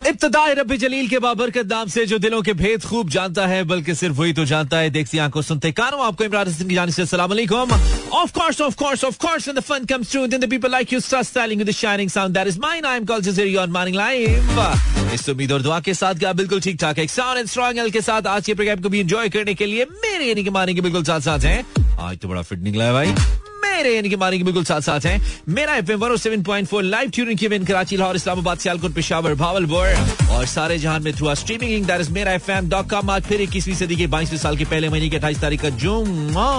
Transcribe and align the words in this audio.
इब्तदाई 0.00 0.52
रबी 0.54 0.76
जलील 0.76 1.08
के 1.08 1.18
बाबरकत 1.18 1.66
नाम 1.70 1.88
से 1.88 2.04
जो 2.06 2.18
दिलों 2.18 2.40
के 2.42 2.52
भेद 2.52 2.84
खूब 2.84 3.08
जानता 3.10 3.46
है, 3.46 3.62
बल्कि 3.64 3.94
सिर्फ़ 3.94 4.16
वही 4.16 4.32
तो 4.32 4.44
जानता 4.44 4.78
है। 4.78 4.90
देखती 4.90 5.18
आँखों 5.18 5.42
सुनते 5.42 5.72
कानों, 5.72 6.04
आपको 6.04 6.24
इमरान 6.24 6.52
की 6.52 6.74
जानिब 6.74 6.94
से 6.94 7.02
of 7.02 8.32
course 8.32 8.60
of 8.60 8.76
course 8.76 9.04
of 9.04 9.18
course 9.18 9.48
when 9.48 9.58
the 9.58 9.62
fun 9.62 9.84
comes 9.84 10.16
the 10.16 10.48
people 10.50 10.70
like 10.70 10.92
you 10.92 11.00
styling 11.00 11.60
with 11.62 11.70
shining 11.70 12.10
sound 12.10 12.34
that 12.34 12.48
is 12.48 12.58
morning 12.60 13.96
live 13.96 15.12
इस 15.14 15.28
उम्मीद 15.28 15.52
और 15.52 15.62
दुआ 15.62 15.80
के 15.80 15.94
साथ 15.94 16.14
क्या 16.14 16.32
बिल्कुल 16.40 16.60
ठीक 16.60 16.80
ठाक 16.80 16.98
एक 16.98 17.10
साउंड 17.10 17.38
एंड 17.38 17.48
स्ट्रांग 17.48 17.78
एल 17.78 17.90
के 17.90 18.00
साथ 18.00 18.26
आज 18.26 18.46
के 18.46 18.54
प्रोग्राम 18.54 18.80
को 18.82 18.88
भी 18.88 19.00
एंजॉय 19.00 19.28
करने 19.28 19.54
के 19.54 19.66
लिए 19.66 19.84
मेरे 20.06 20.28
यानी 20.28 20.74
के 20.74 20.80
बिल्कुल 20.80 21.04
साथ 21.04 21.20
साथ 21.20 21.44
हैं। 21.44 21.64
आज 22.00 22.18
तो 22.18 22.28
बड़ा 22.28 22.42
फिट 22.42 22.62
निकला 22.62 22.84
है 22.84 22.92
भाई। 22.92 23.14
मेरे 23.80 23.94
यानी 23.94 24.08
कि 24.08 24.16
मारेंगे 24.16 24.44
बिल्कुल 24.44 24.64
साथ 24.64 24.80
साथ 24.82 25.04
हैं। 25.06 25.20
Mera 25.48 25.74
F 25.76 25.90
M 25.92 26.16
seven 26.16 26.42
point 26.44 26.68
four 26.68 26.82
live 26.84 27.10
tuning 27.10 27.38
की 27.38 27.46
इन 27.46 27.64
कराची, 27.64 27.96
लाहौर, 27.96 28.16
इस्लामाबाद, 28.16 28.58
सियालकोट, 28.58 28.92
पिशावर 28.94 29.34
भावलपुर 29.34 30.30
और 30.30 30.46
सारे 30.46 30.78
जहाँ 30.78 30.98
में 31.00 31.12
through 31.16 31.34
streaming 31.34 31.86
that 31.86 32.00
is 32.00 32.10
Mera 32.12 32.32
F 32.32 32.50
M 32.50 32.68
dot 32.70 32.90
com 32.90 33.10
आज 33.10 33.22
फिर 33.22 33.40
इक्कीसवीं 33.40 33.74
सदी 33.76 33.96
के 33.96 34.06
बाईसवीं 34.06 34.38
साल 34.38 34.56
के 34.56 34.64
पहले 34.64 34.88
महीने 34.88 35.08
की 35.08 35.16
अट्ठाईस 35.16 35.40
तारीख 35.40 35.62
का 35.62 35.68
जुम्मा। 35.84 36.50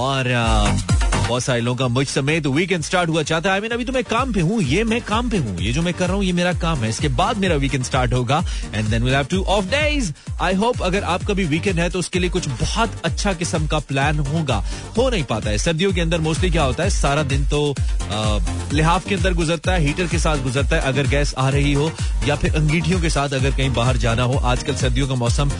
और 0.00 0.95
बहुत 1.28 1.42
सारे 1.42 1.60
लोगों 1.60 1.76
का 1.76 1.86
मुझ 1.88 2.06
समेत 2.06 2.46
वीकेंड 2.46 2.82
स्टार्ट 2.84 3.10
हुआ 3.10 3.22
चाहता 3.22 3.52
है। 3.52 3.58
I 3.58 3.62
mean, 3.62 3.72
अभी 3.74 3.84
तो 3.84 3.92
मैं 3.92 4.02
काम 4.04 4.32
पे 4.32 4.40
हूँ 4.40 4.62
ये 4.62 4.82
मैं 4.84 5.00
काम 5.02 5.30
पे 5.30 5.36
हूँ। 5.36 5.58
ये 5.60 5.72
जो 5.72 5.82
मैं 5.82 5.94
कर 5.94 6.06
रहा 6.06 6.16
हूँ 6.16 6.24
ये 6.24 6.32
मेरा 6.32 6.52
काम 6.60 6.78
है। 6.78 6.88
इसके 6.88 7.08
बाद 7.20 7.38
मेरा 7.38 7.56
वीकेंड 7.56 7.84
स्टार्ट 7.84 8.12
होगा। 8.12 8.42
And 8.74 8.88
then 8.88 9.02
will 9.02 9.14
have 9.14 9.24
two 9.30 9.42
off 9.44 9.64
days 9.70 10.12
I 10.42 10.54
hope 10.54 10.82
अगर 10.82 11.04
आपका 11.04 11.34
भी 11.34 11.44
वीकेंड 11.44 11.78
है 11.80 11.88
तो 11.90 11.98
उसके 11.98 12.18
लिए 12.18 12.30
कुछ 12.30 12.48
बहुत 12.50 13.00
अच्छा 13.04 13.32
किस्म 13.32 13.66
का 13.66 13.78
प्लान 13.88 14.18
होगा। 14.18 14.62
हो 14.98 15.08
नहीं 15.10 15.24
पाता 15.24 15.50
है। 15.50 15.58
सर्दियों 15.58 15.92
के 15.92 16.00
अंदर 16.00 16.20
मोस्टली 16.20 16.50
क्या 16.50 16.62
होता 16.62 16.82
है? 16.82 16.90
सारा 16.90 17.22
दिन 17.24 17.46
तो 17.48 17.74
लिहाफ 18.72 19.08
के 19.08 19.14
अंदर 19.14 19.34
गुजरता 19.34 19.72
है 19.72 19.80
हीटर 19.80 20.06
के 20.06 20.18
साथ 20.18 20.42
गुजरता 20.42 20.76
है। 20.76 20.82
अगर 20.82 21.06
गैस 21.06 21.34
आ 21.38 21.48
रही 21.48 21.72
हो 21.72 21.90
या 22.28 22.36
फिर 22.36 22.54
अंगीठियों 22.56 23.00
के 23.00 23.10
साथ 23.10 23.34
अगर 23.34 23.50
कहीं 23.56 23.72
बाहर 23.74 23.96
जाना 23.96 24.22
हो। 24.22 24.38
आजकल 24.46 24.74
सर्दियों 24.76 25.08
का 25.08 25.14
मौसम 25.14 25.50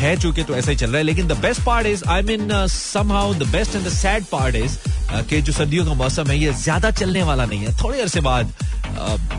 है 0.00 0.16
चूँकि 0.16 0.42
तो 0.42 0.54
ऐसा 0.54 0.70
ही 0.70 0.76
चल 0.76 0.86
रहा 0.86 0.98
है। 0.98 1.04
लेकिन 1.04 1.28
the 1.28 1.38
best 1.40 1.64
part 1.64 1.86
is 1.86 2.04
I 2.08 2.22
mean 2.22 2.48
somehow 3.12 3.34
the 3.34 3.48
best 3.52 3.76
and 3.76 3.86
the 3.86 3.92
sad 3.92 4.24
part 4.32 4.56
is 4.56 4.78
कि 5.12 5.40
जो 5.42 5.52
सर्दियों 5.52 5.84
का 5.86 5.94
मौसम 5.94 6.26
है, 6.26 6.38
ये 6.38 6.52
ज़्यादा 6.54 6.90
चलने 6.92 7.22
वाला 7.22 7.44
नहीं 7.46 7.60
है। 7.60 7.76
थोड़े 7.82 8.00
अरसे 8.00 8.20
बाद 8.22 8.52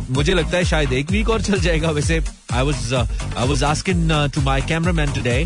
मुझे 0.09 0.33
लगता 0.33 0.57
है 0.57 0.63
शायद 0.65 0.93
एक 0.93 1.11
वीक 1.11 1.29
और 1.29 1.41
चल 1.41 1.59
जाएगा। 1.59 1.89
वैसे 1.91 2.21
I 2.53 2.65
was 2.65 2.93
I 2.93 3.47
was 3.47 3.63
asking 3.63 4.11
to 4.33 4.41
my 4.41 4.61
cameraman 4.69 5.11
today 5.13 5.45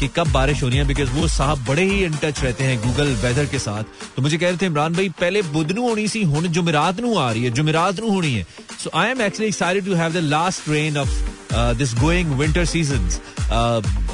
कि 0.00 0.08
कब 0.16 0.30
बारिश 0.32 0.62
होनी 0.62 0.76
है 0.76 0.84
बिकॉज़ 0.86 1.10
वो 1.10 1.28
साहब 1.28 1.64
बड़े 1.68 1.84
ही 1.84 2.04
इन 2.04 2.16
टच 2.22 2.42
रहते 2.42 2.64
हैं 2.64 2.80
गूगल 2.82 3.14
वेदर 3.22 3.46
के 3.46 3.58
साथ। 3.58 3.84
तो 4.16 4.22
मुझे 4.22 4.36
कह 4.36 4.48
रहे 4.48 4.56
थे, 4.56 4.66
इमरान 4.66 4.92
भाई, 4.94 5.08
पहले 5.20 5.42
बुधनू 5.44 5.88
होनी 5.88 6.06
सी, 6.08 6.22
हुन 6.24 6.46
जुमेरात 6.48 7.00
नु 7.00 7.16
आ 7.16 7.30
रही 7.30 7.44
है, 7.44 7.50
जुमेरात 7.50 8.00
नु 8.00 8.10
होनी 8.10 8.32
है। 8.34 8.46
So 8.82 8.90
I 8.94 9.10
am 9.10 9.20
actually 9.22 9.48
excited 9.48 9.84
to 9.86 9.94
have 9.94 10.12
the 10.12 10.24
last 10.26 10.64
train 10.64 10.96
of 10.98 11.10
this 11.54 11.94
going 11.94 12.32
winter 12.38 12.64
season 12.64 13.08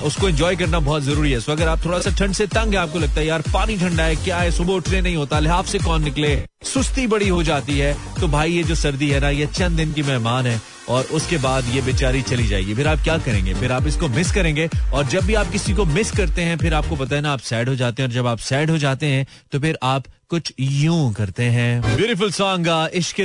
उसको 0.05 0.29
एंजॉय 0.29 0.57
करना 0.57 0.79
बहुत 0.81 1.03
ज़रूरी 1.03 1.33
है। 1.33 1.41
सो 1.41 1.53
अगर 1.53 1.69
आप 1.69 1.85
थोड़ा 1.85 1.99
सा 2.01 2.11
ठंड 2.11 2.35
से 2.35 2.47
तंग 2.47 2.75
है, 2.75 2.77
आपको 2.77 2.99
लगता 2.99 3.21
है, 3.21 3.27
यार, 3.27 3.43
पानी 3.55 3.77
ठंडा 3.79 4.05
है, 4.05 4.17
क्या 4.17 4.39
है? 4.39 4.51
सुबह 4.51 4.73
उठने 4.73 5.01
नहीं 5.01 5.17
होता 5.17 5.39
लिहाफ 5.39 5.69
से 5.69 5.79
कौन 5.79 6.03
निकले? 6.05 6.35
सुस्ती 6.65 7.07
बड़ी 7.07 7.29
हो 7.29 7.43
जाती 7.43 7.79
है। 7.79 7.97
तो 8.21 8.29
भाई, 8.29 8.53
ये 8.53 8.63
जो 8.65 8.75
सर्दी 8.75 9.09
है 9.11 9.21
ना, 9.21 9.31
ये 9.31 9.47
चंद 9.49 9.77
दिन 9.77 9.93
की 9.93 10.03
मेहमान 10.03 10.47
है 10.47 10.61
और 10.89 11.05
उसके 11.13 11.39
बाद 11.39 11.65
ये 11.75 11.83
बेचारी 11.83 12.23
चली 12.23 12.47
जाएगी। 12.47 12.75
फिर 12.75 12.89
आप 12.89 13.03
क्या 13.05 13.19
करेंगे? 13.19 13.55
फिर 13.55 13.73
आप 13.73 13.87
इसको 13.87 14.09
मिस 14.09 14.33
करेंगे 14.33 14.69
और 14.95 15.07
जब 15.07 15.25
भी 15.25 15.35
आप 15.35 15.51
किसी 15.51 15.75
को 15.75 15.85
मिस 15.87 16.11
करते 16.11 16.43
हैं, 16.43 16.57
फिर 16.59 16.75
आपको 16.75 16.97
पता 16.97 17.17
है 17.17 17.23
ना, 17.23 17.33
आप 17.33 17.41
सैड 17.41 17.69
हो 17.69 17.75
जाते 17.75 18.03
हैं 18.03 18.09
और 18.09 18.15
जब 18.15 18.27
आप 18.27 18.39
सैड 18.41 18.71
हो 18.71 18.79
जाते 18.79 19.07
हैं 19.07 19.27
तो 19.53 19.61
फिर 19.61 19.79
आप 19.83 20.05
कुछ 20.31 20.53
यूँ 20.61 21.13
करते 21.13 21.45
हैं। 21.45 21.97
Beautiful 21.97 22.31
song 22.33 22.69
Ishq 22.95 23.21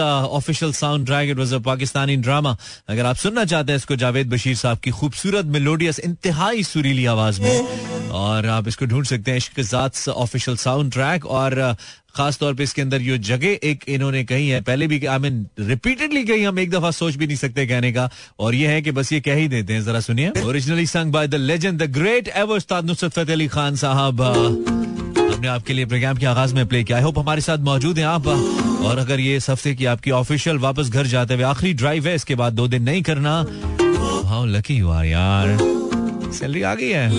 official 0.00 0.72
soundtrack 1.06 1.30
it 1.30 1.38
was 1.38 1.54
a 1.54 1.58
Pakistani 1.64 2.16
drama 2.16 2.56
अगर 2.88 3.06
आप 3.06 3.16
सुनना 3.16 3.44
चाहते 3.44 3.72
हैं 3.72 3.76
इसको, 3.76 3.96
जावेद 3.96 4.30
बशीर 4.30 4.56
साहब 4.56 4.78
की 4.78 4.90
खूबसूरत 4.90 5.44
मेलोडियस 5.46 5.98
इंतहाई 5.98 6.62
सुरीली 6.62 7.06
आवाज़ 7.06 7.40
में। 7.40 8.08
और 8.10 8.46
आप 8.46 8.68
इसको 8.68 8.86
ढूंढ 8.86 9.06
सकते 9.06 9.30
हैं, 9.30 9.38
इश्क 9.38 10.08
ऑफिशियल 10.08 10.56
साउंड 10.56 10.92
ट्रैक 10.92 11.26
और 11.26 11.76
खास 12.16 12.38
तौर 12.38 12.54
पे 12.54 12.62
इसके 12.62 12.82
अंदर 12.82 12.98
जो 12.98 13.16
जगह 13.18 13.58
एक 13.70 13.84
इन्होंने 13.88 14.22
कही 14.24 14.48
है। 14.48 14.60
पहले 14.60 14.86
भी 14.86 15.04
आई 15.06 15.18
मीन 15.18 15.46
रिपीटेडली 15.60 16.24
कही, 16.24 16.42
हम 16.44 16.58
एक 16.58 16.70
दफ़ा 16.70 16.90
सोच 16.90 17.14
भी 17.14 17.26
नहीं 17.26 17.36
सकते 17.36 17.66
कहने 17.66 17.92
का। 17.92 18.08
और 18.38 18.54
ये 18.54 18.68
है 18.68 18.82
कि 18.82 18.90
बस 18.90 19.12
ये 19.12 19.20
कह 19.20 19.34
ही 19.34 19.48
देते 19.48 19.72
हैं, 19.72 19.84
जरा 19.84 20.00
सुनिए। 20.00 20.30
Originally 20.44 20.86
sung 20.86 21.12
by 21.12 21.28
the 21.28 21.34
legend 21.34 21.82
the 21.82 21.90
great 21.90 22.28
ever 22.28 22.56
Ustad 22.56 22.84
Nusrat 22.84 23.12
Fateh 23.12 23.34
Ali 23.34 23.48
Khan 23.48 23.76
साहब। 23.76 24.83
हमने 25.44 25.56
आपके 25.56 25.72
लिए 25.72 25.86
प्रोग्राम 25.86 26.16
के 26.16 26.26
आगाज़ 26.26 26.54
में 26.54 26.66
प्ले 26.66 26.82
किया। 26.84 26.98
आई 26.98 27.04
होप 27.04 27.18
हमारे 27.18 27.40
साथ 27.40 27.58
मौजूद 27.58 27.98
हैं 27.98 28.06
आप। 28.06 28.26
और 28.26 28.98
अगर 28.98 29.20
ये 29.20 29.36
इस 29.36 29.50
हफ़्ते 29.50 29.74
की 29.74 29.84
आपकी 29.84 30.10
ऑफिशियल 30.10 30.58
वापस 30.58 30.88
घर 30.88 31.06
जाते 31.06 31.34
हुए 31.34 31.42
आखिरी 31.42 31.72
ड्राइव 31.74 32.06
है, 32.06 32.14
इसके 32.14 32.34
बाद 32.34 32.52
दो 32.52 32.68
दिन 32.68 32.82
नहीं 32.82 33.02
करना 33.02 33.34
हाउ 34.28 34.44
लकी 34.44 34.74
यू 34.74 34.88
आर 34.90 35.04
यार। 35.04 35.58
सैलरी 36.32 36.62
आ 36.62 36.74
गई 36.74 36.88
है। 36.88 37.10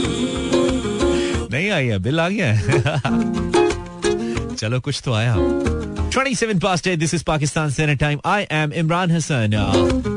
नहीं 1.52 1.70
आई 1.70 1.88
है, 1.88 2.00
बिल 2.00 2.20
आ 2.20 2.30
गया 2.30 2.54
है। 2.54 2.62
चलो, 4.56 4.80
कुछ 4.80 5.02
तो 5.06 5.14
आया। 5.14 5.36
27 6.10 6.60
past 6.66 6.88
8 6.88 7.00
this 7.00 7.14
is 7.14 7.24
Pakistan 7.30 7.74
Standard 7.78 8.04
Time. 8.04 8.20
I 8.26 8.42
am 8.64 8.76
Imran 8.84 9.18
Hassan 9.18 10.15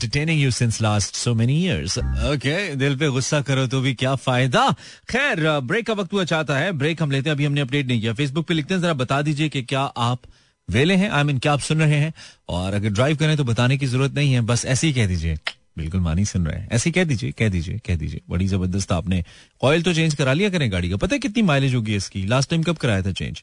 entertaining 0.00 0.38
you 0.40 0.50
since 0.50 0.80
last 0.80 1.16
so 1.16 1.34
many 1.34 1.56
years. 1.62 1.96
Okay, 2.26 2.76
दिल 2.76 2.96
पे 2.96 3.08
गुस्सा 3.08 3.40
करो 3.42 3.66
तो 3.66 3.80
भी 3.80 3.94
क्या 3.94 4.14
फ़ायदा? 4.16 4.68
खैर 5.10 5.40
ब्रेक 5.60 5.86
का 5.86 5.92
वक्त 5.92 6.12
हुआ 6.12 6.24
चाहता 6.24 6.58
है 6.58 6.72
ब्रेक 6.72 7.02
हम 7.02 7.10
लेते 7.10 7.30
हैं, 7.30 7.36
अभी 7.36 7.44
हमने 7.44 7.60
अपडेट 7.60 7.86
नहीं 7.86 8.00
किया। 8.00 8.12
फेसबुक 8.14 8.46
पे 8.46 8.54
लिखते 8.54 8.74
हैं, 8.74 8.80
जरा 8.80 8.94
बता 8.94 9.20
दीजिए 9.22 9.48
कि 9.48 9.62
क्या 9.62 9.80
आप 9.80 10.20
वेले 10.68 10.94
हैं? 10.96 11.10
आई 11.10 11.24
मीन 11.24 11.38
क्या 11.38 11.52
आप 11.52 11.60
सुन 11.60 11.80
रहे 11.80 11.96
हैं? 11.96 12.12
और 12.48 12.74
अगर 12.74 12.88
ड्राइव 12.90 13.16
करें 13.16 13.36
तो 13.36 13.44
बताने 13.44 13.78
की 13.78 13.86
ज़रूरत 13.86 14.14
नहीं 14.14 14.32
है, 14.32 14.40
बस 14.42 14.64
ऐसे 14.66 14.86
ही 14.86 14.92
कह 14.92 15.06
दीजिए। 15.06 15.38
बिल्कुल 15.78 16.00
मानी 16.00 16.24
सुन 16.24 16.46
रहे 16.46 16.60
हैं। 16.60 16.68
ऐसे 16.72 16.88
ही 16.88 16.92
कह 16.92 17.04
दीजिए 17.04 17.32
कह 17.38 17.48
दीजिए 17.48 17.78
कह 17.86 17.96
दीजिए। 17.96 18.20
बड़ी 18.30 18.46
ज़बरदस्त 18.46 18.92
आपने 18.92 19.22
ऑयल 19.62 19.82
तो 19.82 19.94
चेंज 19.94 20.14
करा 20.14 20.32
लिया 20.32 20.50
करें 20.50 20.70
गाड़ी 20.72 20.90
का। 20.90 20.96
पता 20.96 21.14
है 21.14 21.18
कितनी 21.18 21.42
माइलेज 21.42 21.74
होगी 21.74 21.96
इसकी? 21.96 22.26
लास्ट 22.26 22.50
टाइम 22.50 22.62
कब 22.62 22.76
कराया 22.76 23.02
था 23.02 23.12
चेंज 23.12 23.42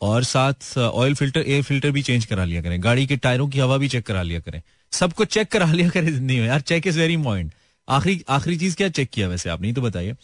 और 0.00 0.24
साथ 0.24 0.78
ऑयल 0.78 1.14
फ़िल्टर 1.14 1.40
एयर 1.40 1.62
फ़िल्टर 1.62 1.90
भी 1.90 2.02
चेंज 2.02 2.24
करा 2.24 2.44
लिया 2.44 2.62
करें। 2.62 2.82
गाड़ी 2.84 3.06
के 3.06 3.16
टायरों 3.16 3.48
की 3.48 3.58
हवा 3.58 3.76
भी 3.76 3.88
चेक 3.88 4.06
करा 4.06 4.22
लिया 4.22 4.40
करें। 4.40 4.62
सब 4.92 5.12
कुछ 5.12 5.28
चेक 5.34 5.48
करा 5.52 5.66
लिया 5.72 5.88
करें 5.88 6.12
ज़िंदगी 6.12 6.38
में 6.40 6.46
यार 6.46 6.60
चेक 6.60 6.86
इज़ 6.86 6.98
वेरी 6.98 7.14
इम्पोर्टेंट 7.14 7.52
आखिरी 7.88 8.24
आखिरी 8.30 8.56
चीज़ 8.56 8.76
क्या 8.76 8.88
चेक 8.88 9.10
किया 9.12 9.28
वैसे 9.28 9.50
आपने 9.50 9.72
तो 9.72 9.82
बताइए। 9.82 10.14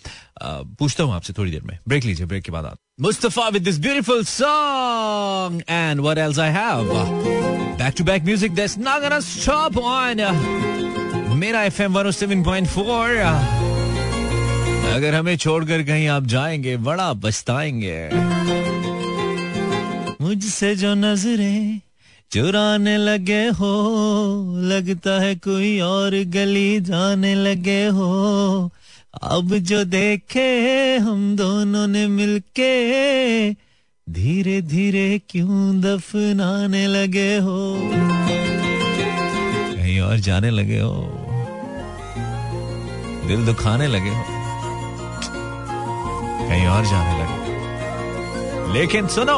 पूछता 0.43 1.05
हूँ 1.05 1.15
आपसे 1.15 1.33
थोड़ी 1.33 1.51
देर 1.51 1.63
में। 1.63 1.79
ब्रेक 1.89 2.05
लीजिए 2.05 2.27
ब्रेक 2.27 2.45
के 2.45 2.53
बाद 2.53 2.65
आप। 2.65 2.79
Mustafa 3.01 3.49
with 3.49 3.63
this 3.63 3.79
beautiful 3.81 4.23
song 4.25 5.63
and 5.69 6.01
what 6.01 6.19
else 6.19 6.39
I 6.39 6.51
have 6.53 6.93
back 7.79 7.95
to 7.99 8.05
back 8.05 8.25
music 8.25 8.53
that's 8.55 8.79
not 8.79 9.03
gonna 9.03 9.21
stop 9.21 9.79
on 9.79 10.21
Mera 11.39 11.63
FM 11.63 11.99
107.4 11.99 13.17
अगर 14.95 15.15
हमें 15.15 15.37
छोड़कर 15.37 15.83
कहीं 15.83 16.07
आप 16.09 16.27
जाएँगे, 16.27 16.77
बड़ा 16.77 17.13
पछताएँगे। 17.25 18.09
मुझसे 20.21 20.75
जो 20.77 20.95
नज़रें 20.95 21.81
चुराने 22.31 22.99
लगे 22.99 23.47
हो, 23.47 23.71
लगता 24.57 25.21
है 25.21 25.35
कोई 25.35 25.81
और 25.81 26.11
गली 26.11 26.81
जाने 26.81 27.35
लगे 27.35 27.87
हो। 27.87 28.71
अब 29.23 29.55
जो 29.55 29.85
देखे 29.85 30.97
हम 30.97 31.37
दोनों 31.37 31.87
ने 31.87 32.07
मिलके, 32.07 32.73
धीरे 34.11 34.63
धीरे 34.63 35.21
क्यों 35.29 35.81
दफनाने 35.81 36.87
लगे 36.87 37.37
हो? 37.37 37.81
कहीं 39.77 40.01
और 40.01 40.19
जाने 40.19 40.51
लगे 40.51 40.81
हो? 40.81 41.25
दिल 43.29 43.47
दुखाने 43.47 43.87
लगे 43.87 44.11
हो? 44.11 44.25
कहीं 46.49 46.67
और 46.67 46.85
जाने 46.85 47.23
लगे 47.23 47.38
लेकिन 48.73 49.07
सुनो। 49.09 49.37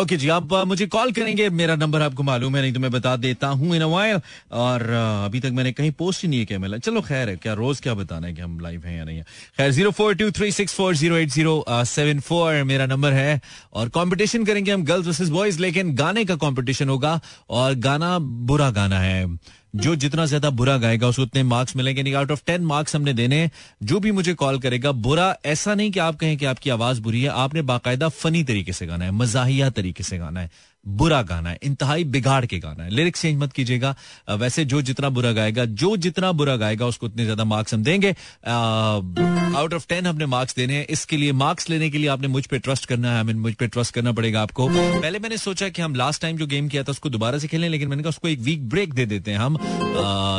ओके 0.00 0.16
जी, 0.16 0.28
आप 0.28 0.52
मुझे 0.66 0.86
कॉल 0.86 1.10
करेंगे। 1.12 1.48
मेरा 1.50 1.74
नंबर 1.76 2.02
आपको 2.02 2.22
मालूम 2.22 2.56
है, 2.56 2.62
नहीं 2.62 2.72
तो 2.72 2.80
मैं 2.80 2.90
बता 2.90 3.14
देता 3.16 3.48
हूँ 3.48 3.74
इन 3.76 3.82
वाइल 3.84 4.20
और 4.52 4.82
अभी 5.24 5.40
तक 5.40 5.50
मैंने 5.54 5.72
कहीं 5.72 5.90
पोस्ट 5.98 6.22
ही 6.22 6.28
नहीं 6.28 6.46
किया, 6.46 6.58
मेला। 6.58 6.78
चलो, 6.78 7.00
खैर 7.00 7.28
है, 7.28 7.36
क्या 7.36 7.52
रोज 7.54 7.80
क्या 7.80 7.94
बताना 7.94 8.26
है 8.26 8.32
कि 8.34 8.42
हम 8.42 8.58
लाइव 8.60 8.86
हैं 8.86 8.96
या 8.98 9.04
नहीं 9.04 9.16
है। 9.16 9.24
खैर 9.56 9.70
zero 9.70 9.90
four 9.90 10.14
two 10.14 10.30
three 10.30 10.50
six 10.52 10.74
four 10.74 10.94
zero 10.96 11.16
eight 11.16 11.28
zero 11.28 11.64
seven 11.68 12.20
four 12.20 12.62
मेरा 12.64 12.86
नंबर 12.86 13.12
है। 13.12 13.40
और 13.72 13.88
कंपटीशन 13.88 14.44
करेंगे 14.44 14.72
हम 14.72 14.84
गर्ल्स 14.84 15.06
वर्सेस 15.06 15.28
बॉयज़ 15.28 15.60
लेकिन 15.60 15.94
गाने 15.94 16.24
का 16.24 16.36
कंपटीशन 16.38 16.88
होगा। 16.88 17.20
और 17.50 17.74
गाना 17.86 18.18
बुरा 18.18 18.70
गाना 18.70 18.98
है। 19.00 19.24
जो 19.74 19.94
जितना 19.96 20.24
ज़्यादा 20.26 20.50
बुरा 20.50 20.76
गाएगा 20.76 21.08
उसको 21.08 21.22
उतने 21.22 21.42
मार्क्स 21.42 21.76
मिलेंगे। 21.76 22.02
नहीं 22.02 22.14
आउट 22.14 22.30
ऑफ़ 22.30 22.42
टेन 22.46 22.62
मार्क्स 22.64 22.96
हमने 22.96 23.12
देने 23.12 23.50
जो 23.82 24.00
भी 24.00 24.12
मुझे 24.12 24.34
कॉल 24.34 24.58
करेगा, 24.58 24.92
बुरा, 24.92 25.34
ऐसा 25.44 25.74
नहीं 25.74 25.90
कि 25.90 25.98
आप 26.00 26.16
कहें 26.16 26.36
कि 26.36 26.44
आपकी 26.44 26.70
आवाज़ 26.70 27.00
बुरी 27.00 27.22
है, 27.22 27.28
आपने 27.28 27.62
बाकायदा 27.62 28.08
फनी 28.08 28.42
तरीके 28.44 28.72
से 28.72 28.86
गाना 28.86 29.04
है, 29.04 29.10
मजाहिया 29.10 29.70
तरीके 29.70 30.02
से 30.02 30.18
गाना 30.18 30.40
है। 30.40 30.50
बुरा 30.86 31.20
गाना 31.22 31.50
है, 31.50 31.58
इंतहाई 31.62 32.04
बिगाड़ 32.06 32.44
के 32.46 32.58
गाना 32.58 32.84
है। 32.84 32.90
लिरिक्स 32.90 33.22
चेंज 33.22 33.38
मत 33.38 33.52
कीजिएगा। 33.52 33.94
वैसे 34.30 34.64
जो 34.64 34.80
जितना 34.82 35.08
बुरा 35.08 35.32
गाएगा, 35.32 35.64
जो 35.64 35.96
जितना 35.96 36.30
बुरा 36.32 36.56
गाएगा, 36.56 36.86
उसको 36.86 37.06
उतने 37.06 37.24
ज़्यादा 37.24 37.44
मार्क्स 37.44 37.74
हम 37.74 37.82
देंगे। 37.84 38.10
आउट 39.50 39.74
ऑफ़ 39.74 39.86
टेन 39.88 40.06
हमने 40.06 40.26
मार्क्स 40.26 40.54
देने 40.56 40.74
हैं। 40.74 40.86
इसके 40.86 41.16
लिए 41.16 41.32
मार्क्स 41.34 41.68
लेने 41.70 41.90
के 41.90 41.98
लिए 41.98 42.08
आपने 42.08 42.28
मुझ 42.28 42.44
पर 42.46 42.58
ट्रस्ट 42.58 42.86
करना 42.86 43.16
है। 43.16 43.22
मुझ 43.24 43.52
पर 43.54 43.66
ट्रस्ट 43.66 43.94
करना 43.94 44.12
पड़ेगा 44.12 44.42
आपको। 44.42 44.68
पहले 44.68 45.18
मैंने 45.18 45.36
सोचा 45.36 45.68
कि 45.68 45.82
हम 45.82 45.94
लास्ट 45.94 46.22
टाइम 46.22 46.36
जो 46.36 46.46
गेम 46.46 46.68
किया 46.68 46.82
था, 46.82 46.90
उसको 46.90 47.10
दोबारा 47.10 47.38
से 47.38 47.48
खेलें, 47.48 47.68
लेकिन 47.68 47.88
मैंने 47.88 48.02
कहा 48.02 48.08
उसको 48.08 48.28
एक 48.28 48.40
वीक 48.40 48.68
ब्रेक 48.68 48.94
दे 48.94 49.06
देते 49.06 49.30
हैं 49.30 49.38
हम। 49.38 49.58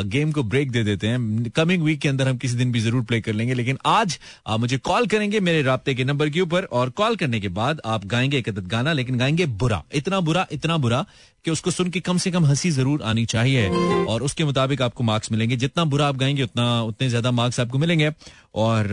गेम 0.10 0.32
को 0.32 0.44
ब्रेक 0.44 0.72
दे 0.72 0.84
देते 0.84 1.08
हैं। 1.08 1.50
कमिंग 1.50 1.84
वीक 1.84 2.00
के 2.02 2.10
अंदर 2.10 2.28
हम 2.28 2.38
किसी 2.38 2.56
दिन 2.56 2.72
भी 2.72 2.80
ज़रूर 2.80 3.04
प्ले 3.04 3.22
कर 3.22 3.34
लेंगे। 3.34 3.54
लेकिन 3.54 3.78
आज 3.86 4.18
मुझे 4.60 4.78
कॉल 4.80 5.08
करेंगे 5.08 5.40
मेरे 5.42 5.62
रबते 5.64 5.96
के 5.96 6.04
नंबर 6.04 6.30
के 6.30 6.42
ऊपर, 6.42 6.64
और 6.64 6.90
कॉल 6.92 7.16
करने 7.16 7.40
के 7.40 7.48
बाद 7.52 7.82
आप 7.86 8.06
गाएँगे 8.06 8.38
एक 8.38 8.50
गाना, 8.50 8.94
लेकिन 8.94 9.18
गाएँगे 9.18 9.46
बुरा। 9.46 9.84
इतना 9.94 10.20
बुरा 10.22 10.31
इतना 10.52 10.78
बुरा 10.78 11.06
कि 11.46 11.52
उसको 11.52 11.72
सुन 11.72 11.90
के 11.90 12.00
कम 12.00 12.18
से 12.18 12.32
कम 12.32 12.46
हँसी 12.46 12.72
ज़रूर 12.72 13.02
आनी 13.02 13.26
चाहिए। 13.26 13.70
और 14.06 14.24
उसके 14.24 14.46
मुताबिक 14.46 14.82
आपको 14.82 15.04
मार्क्स 15.04 15.32
मिलेंगे। 15.32 15.56
जितना 15.56 15.86
बुरा 15.86 16.08
आप 16.08 16.18
गाएँगे, 16.18 16.44
उतना, 16.44 16.82
उतने 16.84 17.10
ज़्यादा 17.10 17.32
मार्क्स 17.32 17.60
आपको 17.60 17.78
मिलेंगे। 17.78 18.12
और 18.56 18.90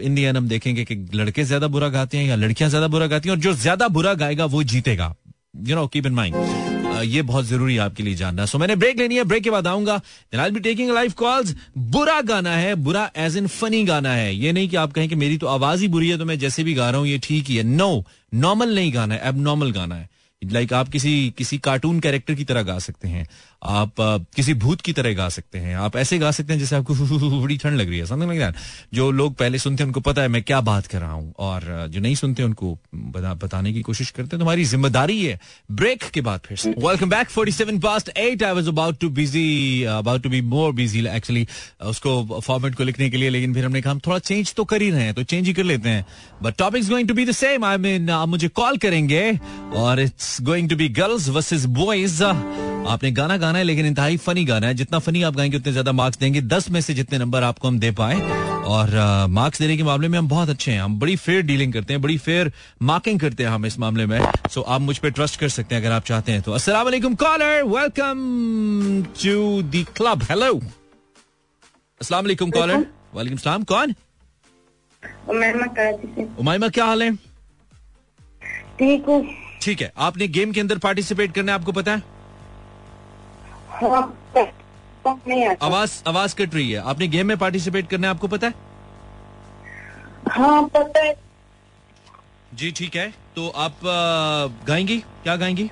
इन 0.00 0.14
दी 0.14 0.24
हम 0.26 0.48
देखेंगे 0.48 0.84
कि 0.84 0.94
लड़के 1.14 1.44
ज़्यादा 1.44 1.68
बुरा 1.68 1.88
गाते 1.88 2.18
हैं 2.18 2.26
या 2.26 2.36
लड़कियाँ 2.36 2.70
ज़्यादा 2.70 2.88
बुरा 2.88 3.06
गाती 3.06 3.28
हैं। 3.28 3.36
और 3.36 3.42
जो 3.42 3.52
ज़्यादा 3.54 3.88
बुरा 3.88 4.14
गाएगा, 4.14 4.44
वो 4.46 4.62
जीतेगा। 4.64 5.14
You 5.58 5.76
know 5.76 5.86
keep 5.86 6.06
in 6.06 6.12
mind 6.12 6.74
ये 6.96 7.22
बहुत 7.22 7.44
ज़रूरी 7.44 7.74
है 7.74 7.80
आपके 7.80 8.02
लिए 8.02 8.14
जानना। 8.14 8.44
सो 8.46 8.58
मैंने 8.58 8.74
ब्रेक 8.76 8.98
लेनी 8.98 9.16
है। 9.16 9.24
ब्रेक 9.24 9.42
के 9.42 9.50
बाद 9.50 9.66
आऊँगा। 9.66 10.00
I 10.34 10.50
be 10.50 10.60
taking 10.60 10.90
live 10.90 11.12
calls 11.12 11.54
बुरा 11.76 12.20
गाना 12.22 12.50
है। 12.50 12.74
बुरा 12.76 13.10
एज 13.16 13.36
इन 13.36 13.46
फनी 13.48 13.82
गाना 13.84 14.12
है। 14.12 14.34
ये 14.34 14.52
नहीं 14.52 14.68
कि 14.68 14.76
आप 14.76 14.92
कहें 14.92 15.08
कि 15.08 15.14
मेरी 15.14 15.36
तो 15.38 15.46
आवाज़ 15.46 15.80
ही 15.80 15.88
बुरी 15.88 16.08
है 16.08 16.18
तो 16.18 16.24
मैं 16.24 16.38
जैसे 16.38 16.64
भी 16.64 16.74
गा 16.74 16.90
रहा 16.90 17.00
हूँ, 17.00 17.08
ये 17.08 17.18
ठीक 17.18 17.46
ही 17.46 17.56
है। 17.56 17.62
नो 17.64 18.04
नॉर्मल 18.34 18.74
नहीं 18.74 18.92
गाना 18.94 19.14
है। 19.14 19.20
अब 19.20 19.38
नॉर्मल 19.38 19.70
गाना 19.72 19.94
है। 19.94 20.08
लाइक 20.52 20.72
आप 20.72 20.88
किसी 20.88 21.34
किसी 21.38 21.58
कार्टून 21.58 22.00
कैरेक्टर 22.00 22.34
की 22.34 22.44
तरह 22.44 22.62
गा 22.62 22.78
सकते 22.78 23.08
हैं। 23.08 23.28
आप 23.66 23.94
किसी 24.36 24.54
भूत 24.54 24.80
की 24.80 24.92
तरह 24.92 25.14
गा 25.14 25.28
सकते 25.28 25.58
हैं। 25.58 25.76
आप 25.76 25.96
ऐसे 25.96 26.18
गा 26.18 26.30
सकते 26.30 26.52
हैं 26.52 26.60
जैसे 26.60 26.76
आपको 26.76 26.94
बड़ी 27.42 27.56
ठंड 27.56 27.76
लग 27.80 27.88
रही 27.88 27.98
है 27.98 28.06
समथिंग 28.06 28.38
लाइक 28.38 28.54
जो 28.94 29.10
लोग 29.10 29.34
पहले 29.34 29.58
सुनते 29.58 29.82
हैं 29.82 29.88
उनको 29.88 30.00
पता 30.00 30.22
है 30.22 30.28
मैं 30.28 30.42
क्या 30.42 30.60
बात 30.60 30.86
कर 30.86 31.00
रहा 31.00 31.12
हूँ 31.12 31.32
और 31.38 31.86
जो 31.90 32.00
नहीं 32.00 32.14
सुनते 32.14 32.42
उनको 32.42 32.78
बता, 32.94 33.34
बताने 33.34 33.72
की 33.72 33.82
कोशिश 33.82 34.10
करते 34.10 34.36
हैं। 34.36 34.38
तुम्हारी 34.38 34.64
ज़िम्मेदारी 34.64 35.24
है 35.24 35.38
ब्रेक 35.72 36.04
के 36.14 36.20
बाद 36.20 36.40
फिर 36.46 36.58
से। 36.58 36.70
Welcome 36.78 37.10
back 37.10 37.30
47 37.30 37.80
past 37.82 38.10
8 38.10 38.42
I 38.42 38.52
was 38.52 38.68
about 38.68 38.98
to 38.98 39.08
busy 39.08 39.82
about 39.84 40.22
to 40.22 40.30
be 40.30 40.40
more 40.40 40.72
busy 40.72 41.06
actually 41.06 41.46
उसको 41.86 42.40
फॉर्मेट 42.44 42.74
को 42.74 42.84
लिखने 42.84 43.10
के 43.10 43.16
लिए 43.16 43.30
लेकिन 43.30 43.54
फिर 43.54 43.64
हमने 43.64 43.82
कहा 43.82 43.94
थोड़ा 44.06 44.18
चेंज 44.18 44.54
तो 44.54 44.64
कर 44.64 44.82
ही 44.82 44.90
रहे 44.90 45.02
हैं 45.02 45.14
तो 45.14 45.22
चेंज 45.22 45.46
ही 45.46 45.52
कर 45.52 45.64
लेते 45.64 45.88
हैं. 45.88 46.06
But 46.42 46.56
topic 46.58 46.88
going 46.88 47.08
to 47.08 47.14
be 47.14 47.24
the 47.26 47.32
same 47.32 47.64
I 47.64 47.76
mean 47.78 48.10
मुझे 48.28 48.48
कॉल 48.48 48.78
करेंगे 48.78 49.30
और 49.74 50.00
it's 50.00 50.40
going 50.42 50.70
to 50.70 50.76
be 50.76 50.88
girls 50.88 51.28
versus 51.28 51.64
boys 51.64 52.22
आपने 52.88 53.10
गाना 53.10 53.36
गाना 53.36 53.58
है 53.58 53.64
लेकिन 53.64 53.86
इंतहाई 53.86 54.16
फनी 54.16 54.44
गाना 54.44 54.66
है। 54.66 54.74
जितना 54.74 54.98
फनी 54.98 55.22
आप 55.22 55.36
गाएँगे 55.36 55.56
उतने 55.56 55.72
ज़्यादा 55.72 55.92
मार्क्स 55.92 56.18
देंगे। 56.18 56.40
दस 56.42 56.68
में 56.70 56.80
से 56.80 56.94
जितने 56.94 57.18
नंबर 57.18 57.42
आपको 57.42 57.68
हम 57.68 57.78
दे 57.78 57.90
पाए। 57.92 58.20
और 58.66 58.90
मार्क्स 59.30 59.58
देने 59.58 59.76
के 59.76 59.82
मामले 59.82 60.08
में 60.08 60.18
हम 60.18 60.28
बहुत 60.28 60.48
अच्छे 60.48 60.72
हैं। 60.72 60.80
हम 60.80 60.98
बड़ी 60.98 61.16
फेयर 61.16 61.42
डीलिंग 61.42 61.72
करते 61.72 61.94
हैं 61.94 62.02
बड़ी 62.02 62.16
फेयर 62.18 62.52
मार्किंग 62.82 63.20
करते 63.20 63.42
हैं 63.42 63.50
हम 63.50 63.66
इस 63.66 63.78
मामले 63.78 64.06
में। 64.06 64.18
सो 64.50 64.60
आप 64.60 64.80
मुझ 64.80 64.96
पर 64.98 65.10
ट्रस्ट 65.10 65.40
कर 65.40 65.48
सकते 65.48 65.74
हैं 65.74 65.82
अगर 65.82 65.92
आप 65.92 66.04
चाहते 66.04 66.32
हैं 66.32 66.42
तो। 66.42 66.52
वालेकुम 66.52 67.14
caller 67.14 67.62
welcome 67.64 69.02
to 69.22 69.62
the 69.62 69.84
club 69.96 70.22
hello 70.22 70.52
अस्सलाम 72.00 72.24
वालेकुम 72.24 72.50
कॉलर 72.50 72.86
वालेकुम 73.14 73.38
सलाम 73.38 73.62
कौन? 73.64 73.94
उमायमा 76.38 76.68
क्या 76.68 76.84
हाल 76.84 77.02
है? 77.02 77.14
ठीक 78.78 79.04
हूँ। 79.08 79.24
ठीक 79.62 79.80
है। 79.82 79.92
आपने 79.98 80.28
गेम 80.28 80.52
के 80.52 80.60
अंदर 80.60 80.78
पार्टिसिपेट 80.78 81.32
करना 81.34 81.52
है 81.52 81.58
आपको 81.58 81.72
पता 81.72 81.92
हाँ, 81.92 82.02
आवाज़ 85.62 86.02
आवाज़ 86.08 86.34
कट 86.36 86.54
रही 86.54 86.70
है। 86.70 86.80
आपने 86.82 87.06
गेम 87.08 87.26
में 87.26 87.36
पार्टिसिपेट 87.38 87.88
करना 87.88 88.06
है 88.06 88.14
आपको 88.14 88.28
पता 88.28 88.46
है? 88.46 88.54
हाँ 90.28 90.62
पता 90.74 91.00
है। 91.00 91.14
जी 92.54 92.70
ठीक 92.72 92.96
है। 92.96 93.08
तो 93.36 93.48
आप 93.56 93.76
गाएँगी? 94.66 94.98
क्या 95.22 95.36
गाएँगी? 95.36 95.70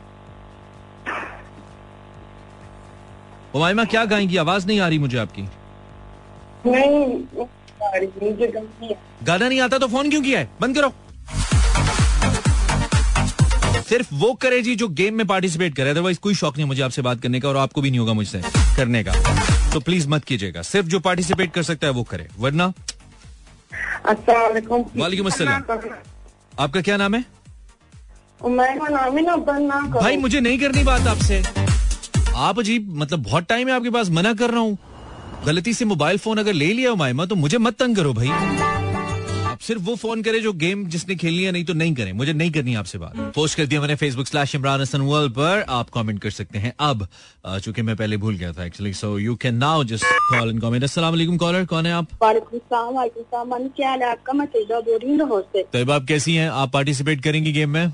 उमाइमा 3.54 3.84
क्या 3.84 4.04
गाएँगी? 4.04 4.36
आवाज़ 4.36 4.66
नहीं 4.66 4.80
आ 4.80 4.88
रही 4.88 4.98
मुझे 4.98 5.18
आपकी। 5.18 5.42
नहीं 6.66 7.46
गाना 9.22 9.48
नहीं 9.48 9.60
आता 9.60 9.78
तो 9.78 9.88
फ़ोन 9.88 10.10
क्यों 10.10 10.22
किया 10.22 10.38
है? 10.38 10.48
बंद 10.60 10.76
करो। 10.76 10.92
सिर्फ़ 13.88 14.14
वो 14.14 14.32
करे 14.34 14.60
जी 14.62 14.75
जो 14.76 14.88
गेम 14.98 15.14
में 15.14 15.26
पार्टिसिपेट 15.26 15.75
करे 15.76 15.90
अदरवाइज़ 15.90 16.19
कोई 16.20 16.34
शौक 16.34 16.56
नहीं 16.56 16.66
मुझे 16.66 16.82
आपसे 16.82 17.02
बात 17.02 17.20
करने 17.22 17.40
का 17.40 17.48
और 17.48 17.56
आपको 17.56 17.81
भी 17.81 17.90
नहीं 17.90 18.00
होगा 18.00 18.12
मुझसे 18.12 18.40
करने 18.76 19.02
का। 19.04 19.12
तो 19.72 19.81
प्लीज़ 19.81 20.08
मत 20.08 20.25
कीजिएगा। 20.25 20.62
सिर्फ़ 20.62 20.88
जो 20.88 21.00
पार्टिसिपेट 21.00 21.52
कर 21.52 21.62
सकता 21.62 21.86
है 21.86 21.92
वो 21.92 22.02
करे। 22.02 22.28
वरना 22.38 22.72
वालेकुम 24.96 25.26
अस्सलाम। 25.26 25.62
आपका 26.58 26.81
क्या 26.81 26.96
नाम 26.96 27.14
है? 27.14 27.25
भाई 29.92 30.16
मुझे 30.16 30.40
नहीं 30.40 30.58
करनी 30.58 30.82
बात 30.84 31.06
आपसे। 31.06 31.42
आप 32.37 32.58
अजीब 32.58 32.92
मतलब 32.96 33.22
बहुत 33.22 33.46
टाइम 33.48 33.69
है 33.69 33.75
आपके 33.75 33.90
पास 33.90 34.10
मना 34.10 34.32
कर 34.34 34.50
रहा 34.50 34.60
हूँ। 34.60 34.78
गलती 35.46 35.75
से 35.75 35.84
मोबाइल 35.84 36.19
फ़ोन 36.19 36.38
अगर 36.38 36.52
ले 36.52 36.72
लिया 36.72 36.94
मायमा 36.94 37.25
तो 37.26 37.34
मुझे 37.34 37.58
मत 37.58 37.78
तंग 37.78 37.96
करो 37.96 38.12
भाई। 38.12 38.28
सिर्फ़ 39.66 39.82
वो 39.82 39.94
फ़ोन 39.96 40.22
करे 40.22 40.40
जो 40.40 40.52
गेम 40.52 40.84
जिसने 40.87 41.14
खेलनी 41.16 41.43
है 41.43 41.52
नहीं 41.52 41.64
तो 41.64 41.75
नहीं 41.75 41.94
करें। 41.94 42.12
मुझे 42.12 42.32
नहीं 42.32 42.50
करनी 42.52 42.75
आपसे 42.75 42.99
बात। 42.99 43.16
पोस्ट 43.34 43.56
कर 43.56 43.66
दिया 43.66 43.81
मैंने 43.81 43.94
Facebook 43.96 44.26
slash 44.26 44.55
Imran 44.55 44.81
Hasan 44.81 45.00
world 45.00 45.32
पर। 45.32 45.64
आप 45.69 45.90
कमेंट 45.90 46.20
कर 46.22 46.31
सकते 46.31 46.58
हैं 46.58 46.75
अब। 46.81 47.06
चूँकि 47.46 47.82
मैं 47.82 47.96
पहले 47.96 48.16
भूल 48.16 48.37
गया 48.37 48.52
था 48.52 48.64
actually 48.64 48.93
so 48.93 49.19
you 49.19 49.34
can 49.37 49.55
now 49.55 49.84
just 49.84 50.05
call 50.05 50.50
and 50.50 50.61
comment 50.61 50.84
अस्सलाम 50.84 51.37
कॉलर 51.37 51.64
कौन 51.64 51.87
है 51.87 51.93
आप? 51.93 52.08
क्या 52.22 53.90
हाल 53.90 54.02
है 54.02 54.11
आपका? 54.11 54.32
मैं 54.32 54.46
बोल 54.56 54.99
रही 55.02 55.11
हूँ 55.11 55.19
तो 55.19 55.93
आप 55.93 56.05
कैसी 56.05 56.34
हैं? 56.34 56.49
आप 56.49 56.72
पार्टिसिपेट 56.72 57.22
करेंगी 57.22 57.52
गेम 57.52 57.70
में? 57.70 57.93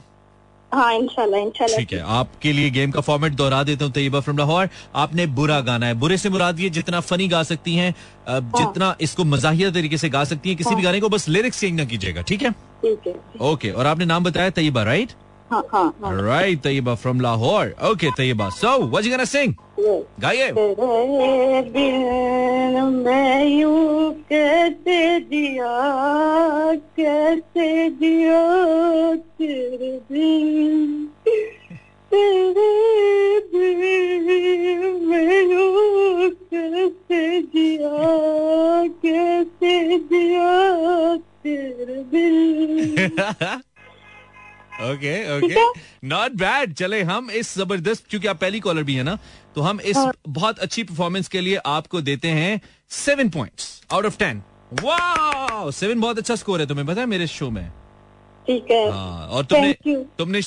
हाँ 0.72 0.92
इंशाल्लाह 0.94 1.40
इंशाल्लाह। 1.40 1.78
ठीक 1.78 1.92
है 1.92 2.00
आपके 2.16 2.52
लिए 2.52 2.70
गेम 2.70 2.90
का 2.90 3.00
फॉर्मेट 3.00 3.32
दोहरा 3.34 3.62
देता 3.62 3.84
हूँ 3.84 3.92
तैयबा 3.92 4.20
फ्रॉम 4.20 4.38
लाहौर। 4.38 4.68
आपने 4.96 5.26
बुरा 5.38 5.60
गाना 5.60 5.86
है। 5.86 5.94
बुरे 5.94 6.16
से 6.16 6.30
मुराद 6.30 6.60
ये 6.60 6.70
जितना 6.70 7.00
फनी 7.02 7.28
गा 7.28 7.42
सकती 7.44 7.74
हैं 7.76 7.94
हाँ। 8.28 8.40
जितना 8.58 8.94
इसको 9.00 9.24
मजाहिया 9.26 9.70
तरीके 9.70 9.98
से 9.98 10.08
गा 10.10 10.24
सकती 10.24 10.48
हैं 10.48 10.58
किसी 10.58 10.70
भी 10.70 10.74
हाँ। 10.74 10.84
गाने 10.84 11.00
को 11.00 11.08
बस 11.08 11.28
लिरिक्स 11.28 11.60
चेंज 11.60 11.78
ना 11.78 11.84
कीजिएगा 11.84 12.22
ठीक 12.22 12.42
है? 12.42 12.50
ठीक 12.82 13.06
है। 13.06 13.14
ओके 13.48 13.70
और 13.70 13.86
आपने 13.86 14.04
नाम 14.04 14.24
बताया 14.24 14.50
Tayyaba 14.50 14.82
right 14.82 15.12
right 15.52 16.60
Tayyaba 16.62 16.94
from 16.94 17.20
Lahore. 17.20 17.74
Okay 17.84 18.10
Tayyaba. 18.16 18.48
So 18.50 18.72
you 18.76 19.10
gonna 19.10 19.24
sing 19.24 19.54
गाइए 20.20 20.52
मैं 22.90 23.44
यूँ 23.44 24.12
कैसे 24.32 24.98
दिया 25.20 25.72
कैसे 26.96 27.88
दिया 28.00 28.40
तेरे 29.38 29.92
दिल 30.10 31.06
तेरे 32.12 32.68
मैं 35.06 35.42
यूँ 35.42 36.30
कैसे 36.52 37.40
दिया 37.40 38.06
कैसे 39.04 39.98
दिया 39.98 41.16
तेरे 41.16 42.02
दिल 42.12 43.60
ओके 44.82 45.14
ओके 45.36 45.62
नॉट 46.08 46.32
बैड 46.32 46.72
चले 46.74 47.00
हम 47.02 47.30
इस 47.30 47.54
ज़बरदस्त 47.58 48.04
क्योंकि 48.10 48.28
आप 48.28 48.38
पहली 48.40 48.60
कॉलर 48.60 48.82
भी 48.82 48.94
है 48.94 49.02
ना 49.02 49.18
तो 49.54 49.60
हम 49.60 49.80
इस. 49.80 49.96
बहुत 50.28 50.58
अच्छी 50.58 50.82
परफॉर्मेंस 50.84 51.28
के 51.28 51.40
लिए 51.40 51.56
आपको 51.66 52.00
देते 52.00 52.28
हैं 52.28 52.60
seven 52.90 53.28
point 53.30 53.62
out 53.92 54.06
of 54.06 54.18
ten 54.18 54.42
वाह 54.82 55.70
सेवन 55.70 56.00
बहुत 56.00 56.18
अच्छा 56.18 56.34
स्कोर 56.36 56.60
है 56.60 56.66
तुम्हें 56.66 56.86
पता 56.86 57.00
है 57.00 57.06
मेरे 57.06 57.26
शो 57.26 57.50
में? 57.50 57.70
ठीक 58.46 58.70
है। 58.70 58.90
हाँ, 58.90 59.26
और 59.28 59.44
तुमने 59.44 59.72
तुमने 60.18 60.40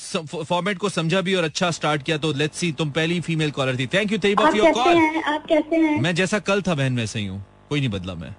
फॉर्मेट 0.44 0.78
को 0.78 0.90
समझा 0.90 1.22
भी 1.22 1.34
और 1.36 1.44
अच्छा 1.44 1.70
स्टार्ट 1.72 2.04
किया 2.04 2.18
तो 2.18 2.32
लेट्स 2.34 2.58
सी 2.58 2.72
तुम 2.72 2.92
पहली 2.92 3.20
फीमेल 3.22 3.52
कॉलर 3.52 3.78
थी। 3.80 3.88
Thank 3.88 4.12
you 4.12 4.18
Tayyaba 4.18 4.46
for 4.46 4.58
your 4.58 4.72
call 4.74 4.98
आप 5.34 5.46
कैसे 5.50 5.76
हैं? 5.76 6.00
मैं 6.02 6.16
जैसा 6.16 6.40
कल 6.40 6.62
था 6.62 6.76
बहन 6.76 6.98
वैसे 6.98 7.20
ही 7.20 7.26
हूँ। 7.26 7.44
कोई 7.70 7.80
नहीं 7.80 7.90
बदला 7.90 8.16
मैं। 8.16 8.36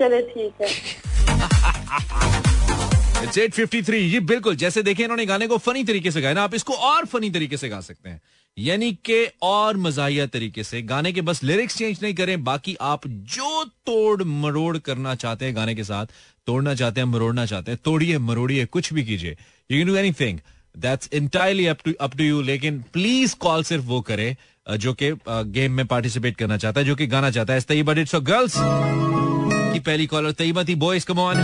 चलो 0.00 0.20
ठीक 0.28 0.62
है। 0.62 0.68
इट्स 3.22 3.38
853 3.38 3.94
ये 3.94 4.20
बिल्कुल 4.20 4.56
जैसे 4.56 4.82
देखे 4.82 5.02
इन्होंने 5.02 5.24
गाने 5.26 5.46
को 5.46 5.56
फनी 5.58 5.84
तरीके 5.84 6.10
से 6.10 6.20
गाया 6.20 6.34
ना 6.34 6.42
आप 6.42 6.54
इसको 6.54 6.74
और 6.90 7.06
फनी 7.06 7.30
तरीके 7.30 7.56
से 7.56 7.68
गा 7.68 7.80
सकते 7.80 8.08
हैं। 8.08 8.20
यानी 8.56 8.92
के 9.04 9.24
और 9.42 9.76
मजाया 9.76 10.26
तरीके 10.26 10.62
से 10.64 10.80
गाने 10.82 11.12
के 11.12 11.20
बस 11.20 11.42
लिरिक्स 11.44 11.76
चेंज 11.76 11.98
नहीं 12.02 12.14
करें, 12.14 12.42
बाकी 12.44 12.76
आप 12.80 13.06
जो 13.06 13.64
तोड़ 13.86 14.22
मरोड़ 14.24 14.76
करना 14.78 15.14
चाहते 15.14 15.44
हैं 15.44 15.56
गाने 15.56 15.74
के 15.74 15.84
साथ, 15.84 16.06
तोड़ना 16.46 16.74
चाहते 16.74 17.00
हैं, 17.00 17.08
मरोड़ना 17.08 17.46
चाहते 17.46 17.70
हैं, 17.70 17.80
तोड़िए, 17.84 18.18
मरोड़िए, 18.20 18.64
कुछ 18.66 18.92
भी 18.92 19.04
कीजिए। 19.04 19.30
You 19.70 19.78
can 19.78 19.86
do 19.86 19.96
anything 19.96 20.38
that's 20.74 21.08
entirely 21.12 21.66
up 21.66 22.16
to 22.16 22.24
you 22.24 22.40
लेकिन 22.42 22.84
प्लीज़ 22.92 23.34
कॉल 23.36 23.62
सिर्फ़ 23.64 23.84
वो 23.86 24.00
करे 24.00 24.36
जो 24.66 24.92
कि 24.94 25.12
गेम 25.26 25.72
में 25.72 25.86
पार्टिसिपेट 25.86 26.36
करना 26.36 26.56
चाहता 26.56 26.80
है, 26.80 26.86
जो 26.86 26.94
कि 26.94 27.06
गाना 27.06 27.30
चाहता 27.30 27.54
है। 27.54 27.60
तैयबा 27.60 27.92
इट्स 27.92 28.14
गर्ल्स 28.16 28.54
की 28.56 29.80
पहली 29.80 30.06
कॉलर 30.06 30.32
तैयबा 30.32 30.64
थी 30.64 30.74
बॉयज़ 30.76 31.06
कम 31.06 31.18
ऑन 31.18 31.36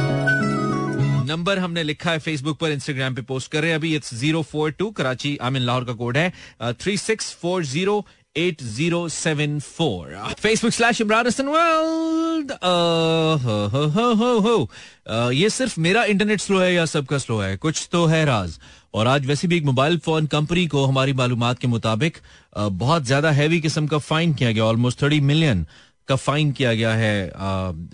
नंबर 1.27 1.59
हमने 1.59 1.83
लिखा 1.83 2.11
है 2.11 2.19
फेसबुक 2.19 2.59
पर 2.59 2.71
इंस्टाग्राम 2.71 3.15
पे 3.15 3.23
पोस्ट 3.23 3.51
कर 3.53 3.61
रहे 3.61 3.71
हैं। 3.71 3.79
अभी 3.79 3.95
it's 3.97 4.15
zero 4.15 4.43
four 4.43 4.71
two 4.79 4.91
Karachi 4.91 5.37
I 5.43 5.51
mean 5.51 5.63
Lahore 5.63 5.85
का 5.85 5.93
कोड 5.95 6.17
है 6.17 6.33
three 6.63 6.97
six 6.99 7.33
four 7.43 7.65
zero 7.65 8.05
eight 8.37 8.63
zero 8.63 9.09
seven 9.09 9.59
four 9.61 10.17
Facebook 10.41 10.73
slash 10.73 11.01
Imran 11.01 11.27
Hasan 11.27 11.47
world 11.49 12.53
ये 15.35 15.51
सिर्फ़ 15.51 15.81
मेरा 15.81 16.05
इंटरनेट 16.05 16.41
स्लो 16.41 16.59
है 16.61 16.73
या 16.75 16.85
सबका 16.87 17.19
स्लो 17.19 17.39
है? 17.39 17.57
कुछ 17.57 17.89
तो 17.93 18.05
है 18.07 18.25
राज। 18.25 18.59
और 18.95 19.07
आज 19.07 19.27
वैसे 19.27 19.49
भी 19.49 19.57
एक 19.57 19.65
मोबाइल 19.65 19.99
फ़ोन 19.99 20.27
कंपनी 20.27 20.67
को 20.67 20.85
हमारी 20.85 21.13
मालूम 21.13 21.53
के 21.55 21.67
मुताबिक 21.69 22.17
uh, 22.17 22.69
बहुत 22.73 23.05
ज़्यादा 23.05 23.31
हैवी 23.31 23.61
किस्म 23.61 23.87
का 23.87 23.99
फाइन 24.01 24.33
किया 24.35 24.53
गया 24.53 24.65
ऑलमोस्ट 24.65 25.03
थर्टी 25.03 25.21
मिलियन 25.23 25.67
का 26.09 26.17
फाइन 26.17 26.51
किया 26.53 26.73
गया 26.75 26.93
है 26.95 27.33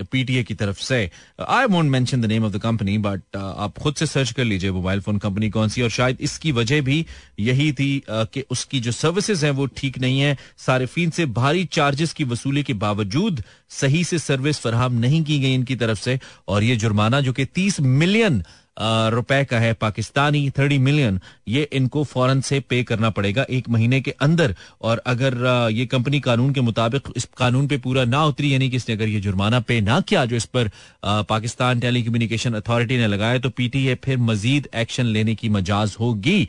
पीटीए 0.04 0.42
की 0.42 0.54
तरफ़ 0.54 0.81
से। 0.81 0.99
I 1.40 1.66
won't 1.66 1.90
mention 1.90 2.21
the 2.21 2.26
name 2.26 2.45
of 2.45 2.52
the 2.52 2.59
company 2.62 2.97
but 2.99 3.37
आप 3.37 3.78
खुद 3.78 3.95
से 3.95 4.07
सर्च 4.07 4.33
कर 4.33 4.45
लीजिए 4.45 4.71
मोबाइल 4.71 5.00
फ़ोन 5.00 5.19
कंपनी 5.19 5.50
कौन 5.50 5.69
सी, 5.69 5.83
और 5.83 5.90
शायद 5.90 6.21
इसकी 6.21 6.52
वजह 6.52 6.81
भी 6.81 7.04
यही 7.40 7.73
थी 7.73 8.02
कि 8.11 8.45
उसकी 8.50 8.81
जो 8.81 8.92
सर्विसेज़ 8.92 9.45
हैं 9.47 9.52
वो 9.52 9.66
ठीक 9.76 9.99
नहीं 9.99 10.21
है। 10.21 10.37
सारिफिन 10.59 11.11
से 11.11 11.26
भारी 11.35 11.64
चार्जेस 11.73 12.12
की 12.12 12.25
वसूली 12.25 12.62
के 12.62 12.75
बावजूद 12.76 13.42
सही 13.71 14.02
से 14.04 14.19
सर्विस 14.21 14.59
फराहम 14.61 14.95
नहीं 14.95 15.23
की 15.25 15.38
गई 15.38 15.54
इनकी 15.54 15.76
तरफ़ 15.76 16.00
से, 16.00 16.19
और 16.49 16.62
ये 16.62 16.76
जुर्माना 16.76 17.21
जो 17.21 17.33
कि 17.33 17.45
तीस 17.45 17.81
मिलियन 17.81 18.42
रुपए 18.76 19.42
का 19.44 19.58
है 19.58 19.72
पाकिस्तानी, 19.74 20.48
थर्टी 20.50 20.78
मिलियन। 20.80 21.20
ये 21.48 21.62
इनको 21.72 22.02
फ़ौरन 22.04 22.40
से 22.40 22.60
पे 22.62 22.82
करना 22.82 23.10
पड़ेगा 23.10 23.44
एक 23.50 23.68
महीने 23.68 24.00
के 24.00 24.10
अंदर। 24.20 24.54
और 24.80 25.02
अगर 25.06 25.68
ये 25.72 25.86
कंपनी 25.86 26.20
कानून 26.20 26.52
के 26.52 26.60
मुताबिक 26.60 27.08
इस 27.16 27.28
कानून 27.38 27.66
पे 27.68 27.76
पूरा 27.78 28.04
ना 28.06 28.24
उतरी, 28.24 28.52
यानी 28.52 28.68
कि 28.70 28.76
इसने 28.76 28.94
अगर 28.94 29.08
ये 29.08 29.20
जुर्माना 29.20 29.60
पे 29.62 29.80
ना 29.80 30.00
किया 30.02 30.24
जो 30.24 30.36
इस 30.36 30.44
पर 30.46 30.70
पाकिस्तान 31.04 31.80
टेली 31.80 32.02
कम्युनिकेशन 32.02 32.54
अथॉरिटी 32.54 32.96
ने 32.98 33.06
लगाया 33.06 33.38
तो 33.38 33.50
पीटीए 33.52 33.94
फिर 34.04 34.18
मजीद 34.20 34.68
एक्शन 34.74 35.06
लेने 35.08 35.34
की 35.34 35.48
मजाज 35.50 35.96
होगी। 36.00 36.40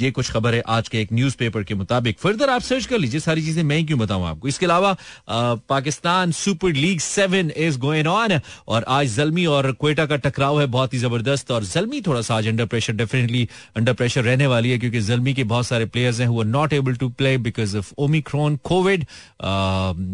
ये 0.00 0.10
कुछ 0.10 0.30
खबर 0.30 0.54
है 0.54 0.62
आज 0.68 0.88
के 0.88 1.00
एक 1.00 1.12
न्यूज़ 1.12 1.36
के 1.38 1.74
मुताबिक। 1.74 2.18
फर्दर 2.18 2.50
आप 2.50 2.60
सर्च 2.62 2.86
कर 2.86 2.98
लीजिए, 2.98 3.20
सारी 3.20 3.42
चीज़ें 3.42 3.62
मैं 3.64 3.84
क्यों 3.86 3.98
बताऊँ 3.98 4.26
आपको? 4.26 4.48
इसके 4.48 4.66
अलावा 4.66 4.96
Pakistan 5.68 6.32
super 6.34 6.72
league 6.74 7.00
seven 7.00 7.50
is 7.58 7.78
going 7.78 8.06
on, 8.08 8.38
और 8.68 8.84
आज 8.88 9.14
जलमी 9.16 9.46
और 9.46 9.70
क्वेटा 9.72 10.06
का 10.06 10.16
टकराव 10.18 10.60
है 10.60 10.66
बहुत 10.68 10.94
ही 10.94 10.98
ज़बरदस्त। 10.98 11.43
ज़बरदस्त 11.44 11.50
और 11.50 11.64
जलमी 11.64 12.00
थोड़ा 12.00 12.20
सा 12.22 12.34
आज 12.34 12.48
under 12.48 12.66
pressure 12.66 12.92
definitely 12.94 13.48
under 13.76 13.92
pressure 13.92 14.22
रहने 14.24 14.46
वाली 14.46 14.70
है 14.70 14.78
क्योंकि 14.78 15.00
जलमी 15.00 15.34
के 15.34 15.44
बहुत 15.44 15.66
सारे 15.66 15.86
प्लेयर्स 15.86 16.20
हैं 16.20 16.26
हुआ 16.26 16.44
not 16.44 16.72
able 16.72 16.94
to 16.96 17.08
play 17.10 17.36
because 17.38 17.76
of 17.78 17.92
omicron 17.98 18.56
COVID 18.64 19.04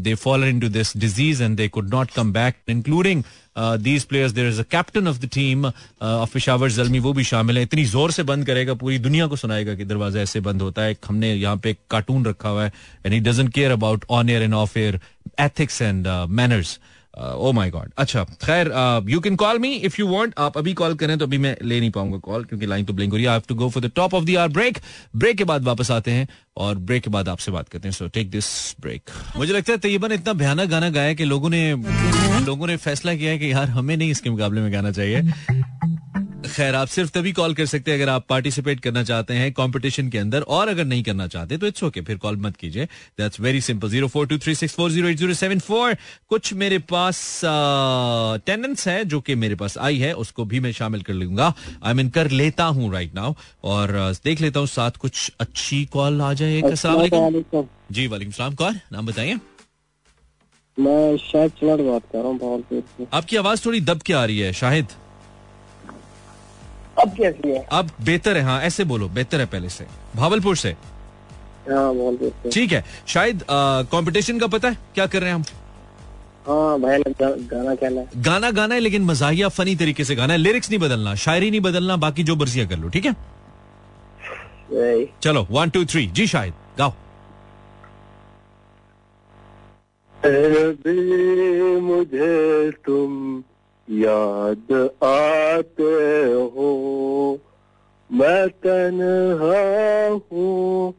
they 0.05 0.15
follow 0.15 0.47
in 0.47 0.61
to 0.61 0.69
this 0.69 0.97
disease 0.97 1.43
and 1.43 1.57
they 1.57 1.69
could 1.69 1.95
not 1.95 2.11
come 2.17 2.33
back 2.33 2.57
including 2.69 3.23
these 3.59 4.05
players 4.05 4.33
there 4.33 4.49
is 4.49 4.61
a 4.61 4.65
captain 4.71 5.09
of 5.09 5.19
the 5.21 5.29
team 5.35 5.67
of 5.67 6.33
Peshawar 6.35 6.71
Zalmi 6.71 6.99
वो 6.99 7.13
भी 7.13 7.25
शामिल 7.25 7.57
है। 7.59 7.63
इतनी 7.63 7.85
ज़ोर 7.85 8.11
से 8.13 8.23
बंद 8.23 8.47
करेगा, 8.47 8.75
पूरी 8.75 8.99
दुनिया 8.99 9.27
को 9.27 9.37
सुनाएगा 9.37 9.75
कि 9.75 9.85
दरवाज़ा 9.85 10.21
ऐसे 10.21 10.41
बंद 10.41 10.63
होता 10.63 10.83
है। 10.83 10.97
हमने 11.09 11.35
यहाँ 11.35 11.57
पे 11.57 11.77
कार्टून 11.91 12.25
रखा 12.27 12.49
हुआ 12.49 12.65
है 12.65 12.73
and 13.07 13.15
he 13.15 13.21
doesn't 13.21 13.53
care 13.55 13.71
about 13.71 14.05
on 14.11 14.31
air 14.31 14.43
and 14.43 14.55
off 14.55 14.79
air 14.79 15.01
ethics 15.41 15.83
and 15.83 16.09
manners 16.31 16.79
oh 17.15 17.51
my 17.53 17.71
God 17.71 17.93
अच्छा 17.99 18.23
खैर 18.45 18.71
you 19.09 19.21
can 19.21 19.37
call 19.37 19.59
me 19.59 19.73
if 19.75 19.97
you 19.99 20.07
want 20.09 20.35
आप 20.39 20.59
अभी 20.59 20.73
कॉल 20.75 20.95
करें 20.95 21.17
तो 21.19 21.27
अभी 21.27 21.39
मैं 21.39 21.57
ले 21.63 21.81
नहीं 21.81 21.91
पाऊँगा 21.91 22.19
कॉल 22.19 22.45
क्योंकि 22.45 22.67
लाइन 22.67 22.85
तो 22.85 22.93
ब्लिंक 22.93 23.13
हो 23.13 23.17
रही 23.17 23.25
है। 23.25 23.31
I 23.31 23.37
have 23.37 23.43
to 23.49 23.55
go 23.55 23.69
for 23.69 23.83
the 23.83 23.91
top 23.97 24.15
of 24.15 24.25
the 24.25 24.37
hour 24.37 24.49
break 24.49 24.79
break 25.17 25.37
के 25.37 25.45
बाद 25.45 25.65
वापस 25.65 25.91
आते 25.91 26.11
हैं 26.11 26.29
और 26.57 26.79
ब्रेक 26.81 27.03
के 27.03 27.11
बाद 27.11 27.29
आपसे 27.29 27.53
बात 27.53 27.69
करते 27.69 27.89
हैं। 27.89 27.93
सो 27.93 28.09
टेक 28.09 28.31
दिस 28.31 28.47
ब्रेक 28.81 29.11
मुझे 29.37 29.53
लगता 29.53 29.73
है 29.73 29.79
तयबन 29.79 30.13
इतना 30.13 30.33
भयानक 30.35 30.69
गाना 30.69 30.91
गाया 30.91 31.15
कि 31.15 31.25
लोगों 31.25 31.51
ने 31.51 31.71
लोगों 32.47 32.67
ने 32.67 32.77
फैसला 32.77 33.15
किया 33.15 33.31
है 33.31 33.39
कि 33.39 33.53
यार 33.53 33.69
हमें 33.69 33.97
नहीं 33.97 34.11
इसके 34.11 34.31
मुकाबले 34.31 34.61
में 34.61 34.73
गाना 34.73 34.91
चाहिए। 34.93 35.21
खैर 36.51 36.75
आप 36.75 36.89
सिर्फ़ 36.89 37.11
तभी 37.13 37.33
कॉल 37.33 37.55
कर 37.55 37.67
सकते 37.67 37.91
हैं 37.91 37.99
अगर 37.99 38.11
आप 38.11 38.25
पार्टिसिपेट 38.29 38.81
करना 38.81 39.03
चाहते 39.05 39.35
हैं 39.35 39.53
कंपटीशन 39.53 40.09
के 40.11 40.19
अंदर 40.19 40.43
और 40.57 40.69
अगर 40.69 40.85
नहीं 40.85 41.03
करना 41.03 41.27
चाहते 41.27 41.57
तो 41.59 41.67
इट्स 41.67 41.85
ओके 41.85 42.01
फिर 42.01 42.17
कॉल 42.19 42.37
मत 42.43 42.57
कीजिए। 42.57 42.85
That's 43.19 43.41
very 43.41 43.61
simple 43.61 43.89
zero 43.91 44.09
four 44.09 44.27
two 44.27 44.39
three 44.39 44.55
six 44.55 44.75
four 44.75 44.91
zero 44.91 45.09
eight 45.09 45.17
zero 45.19 45.35
seven 45.35 45.59
four 45.61 45.97
कुछ 46.31 46.53
मेरे 46.55 46.79
पास 46.93 47.41
टेंडेंस 48.47 48.87
है 48.89 49.05
जो 49.05 49.21
कि 49.21 49.35
मेरे 49.35 49.55
पास 49.55 49.79
आई 49.79 49.99
है 49.99 50.13
उसको 50.17 50.45
भी 50.45 50.61
मैं 50.61 50.73
शामिल 50.73 51.03
कर 51.03 51.15
लूँगा। 51.15 51.53
आई 51.83 51.95
मीन 51.95 52.09
कर 52.11 52.31
लेता 52.33 52.65
हूँ 52.67 52.93
राइट 52.93 53.15
नाउ 53.15 53.35
और 53.67 53.93
देख 54.25 54.41
लेता 54.41 54.61
हूँ 54.61 54.69
साथ 54.69 54.97
कुछ 55.01 55.31
अच्छी 55.41 55.85
कॉल 55.93 56.21
आ 56.23 56.33
जाए 56.33 56.61
जी 56.61 58.07
वालेकुम 58.07 58.33
सलाम। 58.33 58.55
कौन 58.55 58.81
नाम 58.93 59.07
बताइए। 59.07 59.39
मैं 60.79 61.17
शाहिद 61.19 61.53
बात 61.63 62.03
कर 62.13 62.19
रहा 62.19 62.29
हूँ 62.29 63.09
आपकी 63.13 63.37
आवाज़ 63.37 63.65
थोड़ी 63.65 63.81
दब 63.83 64.03
के 64.03 64.13
आ 64.13 64.25
रही 64.25 64.39
है 64.39 64.53
शाहिद। 64.55 64.87
अब 67.01 67.15
कैसी 67.17 67.49
है? 67.49 67.67
अब 67.73 67.91
बेहतर 68.05 68.37
है 68.37 68.43
हाँ 68.45 68.61
ऐसे 68.63 68.85
बोलो 68.85 69.09
बेहतर 69.09 69.41
है 69.41 69.47
पहले 69.47 69.69
से। 69.69 69.87
भावलपुर 70.17 70.57
से। 70.57 70.77
हाँ, 71.69 72.17
ठीक 72.53 72.73
है 72.73 72.85
शायद 73.07 73.43
कंपटीशन 73.51 74.39
का 74.39 74.47
पता 74.47 74.69
है 74.69 74.79
क्या 74.95 75.07
कर 75.07 75.21
रहे 75.21 75.31
हैं 75.31 75.37
हम? 75.37 75.45
हाँ 76.47 76.81
भाई 76.81 77.03
गाना 77.23 77.75
कहना 77.75 78.01
है? 78.01 78.09
गाना 78.17 78.51
गाना 78.51 78.75
है 78.75 78.81
लेकिन 78.81 79.03
मजाहिया 79.05 79.49
फनी 79.49 79.75
तरीके 79.77 80.05
से 80.05 80.15
गाना 80.17 80.33
है। 80.33 80.39
लिरिक्स 80.39 80.71
नहीं 80.71 80.81
बदलना 80.81 81.15
शायरी 81.25 81.51
नहीं 81.51 81.61
बदलना 81.61 81.97
बाकी 82.05 82.23
जो 82.25 82.37
बर्जिया 82.37 82.67
कर 82.67 82.79
लो 82.79 82.89
ठीक 82.89 83.07
है? 83.07 83.15
चलो 85.23 85.47
वन 85.51 85.71
टू 85.71 85.85
थ्री 85.85 86.07
जी 86.07 86.27
शायद 86.27 86.55
गाओ। 86.79 86.93
मुझे 91.83 92.71
तुम 92.87 93.43
याद 93.91 94.73
आते 95.05 95.83
हो, 96.55 97.39
मैं 98.11 98.49
तनहा 98.49 100.09
हूँ। 100.09 100.93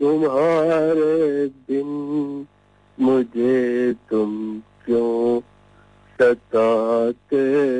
तुम्हारे 0.00 1.46
दिन 1.46 2.46
मुझे 2.98 3.92
तुम 4.10 4.60
क्यों 4.84 5.40
सताते 6.18 7.36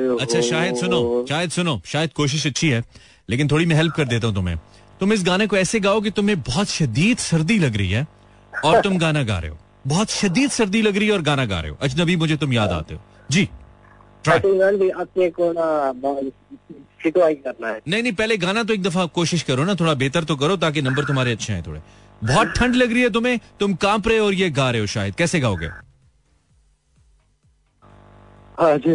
हो? 0.07 0.17
अच्छा 0.17 0.41
शायद 0.41 0.75
सुनो 0.75 1.25
शायद 1.29 1.49
सुनो, 1.49 1.81
शायद 1.85 2.13
कोशिश 2.13 2.47
अच्छी 2.47 2.69
है, 2.69 2.83
लेकिन 3.29 3.47
थोड़ी 3.47 3.65
मैं 3.65 3.75
हेल्प 3.75 3.93
कर 3.93 4.05
देता 4.05 4.27
हूँ 4.27 4.35
तुम्हें। 4.35 4.57
तुम 4.99 5.13
इस 5.13 5.23
गाने 5.23 5.47
को 5.47 5.57
ऐसे 5.57 5.79
गाओ 5.79 6.01
कि 6.01 6.11
तुम्हें 6.11 6.41
बहुत 6.41 6.67
शदीद 6.67 7.17
सर्दी 7.17 7.59
लग 7.59 7.77
रही 7.77 7.89
है 7.89 8.07
और 8.65 8.81
तुम 8.81 8.97
गाना 8.97 9.23
गा 9.23 9.39
रहे 9.39 9.51
हो। 9.51 9.57
बहुत 9.87 10.09
शदीद 10.09 10.49
सर्दी 10.49 10.81
लग 10.81 10.97
रही 10.97 11.07
है 11.07 11.13
और 11.13 11.21
गाना 11.21 11.45
गा 11.45 11.59
रहे 11.59 11.71
हो। 11.71 11.77
अजनबी, 11.81 12.15
मुझे 12.15 12.37
तुम 12.37 12.53
याद 12.53 12.69
आते 12.69 12.93
हो। 12.93 13.01
जी। 13.31 13.49
नहीं 17.87 18.03
नहीं 18.03 18.13
पहले 18.13 18.37
गाना 18.37 18.63
तो 18.63 18.73
एक 18.73 18.83
दफ़ा 18.83 19.05
कोशिश 19.05 19.43
करो 19.43 19.63
ना 19.63 19.75
थोड़ा 19.75 19.93
बेहतर 19.93 20.23
तो 20.23 20.35
करो 20.35 20.57
ताकि 20.57 20.81
नंबर 20.81 21.03
तुम्हारे 21.03 21.31
अच्छे 21.31 21.53
हैं 21.53 21.63
थोड़े। 21.67 21.81
बहुत 22.23 22.47
ठंड 22.47 22.75
लग 22.75 22.93
रही 22.93 23.01
है 23.01 23.09
तुम्हें 23.09 23.39
तुम 23.59 23.73
काँप 23.73 24.07
रहे 24.07 24.17
हो 24.17 24.25
और 24.25 24.33
ये 24.33 24.49
गा 24.49 24.71
रहे 24.71 24.81
हो 24.81 24.87
शायद। 24.87 25.15
कैसे 25.15 25.39
गाओगे? 25.39 25.69
आज 28.59 28.87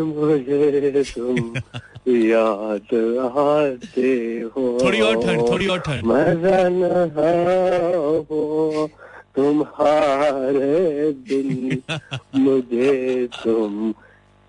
मुझे 0.00 1.02
तुम 1.02 1.56
याद 2.08 2.94
आते 3.28 4.40
हो। 4.56 4.78
थोड़ी 4.84 5.00
और 5.00 5.26
ठंड 5.26 5.40
थोड़ी 5.50 5.66
और 5.66 5.78
ठंड। 5.78 6.00
तुम्हारे 9.36 11.12
दिन 11.12 11.82
मुझे 12.34 13.26
तुम 13.26 13.94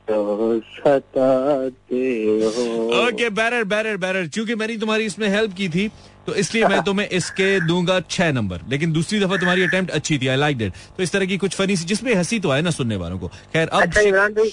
तो 0.10 0.60
सताते 0.60 2.04
हो। 2.26 3.08
ओके 3.08 3.30
बैरर 3.30 3.64
बैरर 3.64 3.98
बैरर 3.98 4.28
क्योंकि 4.34 4.56
मैंने 4.56 4.78
तुम्हारी 4.78 5.06
इसमें 5.06 5.28
हेल्प 5.30 5.54
की 5.54 5.70
थी 5.70 5.88
तो 6.28 6.34
इसलिए 6.36 6.68
मैं 6.68 6.82
तुम्हें 6.86 7.08
इसके 7.08 7.50
दूँगा 7.68 8.00
छह 8.10 8.32
नंबर 8.32 8.62
लेकिन 8.70 8.92
दूसरी 8.94 9.20
दफ़ा 9.20 9.38
तुम्हारी 9.38 9.64
अटेम्प्ट 9.64 9.92
अच्छी 9.92 10.18
थी 10.20 10.28
आई 10.28 10.38
लाइक 10.38 10.58
डेट 10.58 10.74
तो 10.98 11.04
इस 11.04 11.12
तरह 11.12 11.26
की 11.26 11.38
कुछ 11.38 11.56
फनी 11.56 11.76
सी 11.78 11.86
जिसमें 11.86 12.14
हँसी 12.16 12.40
तो 12.40 12.50
आए 12.50 12.62
ना 12.62 12.72
सुनने 12.72 12.96
वालों 12.96 13.20
को। 13.20 13.28
खैर 13.54 13.68
अब 13.68 13.82
अच्छा, 13.82 14.02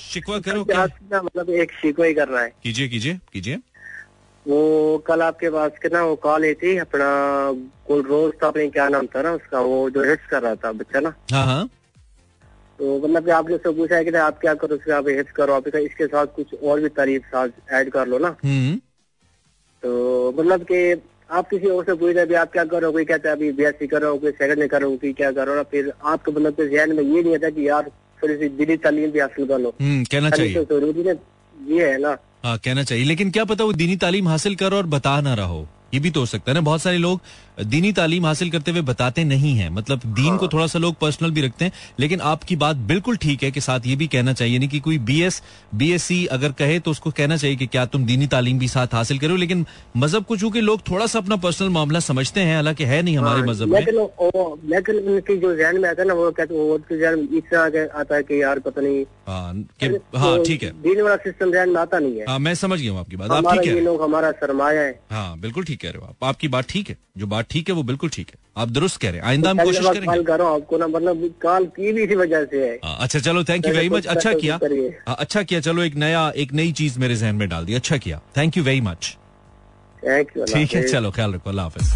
शिकवा 0.00 0.38
करो 0.38 0.64
क्या? 0.64 0.84
मतलब 1.14 1.50
एक 1.50 1.72
शिकवा 1.82 2.06
ही 2.06 2.14
करना 2.14 2.40
है। 2.40 2.52
कीजिए 2.62 2.88
कीजिए 2.88 3.18
कीजिए। 3.32 3.58
वो 4.46 4.98
कल 5.06 5.22
आपके 5.22 5.50
पास 5.50 5.78
के 5.82 5.88
ना 5.88 6.02
वो 6.04 6.14
कॉल 6.22 6.44
आई 6.44 6.54
थी 6.54 6.76
अपना 6.78 7.06
रोज 7.90 8.32
था 8.42 8.46
अपने 8.48 8.68
क्या 8.70 8.88
नाम 8.88 9.06
था 9.14 9.22
ना 9.22 9.32
उसका 9.32 9.60
वो 9.60 9.88
जो 9.90 10.04
हिट्स 10.08 10.26
कर 10.30 10.42
रहा 10.42 10.54
था 10.54 10.72
बच्चा 10.72 11.00
ना? 11.00 11.14
हाँ 11.32 11.44
हाँ। 11.46 11.68
तो 12.78 13.08
मतलब 13.08 13.24
कि 13.24 13.30
आपने 13.30 13.54
उससे 13.54 13.70
पूछा 13.70 13.96
है 13.96 14.04
कि 14.04 14.10
आप 14.10 14.40
क्या 14.40 14.54
करो 14.54 14.76
उसके 14.76 14.92
आप 14.92 15.08
हिट्स 15.08 15.32
करो 15.32 15.52
आप 15.52 15.68
इसके 15.68 16.06
साथ 16.06 16.26
कुछ 16.26 16.54
और 16.54 16.80
भी 16.80 16.88
तारीफ़ 16.88 17.22
साथ 17.22 17.48
ऐड 17.72 17.90
कर 17.90 18.06
लो 18.06 18.18
ना। 18.18 18.36
हम्म। 18.44 18.76
तो 19.82 20.32
मतलब 20.38 20.62
कि 20.62 21.02
आप 21.30 21.48
किसी 21.48 21.66
और 21.66 21.84
से 21.84 21.94
पूछ 21.94 22.16
रहे 22.16 22.34
आप 22.34 22.52
क्या 22.52 22.64
करो 22.64 22.92
कोई 22.92 23.04
कहता 23.04 23.28
है 23.28 23.36
अभी 23.36 23.52
बी 23.52 23.64
एस 23.64 23.74
सी 23.74 23.86
करो 23.86 24.16
कोई 24.18 24.30
सेकंड 24.30 24.58
में 24.58 24.68
करो 24.68 24.90
कोई 24.90 25.12
क्या 25.12 25.32
करो 25.32 25.54
ना 25.54 25.62
फिर 25.62 25.92
आपको 26.04 26.32
मतलब 26.32 26.52
के 26.52 26.68
जहन 26.68 26.96
में 26.96 27.02
ये 27.04 27.22
नहीं 27.22 27.34
आता 27.34 27.50
कि 27.50 27.68
यार 27.68 27.90
थोड़ी 28.22 28.34
सी 28.34 28.48
दिली 28.48 28.76
तालीम 28.76 29.10
भी 29.10 29.18
हासिल 29.18 29.46
कर 29.46 29.58
लो। 29.58 29.74
हम्म, 29.80 30.04
कहना 30.04 30.30
चाहिए। 30.30 30.64
तो 30.64 30.80
ज़रूरी 30.80 31.02
है 31.02 31.14
ये 31.68 31.90
है 31.90 31.98
ना। 32.00 32.16
हाँ 32.44 32.58
कहना 32.58 32.82
चाहिए। 32.82 33.04
लेकिन 33.04 33.30
क्या 33.30 33.44
पता 33.44 33.64
वो 33.64 33.72
दीनी 33.72 33.96
तालीम 33.96 34.28
हासिल 34.28 34.54
करो 34.54 34.76
और 34.76 34.86
बता 34.86 35.20
ना 35.20 35.34
रहो 35.34 35.68
ये 35.94 36.00
भी 36.00 36.10
तो 36.10 36.20
हो 36.20 36.26
सकता 36.26 36.50
है 36.50 36.54
ना 36.54 36.60
बहुत 36.60 36.82
सारे 36.82 36.98
लोग 36.98 37.20
दीनी 37.58 37.92
तालीम 37.92 38.26
हासिल 38.26 38.50
करते 38.50 38.70
हुए 38.70 38.80
बताते 38.82 39.24
नहीं 39.24 39.54
है। 39.56 39.68
मतलब 39.70 40.00
दीन 40.06 40.28
हाँ। 40.28 40.38
को 40.38 40.48
थोड़ा 40.48 40.66
सा 40.66 40.78
लोग 40.78 40.94
पर्सनल 41.00 41.30
भी 41.30 41.40
रखते 41.40 41.64
हैं 41.64 41.72
लेकिन 42.00 42.20
आपकी 42.30 42.56
बात 42.56 42.76
बिल्कुल 42.88 43.16
ठीक 43.16 43.42
है 43.42 43.50
कि 43.50 43.60
साथ 43.60 43.86
ये 43.86 43.96
भी 43.96 44.06
कहना 44.06 44.32
चाहिए 44.32 44.58
नहीं 44.58 44.68
कि 44.68 44.80
कोई 44.80 44.98
B 45.00 45.20
S 45.22 45.42
B 45.74 45.90
S 45.92 46.02
C 46.02 46.24
अगर 46.36 46.52
कहे 46.52 46.78
तो 46.78 46.90
उसको 46.90 47.10
कहना 47.10 47.36
चाहिए 47.36 47.56
कि 47.56 47.66
क्या 47.66 47.84
तुम 47.86 48.04
दीनी 48.06 48.26
तालीम 48.26 48.58
भी 48.58 48.68
साथ 48.68 48.94
हासिल 48.94 49.18
करो 49.18 49.36
लेकिन 49.36 49.64
मज़हब 49.96 50.24
को 50.24 50.36
चूँकि 50.36 50.60
लोग 50.60 50.80
थोड़ा 50.90 51.06
सा 51.06 51.18
अपना 51.18 51.36
पर्सनल 51.36 51.68
मामला 51.70 52.00
समझते 52.00 52.40
हैं 52.40 52.54
हालाँकि 52.54 52.84
है 52.84 53.02
नहीं 53.02 53.16
हमारे 53.18 53.38
हाँ, 53.38 53.46
मज़हब 53.48 53.68
में 53.68 53.80
लेकिन 54.70 54.96
उनकी 54.96 55.36
जो 55.36 55.54
जहन 55.56 55.80
में 55.80 55.88
आता 55.88 56.02
है 56.02 56.08
ना 56.08 56.14
वो 56.14 56.30
कहते 56.30 56.54
वो 56.54 56.78
जहन 56.92 57.28
इस 57.32 57.50
तरह 57.50 57.98
आता 58.00 58.16
है 58.16 58.22
कि 58.22 58.42
यार 58.42 58.58
पता 58.58 58.80
नहीं। 58.80 59.04
हाँ 59.28 59.54
हाँ 60.16 60.42
ठीक 60.44 60.62
है। 60.62 60.70
दीन 60.82 61.00
वाला 61.02 61.16
सिस्टम 61.24 61.52
जहन 61.52 61.70
में 61.70 61.80
आता 61.80 61.98
नहीं 61.98 62.18
है। 62.18 62.24
हाँ 62.28 62.38
मैं 62.38 62.54
समझ 62.54 62.80
गया 62.80 62.92
हूँ 62.92 63.00
आपकी 63.00 63.16
बात। 63.16 63.30
आप 63.30 63.52
ठीक 63.52 63.66
है? 63.66 63.80
लोग 63.80 64.02
हमारा 64.02 64.30
सरमाया 64.42 64.80
है। 64.80 64.98
हाँ 65.10 65.38
बिल्कुल 65.40 65.64
ठीक 65.64 65.80
कह 65.80 65.90
रहे 65.90 66.02
हो 66.02 66.06
आप। 66.06 66.24
आपकी 66.24 66.48
बात 66.48 66.68
ठीक 66.68 66.88
है 66.88 66.96
जो 67.18 67.26
बात 67.26 67.43
ठीक 67.50 67.68
है 67.68 67.74
वो 67.74 67.82
बिल्कुल 67.82 68.10
ठीक 68.10 68.28
है। 68.30 68.36
आप 68.62 68.68
दुरुस्त 68.68 69.00
कह 69.00 69.10
रहे 69.10 69.20
हैं। 69.20 69.26
आइंदा 69.28 69.50
हम 69.50 69.58
कोशिश 69.62 69.86
करेंगे। 69.86 70.06
कॉल 70.06 70.22
कर 70.24 70.38
रहा 70.38 70.48
हूँ 70.48 70.54
आपको 70.56 70.78
ना 70.78 70.86
मतलब 70.86 71.34
कॉल 71.42 71.66
की 71.76 71.92
भी 71.92 72.02
इसी 72.02 72.14
वजह 72.14 72.44
से 72.44 72.64
है। 72.64 72.74
हाँ, 72.84 72.96
अच्छा 73.00 73.18
चलो 73.18 73.44
थैंक 73.44 73.66
यू 73.66 73.72
वेरी 73.74 73.88
मच 73.88 74.06
अच्छा 74.06 74.32
किया। 74.34 74.58
हाँ, 75.08 75.16
अच्छा 75.18 75.42
किया। 75.42 75.60
चलो 75.60 75.82
एक 75.82 75.94
नया 75.96 76.30
एक 76.36 76.52
नई 76.52 76.72
चीज़ 76.72 76.98
मेरे 77.00 77.16
जहन 77.16 77.34
में 77.34 77.48
डाल 77.48 77.64
दी। 77.64 77.74
अच्छा 77.74 77.96
किया। 77.96 78.20
थैंक 78.36 78.56
यू 78.56 78.62
वेरी 78.64 78.80
मच 78.80 79.16
ठीक 80.02 80.74
है 80.74 80.82
चलो 80.88 81.10
ख्याल 81.10 81.34
रखो 81.34 81.50
अल्लाह 81.50 81.64
हाफिज। 81.64 81.86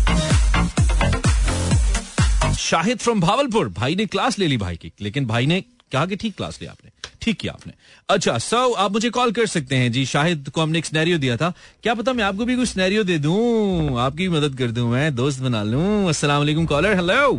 शाहिद 2.59 2.99
फ्रॉम 2.99 3.21
भावलपुर। 3.21 3.69
भाई 3.75 3.95
ने 3.95 4.07
क्लास 4.07 4.38
ले 4.38 4.47
ली 4.47 4.57
भाई 4.57 4.76
की 4.76 4.93
लेकिन 5.00 5.26
भाई 5.26 5.47
ने 5.47 5.62
कहा 5.92 6.07
कि 6.07 6.16
ठीक 6.16 6.37
क्लास 6.37 6.59
लिया 6.61 6.73
आपने 6.73 6.90
ठीक 7.23 7.37
किया 7.37 7.52
आपने। 7.52 7.73
अच्छा 8.09 8.37
सो 8.40 8.73
आप 8.75 8.92
मुझे 8.92 9.11
कॉल 9.11 9.33
कर 9.33 9.47
सकते 9.49 9.76
हैं। 9.76 9.90
जी 9.92 10.04
शाहिद 10.07 10.49
को 10.54 10.61
हमने 10.61 10.78
एक 10.78 10.87
स्नैरियो 10.87 11.18
दिया 11.18 11.37
था। 11.37 11.52
क्या 11.83 11.95
पता 11.95 12.12
मैं 12.12 12.25
आपको 12.25 12.45
भी 12.45 12.57
कुछ 12.57 12.68
स्नैरियो 12.68 13.04
दे 13.04 13.18
दूँ? 13.18 13.99
आपकी 13.99 14.28
भी 14.28 14.37
मदद 14.37 14.59
कर 14.59 14.71
दूँ 14.71 14.88
मैं 14.90 15.14
दोस्त 15.14 15.40
बना 15.42 15.62
लूँ। 15.64 16.09
अस्सलाम 16.09 16.38
वालेकुम 16.38 16.66
कॉलर 16.66 16.95
हेलो 16.97 17.33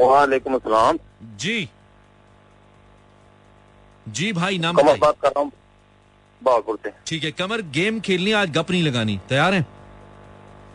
वालेकुम 0.00 0.54
अस्सलाम। 0.54 0.98
जी। 1.40 1.68
जी 4.06 4.32
भाई 4.32 4.58
नाम 4.58 4.76
कमर 4.76 4.96
बात 4.98 5.16
कर 5.22 5.28
रहा 5.28 5.40
हूँ। 5.40 5.52
बागपुर 6.42 6.78
से 6.84 6.90
ठीक 7.06 7.24
है 7.24 7.30
कमर 7.32 7.62
गेम 7.72 8.00
खेलनी 8.00 8.32
आज 8.34 8.50
गप 8.50 8.70
नहीं 8.70 8.82
लगानी। 8.82 9.18
तैयार 9.28 9.54
है? 9.54 9.66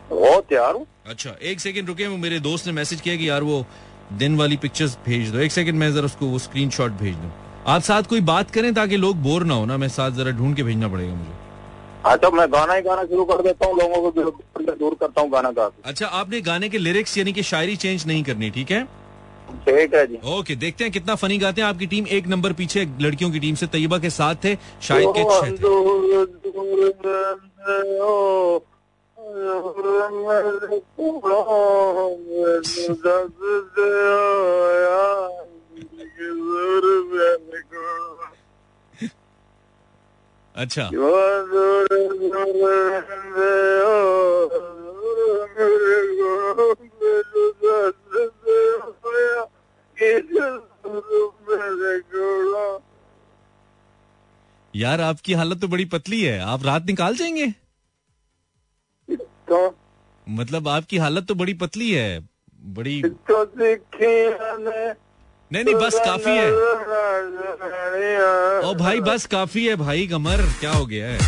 बहुत 0.09 0.45
तैयार 0.45 0.73
हूँ। 0.73 0.85
अच्छा 1.05 1.35
एक 1.41 1.59
सेकंड 1.59 1.87
रुके 1.87 2.07
वो 2.07 2.17
मेरे 2.17 2.39
दोस्त 2.39 2.67
ने 2.67 2.71
मैसेज 2.73 3.01
किया 3.01 3.15
कि 3.15 3.29
यार 3.29 3.43
वो 3.43 3.65
दिन 4.13 4.37
वाली 4.37 4.57
पिक्चर्स 4.57 4.97
भेज 5.05 5.31
दो। 5.31 5.39
एक 5.39 5.51
सेकंड 5.51 5.79
मैं 5.79 5.93
जरा 5.93 6.05
उसको 6.05 6.25
वो 6.25 6.39
स्क्रीनशॉट 6.39 6.91
भेज 6.99 7.15
दूँ। 7.15 7.31
आप 7.67 7.81
साथ 7.81 8.03
कोई 8.03 8.21
बात 8.23 8.51
करें 8.51 8.73
ताकि 8.73 8.97
लोग 8.97 9.17
बोर 9.23 9.43
ना 9.43 9.53
हो 9.53 9.65
ना 9.65 9.77
मैं 9.77 9.87
साथ 9.89 10.11
जरा 10.11 10.31
ढूंढ 10.37 10.55
के 10.55 10.63
भेजना 10.63 10.87
पड़ेगा 10.87 11.13
मुझे। 11.13 11.35
अच्छा 12.05 12.29
मैं 12.29 12.47
गाना 12.53 12.73
ही 12.73 12.81
गाना 12.81 13.03
शुरू 13.05 13.23
कर 13.25 13.41
देता 13.43 13.65
हूँ 13.65 13.77
लोगों 13.77 14.01
को 14.01 14.11
दूर 14.75 14.95
करता 14.99 15.21
हूँ 15.21 15.29
गाना 15.31 15.51
गा 15.51 15.69
अच्छा 15.85 16.07
आपने 16.19 16.41
गाने 16.41 16.69
के 16.69 16.77
लिरिक्स 16.77 17.17
यानी 17.17 17.33
कि 17.33 17.43
शायरी 17.43 17.75
चेंज 17.75 18.05
नहीं 18.07 18.23
करनी 18.23 18.49
ठीक 18.49 18.71
है? 18.71 18.83
ठीक 19.65 19.93
है 19.95 20.05
जी। 20.07 20.17
ओके 20.29 20.55
देखते 20.55 20.83
हैं 20.83 20.93
कितना 20.93 21.15
फनी 21.15 21.37
गाते 21.37 21.61
हैं। 21.61 21.67
आपकी 21.67 21.87
टीम 21.87 22.07
एक 22.17 22.27
नंबर 22.27 22.53
पीछे 22.53 22.87
लड़कियों 23.01 23.31
की 23.31 23.39
टीम 23.39 23.55
से 23.55 23.67
तैयबा 23.67 23.97
के 23.99 24.09
साथ 24.09 24.35
थे 24.43 24.55
शाहिद 24.81 25.09
के 25.17 25.23
छह 25.23 25.49
अच्छा। 40.55 40.89
यार 54.75 55.01
आपकी 55.01 55.34
हालत 55.34 55.62
तो 55.62 55.67
बड़ी 55.67 55.86
पतली 55.86 56.22
है 56.22 56.39
आप 56.39 56.65
रात 56.65 56.86
निकाल 56.86 57.15
जाएँगे 57.15 57.66
तो 59.49 59.75
मतलब 60.27 60.67
आपकी 60.67 60.97
हालत 60.97 61.27
तो 61.27 61.35
बड़ी 61.35 61.53
पतली 61.63 61.91
है 61.91 62.19
बड़ी 62.61 63.01
तो 63.03 63.43
नहीं 65.51 65.63
नहीं 65.63 65.75
बस 65.75 65.99
काफ़ी 66.05 66.31
है। 66.31 66.51
ओ 68.61 68.73
भाई 68.73 68.99
बस 68.99 69.25
काफ़ी 69.25 69.65
है 69.67 69.75
भाई 69.75 70.07
कमर 70.07 70.41
क्या 70.59 70.71
हो 70.71 70.85
गया 70.85 71.07
है? 71.07 71.19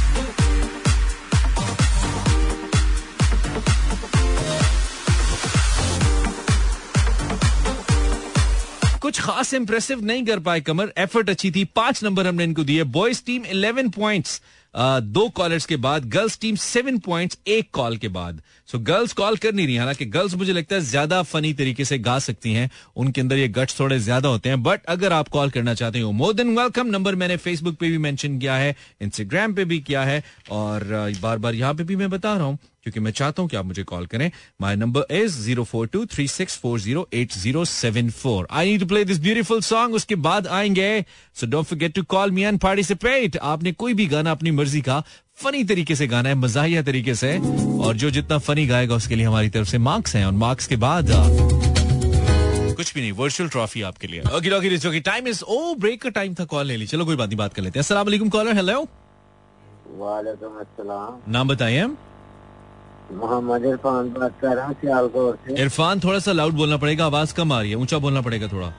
कुछ 9.01 9.19
खास 9.21 9.53
इंप्रेसिव 9.53 10.01
नहीं 10.05 10.25
कर 10.25 10.39
पाए 10.39 10.61
कमर 10.61 10.93
एफर्ट 10.97 11.29
अच्छी 11.29 11.51
थी 11.51 11.63
पाँच 11.75 12.03
नंबर 12.03 12.27
हमने 12.27 12.43
इनको 12.43 12.63
दिए 12.63 12.83
बॉयज़ 12.97 13.23
टीम 13.25 13.43
11 13.53 13.95
पॉइंट्स 13.95 14.41
दो 14.75 15.27
कॉलर्स 15.29 15.65
के 15.65 15.75
बाद 15.77 16.05
गर्ल्स 16.05 16.37
टीम 16.39 16.55
सेवन 16.55 16.97
पॉइंट्स 16.99 17.37
एक 17.47 17.69
कॉल 17.73 17.97
के 17.97 18.07
बाद. 18.07 18.41
सो 18.69 18.79
गर्ल्स 18.79 19.13
कॉल 19.13 19.37
कर 19.37 19.53
नहीं 19.53 19.65
रही 19.67 19.75
हालाँकि 19.77 20.05
गर्ल्स 20.07 20.33
मुझे 20.35 20.53
लगता 20.53 20.75
है 20.75 20.81
ज़्यादा 20.81 21.21
फनी 21.23 21.53
तरीके 21.53 21.85
से 21.85 21.97
गा 21.99 22.17
सकती 22.19 22.53
हैं। 22.53 22.69
उनके 22.95 23.21
अंदर 23.21 23.37
ये 23.37 23.47
गट्स 23.49 23.79
थोड़े 23.79 23.99
ज़्यादा 23.99 24.29
होते 24.29 24.49
हैं। 24.49 24.61
बट 24.63 24.85
अगर 24.89 25.13
आप 25.13 25.27
कॉल 25.29 25.49
करना 25.49 25.73
चाहते 25.73 25.99
हो 25.99 26.11
मोर 26.13 26.33
देन 26.33 26.57
वेलकम 26.57 26.87
नंबर 26.87 27.15
मैंने 27.15 27.37
फेसबुक 27.39 27.77
पे 27.79 27.89
भी 27.89 27.97
मेंशन 27.99 28.39
किया 28.39 28.55
है 28.55 28.75
इंस्टाग्राम 29.01 29.53
पे 29.53 29.65
भी 29.65 29.79
किया 29.79 30.03
है, 30.03 30.23
और 30.51 30.83
बार 31.21 31.37
बार 31.37 31.55
यहाँ 31.55 31.73
पे 31.73 31.83
भी 31.83 31.95
मैं 31.95 32.09
बता 32.09 32.35
रहा 32.35 32.45
हूँ, 32.45 32.57
क्योंकि 32.83 32.99
मैं 32.99 33.11
चाहता 33.11 33.41
हूँ 33.41 33.49
कि 33.49 33.57
आप 33.57 33.65
मुझे 33.65 33.83
कॉल 33.83 34.05
करें। 34.05 34.29
My 34.61 34.75
number 34.75 35.15
is 35.15 35.39
zero 35.39 35.63
four 35.63 35.87
two 35.87 36.05
three 36.05 36.27
six 36.27 36.57
four 36.57 36.79
zero 36.79 37.07
eight 37.13 37.33
zero 37.33 37.63
seven 37.67 38.09
four 38.11 38.47
I 38.51 38.71
need 38.71 38.79
to 38.79 38.85
play 38.87 39.03
this 39.05 39.19
beautiful 39.21 39.61
song 39.61 39.95
उसके 39.95 40.15
बाद 40.17 40.47
आएँगे। 40.49 41.03
So 41.35 41.47
don't 41.47 41.65
forget 41.65 41.93
to 41.95 42.03
call 42.09 42.31
me 42.31 42.43
and 42.43 42.59
participate 42.59 43.37
आपने 43.37 43.71
कोई 43.73 43.93
भी 43.93 44.05
गाना 44.07 44.31
अपनी 44.31 44.51
मर्ज़ी 44.51 44.81
का 44.81 45.03
फनी 45.39 45.63
तरीके 45.63 45.95
से 45.95 46.05
गाना 46.07 46.29
है 46.29 46.35
मजाहिया 46.35 46.81
तरीके 46.83 47.13
से। 47.15 47.37
और 47.83 47.95
जो 47.97 48.09
जितना 48.11 48.37
फनी 48.37 48.65
गाएगा 48.67 48.95
उसके 48.95 49.15
लिए 49.15 49.25
हमारी 49.25 49.49
तरफ़ 49.49 49.67
से 49.67 49.77
मार्क्स 49.79 50.15
हैं 50.15 50.25
और 50.25 50.31
मार्क्स 50.39 50.67
के 50.67 50.75
बाद 50.77 51.11
कुछ 52.77 52.93
भी 52.93 53.01
नहीं 53.01 53.11
वर्चुअल 53.11 53.49
ट्रॉफी 53.49 53.81
आपके 53.81 54.07
लिए। 54.07 54.21
ओके 54.37 54.49
ओके 54.57 54.77
कि 54.91 54.99
टाइम 55.01 55.27
इज़ 55.27 55.43
ओ 55.43 55.73
ब्रेक 55.75 56.01
का 56.01 56.09
टाइम 56.09 56.33
था 56.33 56.45
कॉल 56.45 56.65
ले 56.65 56.77
ली। 56.77 56.85
चलो 56.87 57.05
कोई 57.05 57.15
बात 57.15 57.29
नहीं 57.29 57.37
बात 57.37 57.53
कर 57.53 57.61
लेते 57.61 57.79
हैं। 57.79 57.83
अस्सलाम 57.83 58.05
वालेकुम 58.05 58.29
कॉलर 58.29 58.55
हेलो 58.55 58.81
वालेकुम 59.99 60.59
अस्सलाम। 60.59 61.31
नाम 61.31 61.47
बताइए 61.47 61.85
मोहम्मद 63.13 63.65
इरफान 63.65 64.09
बात 64.13 64.33
कर 64.41 64.55
रहा 64.55 64.65
हूँ 64.65 64.75
सियालकोट 64.81 65.47
से। 65.47 65.61
इरफान 65.61 65.99
थोड़ा 65.99 66.19
सा 66.19 66.31
लाउड 66.31 66.53
बोलना 66.55 66.77
पड़ेगा 66.77 67.05
आवाज़ 67.05 67.33
कम 67.35 67.53
आ 67.53 67.61
रही 67.61 67.69
है 67.69 67.77
ऊँचा 67.77 67.97
बोलना 67.99 68.21
पड़ेगा 68.21 68.47
थोड़ा। 68.47 68.73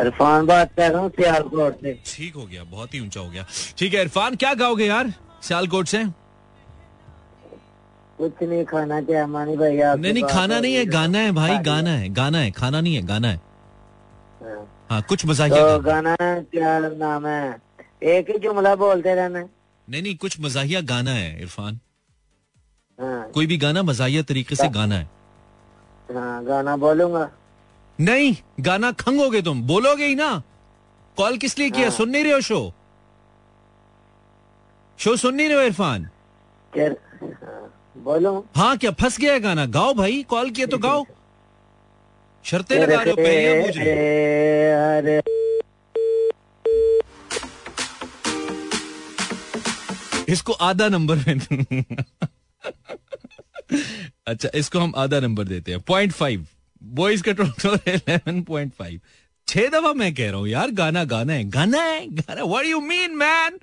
इरफान 0.00 0.46
बात 0.46 0.74
कर 0.76 0.92
रहा 0.92 1.02
हूँ 1.02 1.10
सियालकोट 1.10 1.80
से। 1.82 1.92
ठीक 2.06 2.34
हो 2.34 2.44
गया 2.46 2.64
बहुत 2.66 2.94
ही 2.94 3.00
ऊँचा 3.00 3.20
हो 3.20 3.30
गया। 3.30 3.46
ठीक 3.78 3.94
है 3.94 4.02
इरफान 4.02 4.36
क्या 4.36 4.52
गाओगे 4.54 4.86
यार? 4.86 5.12
सियालकोट 5.42 5.86
से? 5.86 6.04
कुछ 8.18 8.42
नहीं 8.42 8.64
खाना 8.64 9.00
क्या 9.00 9.26
मानी 9.26 9.56
भाई 9.56 9.80
आप 9.80 9.98
नहीं 9.98 10.12
नहीं 10.12 10.24
खाना 10.24 10.60
नहीं 10.60 10.74
है 10.74 10.84
गाना 10.84 11.18
है 11.18 11.32
भाई 11.32 11.58
गाना 11.58 11.90
है 11.90 12.08
गाना 12.08 12.38
है 12.38 12.50
खाना 12.50 12.80
नहीं 12.80 12.94
है 12.94 13.02
गाना 13.02 13.28
है। 13.28 13.40
हाँ। 14.90 15.02
कुछ 15.02 15.26
मजाहिया 15.26 15.56
तो 15.56 15.78
गाना 15.82 16.14
गाना 16.14 16.40
क्या 16.40 16.78
नाम 16.78 17.26
है। 17.26 17.60
एक 18.02 18.30
ही 18.30 18.38
जुमला 18.38 18.74
बोलते 18.76 19.14
रहना। 19.14 19.40
नहीं 19.88 20.02
नहीं 20.02 20.16
कुछ 20.16 20.40
मजाहिया 20.40 20.80
गाना 20.80 21.10
है 21.10 21.42
इरफान। 21.42 21.80
हाँ। 23.00 23.30
कोई 23.30 23.46
भी 23.46 23.56
गाना 23.56 23.82
मजाहिया 23.82 24.22
तरीके 24.22 24.54
से 24.54 24.68
गाना 24.68 24.94
है। 24.94 25.10
हाँ 26.14 26.44
गाना 26.44 26.76
बोलूँगा। 26.76 27.30
नहीं 28.00 28.36
गाना 28.60 28.92
खंगोगे 28.92 29.42
तुम 29.42 29.62
बोलोगे 29.62 30.06
ही 30.06 30.14
ना। 30.14 30.42
कॉल 31.16 31.36
किस 31.36 31.58
लिए 31.58 31.70
किया? 31.70 31.90
सुन 31.90 32.10
नहीं 32.10 32.24
रहे 32.24 32.32
हो 32.32 32.40
शो? 32.40 32.72
शो 34.98 35.14
सुन 35.16 35.34
नहीं 35.34 35.48
रहे 35.48 35.56
हो 35.56 35.62
इरफान? 35.62 36.08
बोलो। 38.04 38.32
हाँ, 38.56 38.76
क्या 38.78 38.90
फंस 39.00 39.18
गया 39.18 39.32
है 39.32 39.40
गाना? 39.40 39.66
गाओ 39.66 39.92
भाई 39.94 40.22
कॉल 40.30 40.50
किया 40.50 40.66
तो 40.66 40.78
गाओ। 40.78 41.04
शर्ते 42.44 42.78
लगा 42.78 43.02
रहे 43.02 43.10
हो 43.10 43.16
पहले 43.16 43.60
मुझे 43.62 45.20
इसको 50.32 50.52
आधा 50.52 50.88
नंबर 50.88 51.16
में 51.16 51.84
अच्छा 54.26 54.48
इसको 54.54 54.78
हम 54.78 54.92
आधा 54.96 55.20
नंबर 55.20 55.44
देते 55.44 55.72
हैं। 55.72 55.80
Point 55.88 56.12
five. 56.12 56.46
बॉयज़ 56.82 57.22
का 57.22 57.32
टोटल 57.32 57.78
इलेवन 57.88 58.42
पॉइंट 58.42 58.72
फाइव 58.78 59.00
छह 59.48 59.68
दफ़ा 59.70 59.92
मैं 59.92 60.14
कह 60.14 60.30
रहा 60.30 60.38
हूँ 60.40 60.48
यार 60.48 60.70
गाना 60.80 61.04
गाना 61.12 61.32
है 61.32 61.44
गाना 61.50 61.82
है 61.82 62.06
गाना 62.16 62.42
व्हाट 62.42 62.66
यू 62.66 62.80
मीन 62.80 63.16
मैन 63.16 63.58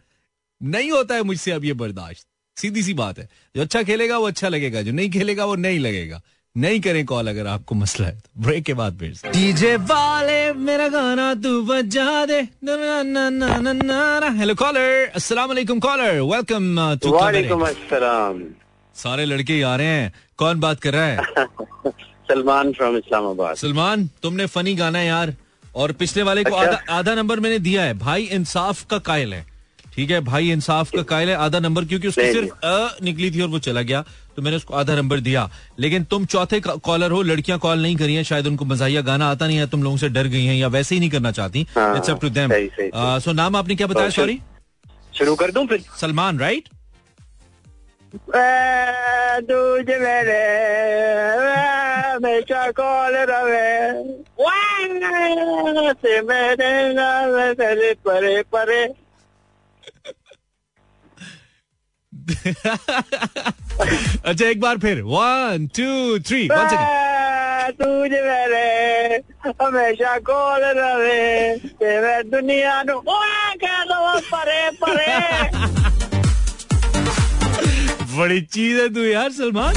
नहीं 0.66 0.92
होता 0.92 1.16
है 1.16 1.24
मुझसे 1.24 1.52
अब 1.52 1.66
ये 1.66 1.74
बर्दाश्त। 1.74 2.26
सीधी 2.58 2.84
सी 2.84 2.94
बात 2.94 3.20
है। 3.20 3.30
जो 3.56 3.62
अच्छा 3.62 3.84
खेलेगा 3.84 4.18
वो 4.18 4.28
अच्छा 4.28 4.50
लगेगा। 4.50 4.82
जो 4.82 4.92
नहीं 4.92 5.10
खेलेगा 5.12 5.46
वो 5.46 5.56
नहीं 5.56 5.80
लगेगा। 5.80 6.22
नहीं 6.56 6.80
करें 6.82 7.06
कॉल 7.06 7.28
अगर 7.28 7.48
आपको 7.48 7.76
मसला 7.76 8.08
है 8.08 8.14
तो। 8.16 8.42
ब्रेक 8.42 8.64
के 8.64 8.74
बाद 8.74 8.98
फिर 9.00 9.32
डीजे 9.32 9.76
वाले 9.76 10.54
मेरा 10.54 10.88
गाना 10.88 11.34
तू 11.36 11.62
बजा 11.62 12.26
दे। 12.26 12.42
ना 12.42 12.76
ना 13.04 13.30
ना 13.30 13.30
ना 13.30 13.72
ना 13.74 14.20
ना 14.20 14.30
हेलो 14.40 14.56
कॉलर 14.56 15.12
अस्सलाम 15.16 15.48
वालेकुम 15.48 15.80
कॉलर 15.80 16.20
वेलकम 16.22 16.96
टू 17.04 17.12
वालेकुम 17.12 17.66
अस्सलाम 17.68 18.44
सारे 18.96 19.26
लड़के 19.26 19.62
आ 19.62 19.76
रहे 19.76 19.88
हैं। 19.88 20.14
कौन 20.38 20.60
बात 20.60 20.80
कर 20.80 20.94
रहा 20.94 21.06
है? 21.06 21.18
सलमान 22.30 22.72
फ्रॉम 22.74 22.98
इस्लामाबाद 22.98 23.56
सलमान 23.56 24.10
तुमने 24.24 24.46
फनी 24.46 24.76
गाना 24.76 25.00
है 25.00 25.08
यार। 25.08 25.36
और 25.76 25.92
पिछले 25.92 26.24
वाले 26.24 26.44
को 26.44 26.56
अच्छा। 26.56 26.72
आधा 26.72 26.98
आधा 26.98 27.16
नंबर 27.16 27.40
मैंने 27.40 27.60
दिया 27.60 27.84
है। 27.84 27.94
भाई 27.94 28.24
इंसाफ 28.24 28.84
का 28.86 28.98
कायल 28.98 29.34
है। 29.34 29.55
ठीक 29.96 30.12
है 30.12 30.20
भाई 30.22 30.50
इंसाफ 30.52 30.92
का 30.92 31.02
कायल 31.04 31.30
है 31.30 31.36
आधा 31.38 31.60
नंबर 31.60 31.86
क्योंकि 31.86 32.08
उसकी 32.08 32.32
सिर्फ़ 32.32 32.66
अ 32.66 32.98
निकली 33.04 33.30
थी 33.32 33.42
और 33.42 33.48
वो 33.50 33.60
चला 33.60 33.82
गया 33.82 34.04
तो 34.36 34.42
मैंने 34.42 34.58
उसको 34.58 34.74
आधा 34.74 34.96
नंबर 34.96 35.20
दिया। 35.20 35.50
लेकिन 35.80 36.04
तुम 36.04 36.26
चौथे 36.26 36.60
कॉलर 36.60 37.12
हो 37.12 37.22
लड़कियाँ 37.22 37.60
कॉल 37.60 37.82
नहीं 37.82 37.96
करी 37.96 38.16
हैं 38.16 38.24
शायद 38.24 38.48
उनको 38.48 38.66
मजाइया 38.66 39.02
गाना 39.02 39.30
आता 39.32 39.48
नहीं 39.48 39.58
है 39.58 39.68
तुम 39.68 39.84
लोगों 39.84 39.98
से 39.98 40.10
डर 40.10 40.28
गई 40.28 40.46
हैं 40.46 40.56
या 40.56 40.68
वैसे 40.68 40.96
ही 40.96 41.00
नहीं 41.00 41.10
करना 41.10 41.32
चाहती। 41.32 41.60
It's 41.78 42.10
up 42.10 42.22
to 42.22 42.30
them. 42.30 42.50
So 43.20 43.32
नाम 43.34 43.56
आपने 43.56 43.76
क्या 43.76 43.88
बताया 43.88 44.10
सॉरी 44.10 44.40
शुरू 45.18 45.36
कर 45.36 45.52
दूँ 45.52 45.66
फिर? 45.68 45.84
सलमान 46.02 46.40
राइट 46.40 46.70
परे 58.08 58.42
परे। 58.56 59.05
अच्छा 64.26 64.46
एक 64.46 64.60
बार 64.62 64.78
फिर। 64.86 65.02
One 65.06 65.68
two 65.78 66.20
three 66.28 66.48
one 66.48 66.68
second 66.70 66.88
Dooj 67.82 68.12
मेरे 68.26 68.68
हमेशा 69.62 70.18
कॉल 70.30 70.62
रवे 70.78 71.24
ते 71.58 71.92
मैं 72.02 72.22
दुनिया 72.30 72.76
नु 72.84 73.00
कह 73.64 73.78
दो 73.92 74.20
परे 74.32 74.64
परे। 74.84 75.16
बड़ी 78.18 78.42
चीज़ 78.42 78.78
है 78.82 78.88
तू 78.94 79.02
यार 79.04 79.30
Salman. 79.32 79.74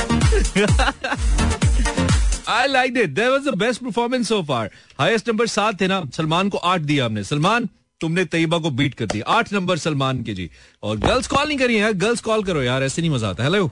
I 2.48 2.66
like 2.68 2.96
it 2.96 3.11
there 3.11 3.30
was 3.30 3.48
the 3.48 3.54
best 3.58 3.82
performance 3.84 4.28
so 4.28 4.42
far 4.48 4.70
highest 4.98 5.28
number 5.28 5.46
सात 5.46 5.80
थे 5.80 5.87
ना। 5.88 6.02
सलमान 6.16 6.48
को 6.48 6.58
आठ 6.58 6.80
दिया 6.80 7.04
हमने। 7.06 7.24
सलमान 7.24 7.68
तुमने 8.00 8.24
तैयबा 8.26 8.58
को 8.58 8.70
बीट 8.70 8.94
कर 8.94 9.06
दिया। 9.06 9.24
आठ 9.28 9.52
नंबर 9.52 9.78
सलमान 9.78 10.22
के 10.24 10.34
जी। 10.34 10.50
और 10.82 10.98
गर्ल्स 10.98 11.26
कॉल 11.28 11.46
नहीं 11.48 11.58
करी 11.58 11.76
है 11.78 11.92
गर्ल्स 11.96 12.20
कॉल 12.20 12.42
करो 12.44 12.62
यार 12.62 12.82
ऐसे 12.82 13.02
नहीं 13.02 13.11
मज़ा 13.11 13.28
आता। 13.28 13.44
हेलो 13.44 13.70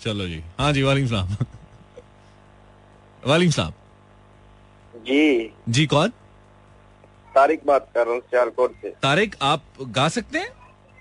चलो 0.00 0.26
जी। 0.28 0.42
हाँ 0.58 0.72
जी 0.72 0.82
वालेकुम 0.82 1.08
सलाम 1.08 1.28
वालेकुम 3.22 3.52
सलाम 3.52 3.72
जी। 4.94 5.52
जी 5.68 5.86
कौन? 5.86 6.08
तारिक 7.34 7.60
बात 7.66 7.90
कर 7.94 8.04
रहा 8.06 8.14
हूँ 8.14 8.20
सियालकोट 8.22 8.74
से। 8.82 8.90
तारिक 9.02 9.36
आप 9.42 9.62
गा 9.80 10.08
सकते 10.08 10.38
हैं? 10.38 10.50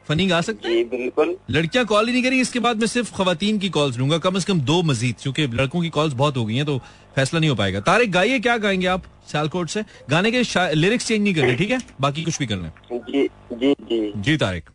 फनी 0.08 0.26
गा 0.28 0.40
सकते 0.42 0.70
हैं? 0.70 0.88
बिल्कुल। 0.90 1.36
लड़कियाँ 1.52 1.86
कॉल 1.86 2.08
ही 2.08 2.14
नहीं 2.14 2.24
करी 2.24 2.40
इसके 2.42 2.60
बाद 2.60 2.80
मैं 2.80 2.88
सिर्फ़ 2.88 3.14
खवतीन 3.18 3.58
की 3.60 3.70
कॉल्स 3.70 3.98
लूँगा। 3.98 4.18
कम 4.18 4.40
से 4.40 4.46
कम 4.48 4.60
दो 4.62 4.82
मजीद 4.84 5.16
क्योंकि 5.22 5.48
लड़कों 5.48 5.82
की 5.82 5.90
कॉल्स 5.90 6.14
बहुत 6.14 6.38
हो 6.38 6.46
गई 6.46 6.56
हैं 6.56 6.66
तो 6.66 6.78
फैसला 7.16 7.40
नहीं 7.40 7.50
हो 7.50 7.56
पाएगा। 7.56 7.80
तारे 7.82 8.06
गाइए 8.08 8.40
क्या 8.40 8.58
गाएँगे 8.58 8.88
आप 8.88 9.04
सियालकोट 9.28 9.70
से? 9.70 9.84
गाने 10.10 10.32
के 10.32 10.44
लिरिक्स 10.76 11.08
चेंज 11.08 11.24
नहीं 11.24 11.34
करने 11.36 11.56
ठीक 11.56 11.72
है? 11.72 11.80
बाकी 12.02 12.24
कुछ 12.24 12.40
भी 12.40 12.46
कर 12.48 12.56
लें। 12.56 12.72
जी 12.94 13.28
जी 13.54 13.74
जी। 13.74 14.12
जी 14.18 14.38
तारिक। 14.38 14.70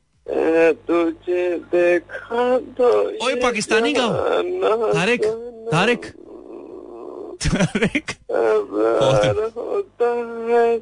तुझे 0.89 1.43
देखा 1.75 2.59
तो 2.79 2.89
ओए, 3.27 3.35
पाकिस्तानी 3.35 3.93
गाओ। 3.93 4.13
जाना 4.13 4.93
तारिक 4.93 5.25
तारिक। 5.73 6.07
तारिक। 7.47 8.11
होता 9.57 10.09
है 10.49 10.79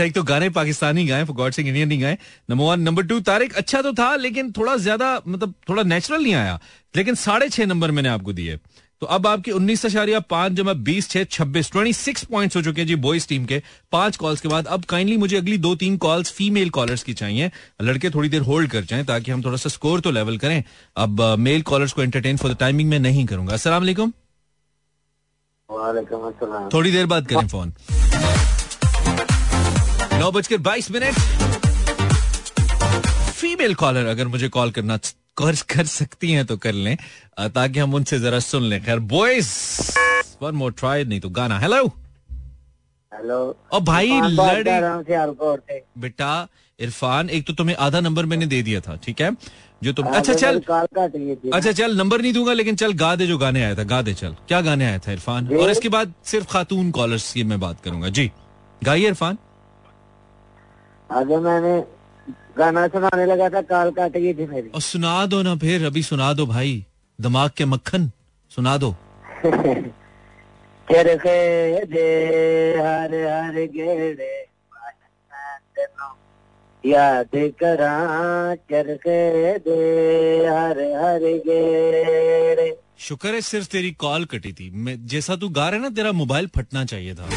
अच्छा 0.00 0.06
एक 0.06 0.14
तो 0.14 0.22
गाने 0.24 0.48
पाकिस्तानी 0.50 1.04
गाए 1.06 1.24
फॉर 1.24 1.36
गॉड 1.36 1.52
से 1.52 1.62
इंडियन 1.62 1.88
नहीं 1.88 2.02
गाए। 2.02 2.18
Number 2.50 2.64
one 2.64 2.80
number 2.80 3.02
two 3.06 3.18
Tariq 3.20 3.54
अच्छा 3.54 3.80
तो 3.82 3.92
था 3.92 4.14
लेकिन 4.16 4.50
थोड़ा 4.52 4.76
ज़्यादा 4.78 5.08
मतलब 5.28 5.54
थोड़ा 5.68 5.82
नेचुरल 5.82 6.22
नहीं 6.22 6.34
आया। 6.34 6.58
लेकिन 6.94 7.14
साढ़े 7.16 7.48
छह 7.48 7.66
नंबर 7.66 7.90
मैंने 7.90 8.08
आपको 8.08 8.32
दिए। 8.32 8.56
तो 9.02 9.06
अब 9.06 9.26
आपके 9.26 9.50
उन्नीस 9.50 9.84
अशारिया 9.86 10.20
पाँच 10.30 10.52
जमा 10.52 10.72
बीस 10.88 11.08
छह 11.10 11.24
छब्बीस 11.26 11.70
ट्वेंटी 11.72 11.92
सिक्स 11.92 12.24
पॉइंट 12.24 12.56
हो 12.56 12.62
चुके 12.62 12.80
हैं 12.80 12.88
जी 12.88 12.96
बॉयज़ 12.98 13.28
टीम 13.28 13.44
के। 13.44 13.62
पाँच 13.92 14.16
कॉल्स 14.16 14.40
के 14.40 14.48
बाद 14.48 14.66
अब 14.68 14.84
काइंडली 14.84 15.16
मुझे 15.16 15.36
अगली 15.36 15.58
दो 15.58 15.74
तीन 15.76 15.96
कॉल्स 15.98 16.32
फीमेल 16.32 16.70
कॉलर्स 16.70 17.02
की 17.02 17.14
चाहिए। 17.14 17.50
लड़के 17.82 18.10
थोड़ी 18.10 18.28
देर 18.28 18.42
होल्ड 18.42 18.70
कर 18.70 18.84
जाएँ 18.84 19.04
ताकि 19.06 19.30
हम 19.30 19.44
थोड़ा 19.44 19.56
सा 19.56 19.68
स्कोर 19.68 20.00
तो 20.00 20.10
लेवल 20.10 20.38
करें। 20.38 20.62
अब 20.96 21.22
मेल 21.38 21.62
कॉलर्स 21.62 21.92
को 21.92 22.02
एंटरटेन 22.02 22.36
फॉर 22.36 22.52
द 22.52 22.56
टाइमिंग 22.60 22.90
में 22.90 22.98
नहीं 23.00 23.26
करूँगा। 23.26 23.54
अस्सलाम। 23.54 24.12
थोड़ी 26.74 26.92
देर 26.92 27.06
बाद 27.06 27.26
करें 27.26 27.48
फ़ोन 27.48 27.72
नौ 30.20 30.30
बजकर 30.30 30.58
बाईस 30.58 30.90
मिनट। 30.90 31.14
फीमेल 33.34 33.74
कॉलर 33.74 34.06
अगर 34.06 34.28
मुझे 34.28 34.48
कॉल 34.48 34.70
करना 34.70 34.96
कर, 35.36 35.54
कर 35.74 35.84
सकती 35.86 36.32
हैं 36.32 36.44
तो 36.46 36.56
कर 36.56 36.72
लें। 36.72 36.96
ताकि 37.54 37.78
हम 37.78 37.94
उनसे 37.94 38.18
जरा 38.20 38.38
सुन 38.46 38.62
लें। 38.62 38.82
खैर 38.84 38.98
बॉयज़ 39.12 39.48
वन 40.42 40.54
मोर 40.54 40.72
ट्राई 40.78 41.04
नहीं 41.04 41.20
तो 41.20 41.28
गाना। 41.38 41.58
हेलो 41.58 41.86
हेलो 43.12 43.38
और 43.72 43.80
भाई 43.82 44.20
कर 44.20 44.28
लड़ी 44.28 45.80
बेटा 46.00 46.48
इरफान 46.78 47.30
एक 47.30 47.46
तो 47.46 47.52
तुम्हें 47.54 47.76
आधा 47.80 48.00
नंबर 48.00 48.26
मैंने 48.26 48.46
दे 48.46 48.62
दिया 48.62 48.80
था 48.80 48.96
ठीक 49.04 49.20
है? 49.20 49.30
जो 49.82 49.92
तुम 49.92 50.06
हाँ, 50.06 50.14
अच्छा 50.16 50.52
मेरी 50.52 51.34
चल। 51.34 51.50
अच्छा 51.50 51.72
चल 51.72 51.96
नंबर 51.98 52.22
नहीं 52.22 52.32
दूँगा 52.32 52.52
लेकिन 52.52 52.76
चल 52.76 52.92
गा 52.94 53.14
दे 53.16 53.26
जो 53.26 53.38
गाने 53.38 53.64
आया 53.64 53.74
था 53.74 53.82
गा 53.84 54.02
दे 54.02 54.14
चल। 54.14 54.36
क्या 54.48 54.60
गाने 54.62 54.86
आया 54.86 54.98
था 54.98 55.12
इरफान? 55.12 55.56
और 55.56 55.70
इसके 55.70 55.88
बाद 55.88 56.14
सिर्फ़ 56.24 56.52
खातून 56.52 56.90
कॉलर्स 56.90 57.32
की 57.32 57.44
मैं 57.44 57.60
बात 57.60 57.80
करूँगा। 57.84 58.08
जी 58.10 58.30
गाइए 58.82 59.08
इरफान। 59.08 59.38
आगे 61.12 61.36
मैंने 61.36 61.78
गाना 62.58 62.86
सुनाने 62.88 63.24
लगा 63.26 63.48
था 63.48 63.60
कॉल 63.62 63.90
काट 63.90 64.12
गई 64.12 64.34
थी 64.34 64.46
मेरी। 64.46 64.68
और 64.68 64.80
सुना 64.80 65.26
दो 65.26 65.42
ना 65.42 65.54
फिर 65.56 65.86
अभी 65.86 66.02
सुना 66.02 66.32
दो 66.32 66.46
भाई। 66.46 66.84
दिमाग 67.20 67.50
के 67.56 67.64
मक्खन 67.64 68.10
सुना 68.50 68.76
दो। 68.76 68.94
चरखे 70.88 71.84
दे 71.84 72.06
हर 72.78 73.14
हर 73.14 73.54
गेड़े 73.74 74.30
याद 76.84 77.30
करा 77.60 77.94
चरखे 78.70 79.58
दे 79.58 79.78
हर 80.46 80.78
हर 81.02 81.26
गेड़े। 81.46 82.70
शुक्र 82.98 83.34
है 83.34 83.40
सिर्फ़ 83.40 83.68
तेरी 83.68 83.90
कॉल 83.90 84.24
कटी 84.24 84.52
थी। 84.52 84.70
मैं 84.74 84.96
जैसा 85.06 85.36
तू 85.36 85.48
गा 85.48 85.68
रहे 85.68 85.80
ना 85.80 85.88
तेरा 85.88 86.12
मोबाइल 86.12 86.46
फटना 86.56 86.84
चाहिए 86.84 87.14
था। 87.14 87.28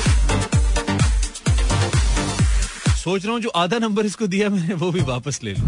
सोच 3.04 3.26
रहा 3.26 3.34
हूँ 3.34 3.42
जो 3.42 3.50
आधा 3.50 3.78
नंबर 3.80 4.06
इसको 4.06 4.28
दिया 4.28 4.50
मैंने 4.50 4.74
वो 4.74 4.92
भी 4.92 5.02
वापस 5.02 5.40
ले 5.44 5.54
लू? 5.54 5.66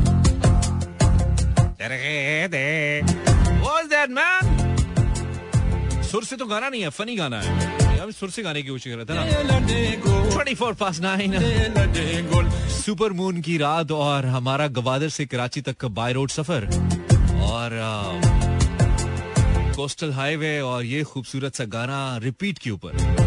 सुर 6.03 6.23
से 6.23 6.35
तो 6.35 6.45
गाना 6.45 6.69
नहीं 6.69 6.81
है 6.81 6.89
फनी 6.89 7.15
गाना 7.15 7.41
है। 7.41 8.11
सुर 8.11 8.29
से 8.29 8.43
गाने 8.43 8.61
की 8.61 8.69
कोशिश 8.69 8.93
कर 8.93 8.99
रहा 8.99 9.05
था 9.05 9.13
ना। 9.15 9.59
Twenty 10.29 10.55
four 10.55 10.73
past 10.73 10.99
nine. 10.99 11.33
Super 12.75 13.11
moon 13.11 13.41
की 13.41 13.57
रात 13.57 13.91
और 13.91 14.25
हमारा 14.25 14.67
गवादर 14.79 15.09
से 15.09 15.25
कराची 15.25 15.61
तक 15.61 15.77
का 15.77 15.87
बाय 15.87 16.13
रोड 16.13 16.29
सफ़र। 16.29 16.65
और 17.51 17.69
कोस्टल 19.75 20.11
हाईवे 20.13 20.59
और 20.61 20.85
ये 20.85 21.03
खूबसूरत 21.03 21.55
सा 21.55 21.65
गाना 21.65 22.17
रिपीट 22.23 22.57
के 22.57 22.71
ऊपर। 22.71 23.24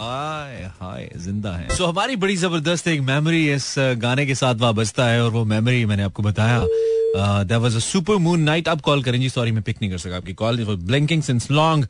हाय 0.00 1.08
ज़िंदा 1.16 1.50
है। 1.52 1.68
सो 1.68 1.82
so, 1.82 1.88
हमारी 1.88 2.16
बड़ी 2.16 2.36
ज़बरदस्त 2.36 2.86
एक 2.88 3.00
मेमोरी 3.00 3.52
इस 3.52 3.74
गाने 3.78 4.24
के 4.26 4.34
साथ 4.34 4.54
वाबस्ता 4.54 5.06
है 5.06 5.22
और 5.24 5.30
वो 5.30 5.44
मेमोरी 5.44 5.84
मैंने 5.84 6.02
आपको 6.02 6.22
बताया। 6.22 6.60
There 7.44 7.58
was 7.58 7.76
a 7.76 7.80
super 7.80 8.16
moon 8.16 8.40
night 8.40 8.68
आप 8.68 8.80
कॉल 8.80 9.02
करें 9.02 9.20
जी 9.20 9.28
सॉरी 9.28 9.52
मैं 9.52 9.62
पिक 9.62 9.76
नहीं 9.82 9.90
कर 9.90 9.98
सका 9.98 10.16
आपकी 10.16 10.34
कॉल 10.34 10.64
ब्लिंकिंग 10.64 11.22
सिंस 11.22 11.50
लॉन्ग 11.50 11.86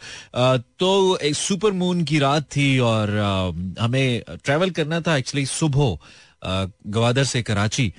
तो 0.79 1.16
एक 1.16 1.35
सुपर 1.35 1.73
मून 1.73 2.05
की 2.05 2.18
रात 2.18 2.42
थी 2.57 2.79
और 2.79 3.09
uh, 3.09 3.83
हमें 3.83 4.23
ट्रेवल 4.44 4.70
करना 4.70 5.01
था 5.01 5.16
एक्चुअली 5.16 5.46
सुबह 5.46 5.96
uh, 5.96 6.70
गवादर 6.87 7.25
से 7.25 7.42
कराची 7.42 7.92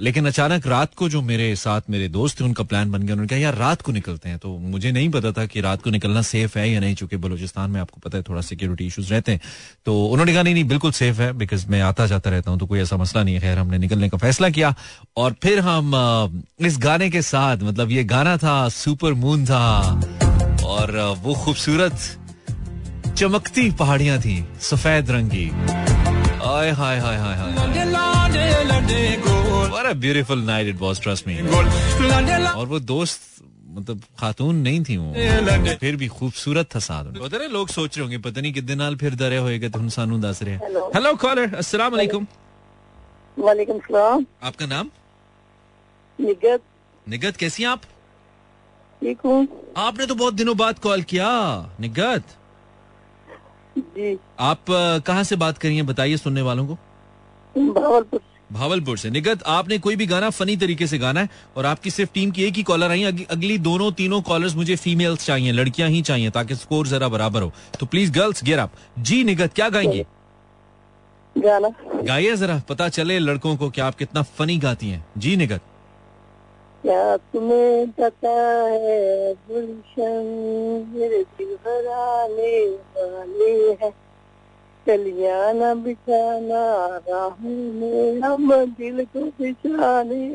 लेकिन 0.00 0.26
अचानक 0.26 0.66
रात 0.66 0.94
को 0.94 1.08
जो 1.08 1.20
मेरे 1.22 1.54
साथ 1.56 1.90
मेरे 1.90 2.08
दोस्त 2.08 2.40
थे, 2.40 2.44
उनका 2.44 2.64
प्लान 2.64 2.90
बन 2.92 3.02
गया, 3.02 3.14
उन्होंने 3.14 3.28
कहा, 3.28 3.38
यार, 3.38 3.54
रात 3.54 3.82
को 3.82 3.92
निकलते 3.92 4.28
हैं। 4.28 4.38
तो 4.38 4.56
मुझे 4.58 4.92
नहीं 4.92 5.08
पता 5.10 5.32
था 5.32 5.46
कि 5.46 5.60
रात 5.60 5.82
को 5.82 5.90
निकलना 5.90 6.22
सेफ़ 6.22 6.58
है 6.58 6.68
या 6.70 6.80
नहीं 6.80 6.94
चूँकि 6.94 7.16
बलूचिस्तान 7.16 7.70
में 7.70 7.80
आपको 7.80 8.00
पता 8.00 8.18
है 8.18 8.24
थोड़ा 8.28 8.40
सिक्योरिटी 8.42 8.86
इशूज 8.86 9.12
रहते 9.12 9.32
हैं। 9.32 9.40
तो 9.86 10.04
उन्होंने 10.06 10.32
कहा, 10.32 10.42
नहीं 10.42 10.54
नहीं, 10.54 10.64
बिल्कुल 10.64 10.92
सेफ़ 10.92 11.20
है 11.20 11.32
बिकॉज़ 11.32 11.66
मैं 11.68 11.80
आता 11.80 12.06
जाता 12.06 12.30
रहता 12.30 12.50
हूँ 12.50 12.58
तो 12.58 12.66
कोई 12.66 12.80
ऐसा 12.80 12.96
मसला 12.96 13.22
नहीं 13.22 13.34
है। 13.34 13.40
खैर, 13.40 13.58
हमने 13.58 13.78
निकलने 13.78 14.08
का 14.08 14.18
फैसला 14.18 14.50
किया 14.50 14.74
और 15.16 15.34
फिर 15.42 15.58
हम 15.60 16.42
इस 16.60 16.78
गाने 16.78 17.10
के 17.10 17.22
साथ 17.22 17.62
मतलब 17.62 17.90
ये 17.90 18.04
गाना 18.04 18.36
था 18.36 18.68
सुपर 18.68 19.12
मून 19.14 19.44
था, 19.46 19.66
और 20.64 20.96
वो 21.22 21.34
खूबसूरत, 21.34 21.98
चमकती 23.16 23.70
पहाड़ियाँ 23.70 24.18
थी, 24.20 24.44
सफ़ेद 24.60 25.10
रंग 25.10 25.30
की। 25.30 26.01
Hi 26.62 26.70
hi 26.70 26.98
hi 27.00 27.16
hi 27.16 27.36
hi 27.36 27.50
What 29.70 29.86
a 29.86 29.94
beautiful 30.02 30.42
night 30.48 30.68
it 30.72 30.78
was, 30.82 30.98
trust 31.04 31.26
me. 31.28 31.34
और 32.50 32.66
वो 32.66 32.78
दोस्त 32.80 33.20
मतलब 33.68 34.02
खातून 34.20 34.56
नहीं 34.56 34.82
थी 34.84 34.96
वो। 34.96 35.76
फिर 35.80 35.96
भी 35.96 36.08
खूबसूरत 36.08 36.68
था 36.74 36.78
साथ 36.78 37.04
में। 37.04 37.20
पता 37.22 37.38
नहीं 37.38 37.48
लोग 37.48 37.68
सोच 37.68 37.96
रहे 37.96 38.02
होंगे 38.02 38.18
पता 38.26 38.40
नहीं 38.40 38.52
कितने 38.52 38.74
नाल 38.74 38.96
फिर 38.96 39.14
दरे 39.14 39.36
होएगा 39.36 39.68
तुम 39.76 39.88
सानू 39.88 40.18
दस 40.22 40.42
रहे. 40.42 40.56
हेलो 40.94 41.14
कॉलर 41.22 41.54
अस्सलाम 41.54 41.92
वालेकुम। 41.92 42.26
वालेकुम 43.36 43.78
सलाम। 43.78 44.26
आपका 44.42 44.66
नाम? 44.66 44.90
निगत। 46.18 46.62
निगत 47.06 47.36
कैसी 47.36 47.62
हैं 47.62 47.70
आप? 47.70 47.82
ठीक 49.02 49.18
हूँ। 49.24 49.46
आपने 49.88 50.06
तो 50.06 50.14
बहुत 50.14 50.34
दिनों 50.34 50.56
बाद 50.56 50.78
कॉल 50.78 51.02
किया 51.12 51.30
निगत। 51.80 52.24
जी 53.78 54.18
आप 54.40 54.64
कहाँ 55.06 55.24
से 55.24 55.36
बात 55.36 55.58
करी 55.58 55.76
हैं 55.76 55.86
बताइए 55.86 56.16
सुनने 56.16 56.42
वालों 56.42 56.66
को? 56.66 56.74
भावलपुर 57.58 58.20
भावलपुर 58.52 58.98
से। 58.98 59.10
निगत 59.10 59.42
आपने 59.42 59.78
कोई 59.78 59.96
भी 59.96 60.06
गाना 60.06 60.30
फनी 60.30 60.56
तरीके 60.56 60.86
से 60.86 60.98
गाना 60.98 61.20
है 61.20 61.28
और 61.56 61.66
आपकी 61.66 61.90
सिर्फ़ 61.90 62.10
टीम 62.12 62.30
की 62.30 62.44
एक 62.44 62.54
ही 62.54 62.62
कॉलर 62.62 62.90
आई 62.90 63.00
है। 63.00 63.06
अग- 63.06 63.28
अगली 63.30 63.58
दोनों 63.58 63.92
तीनों 63.92 64.22
कॉलर्स 64.22 64.56
मुझे 64.56 64.76
फीमेल्स 64.76 65.26
चाहिए 65.26 65.52
लड़कियाँ 65.52 65.88
ही 65.88 66.02
चाहिए 66.02 66.30
ताकि 66.30 66.54
स्कोर 66.54 66.86
जरा 66.86 67.08
बराबर 67.08 67.42
हो। 67.42 67.52
तो 67.80 67.86
प्लीज़ 67.86 68.12
गर्ल्स 68.12 68.44
गियर 68.44 68.58
अप 68.58 68.72
जी 68.98 69.24
निगत 69.24 69.52
क्या 69.54 69.68
गाएँगे? 69.68 70.06
गाना। 71.38 71.68
गाइए 72.02 72.36
जरा 72.36 72.62
पता 72.68 72.88
चले 72.88 73.18
लड़कों 73.18 73.56
को 73.56 73.70
कि 73.70 73.80
आप 73.80 73.94
कितना 73.94 74.22
फनी 74.22 74.58
गाती 74.58 74.88
हैं। 74.90 75.06
जी 75.18 75.36
निगत। 75.36 75.60
क्या 76.82 77.16
तुम्हें 77.16 77.90
पता 77.90 78.30
है 78.70 79.34
गुलशन 79.48 80.24
मेरे 80.94 81.18
दिल 81.38 81.54
भराने 81.56 82.54
वाले 82.96 83.50
है। 83.82 83.90
चलियाना 84.86 85.74
बिछाना 85.74 86.62
राहों 87.08 87.50
में 87.74 88.20
हम 88.20 88.50
दिल 88.80 89.04
को 89.06 89.20
बिछाने 89.40 90.26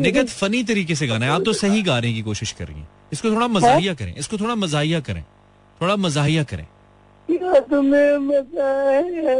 निगत 0.00 0.28
फनी 0.28 0.62
तरीके 0.64 0.94
से 0.94 1.06
गाना 1.06 1.26
है। 1.26 1.32
आप 1.32 1.42
तो 1.44 1.52
सही 1.52 1.82
गाने 1.82 2.12
की 2.12 2.22
कोशिश 2.22 2.52
कर 2.52 2.64
रही 2.64 2.78
हैं। 2.78 2.88
इसको 3.12 3.30
थोड़ा 3.30 3.48
मजाहिया 3.48 3.94
करें। 3.94 4.14
इसको 4.14 4.36
थोड़ा 4.36 4.54
मजाहिया 4.54 5.00
करें। 5.00 5.22
थोड़ा 5.80 5.96
मजाहिया 5.96 6.42
करें। 6.44 6.66
क्या 7.28 7.60
तुम्हें 7.60 8.28
पता 8.28 8.72
है 8.90 9.36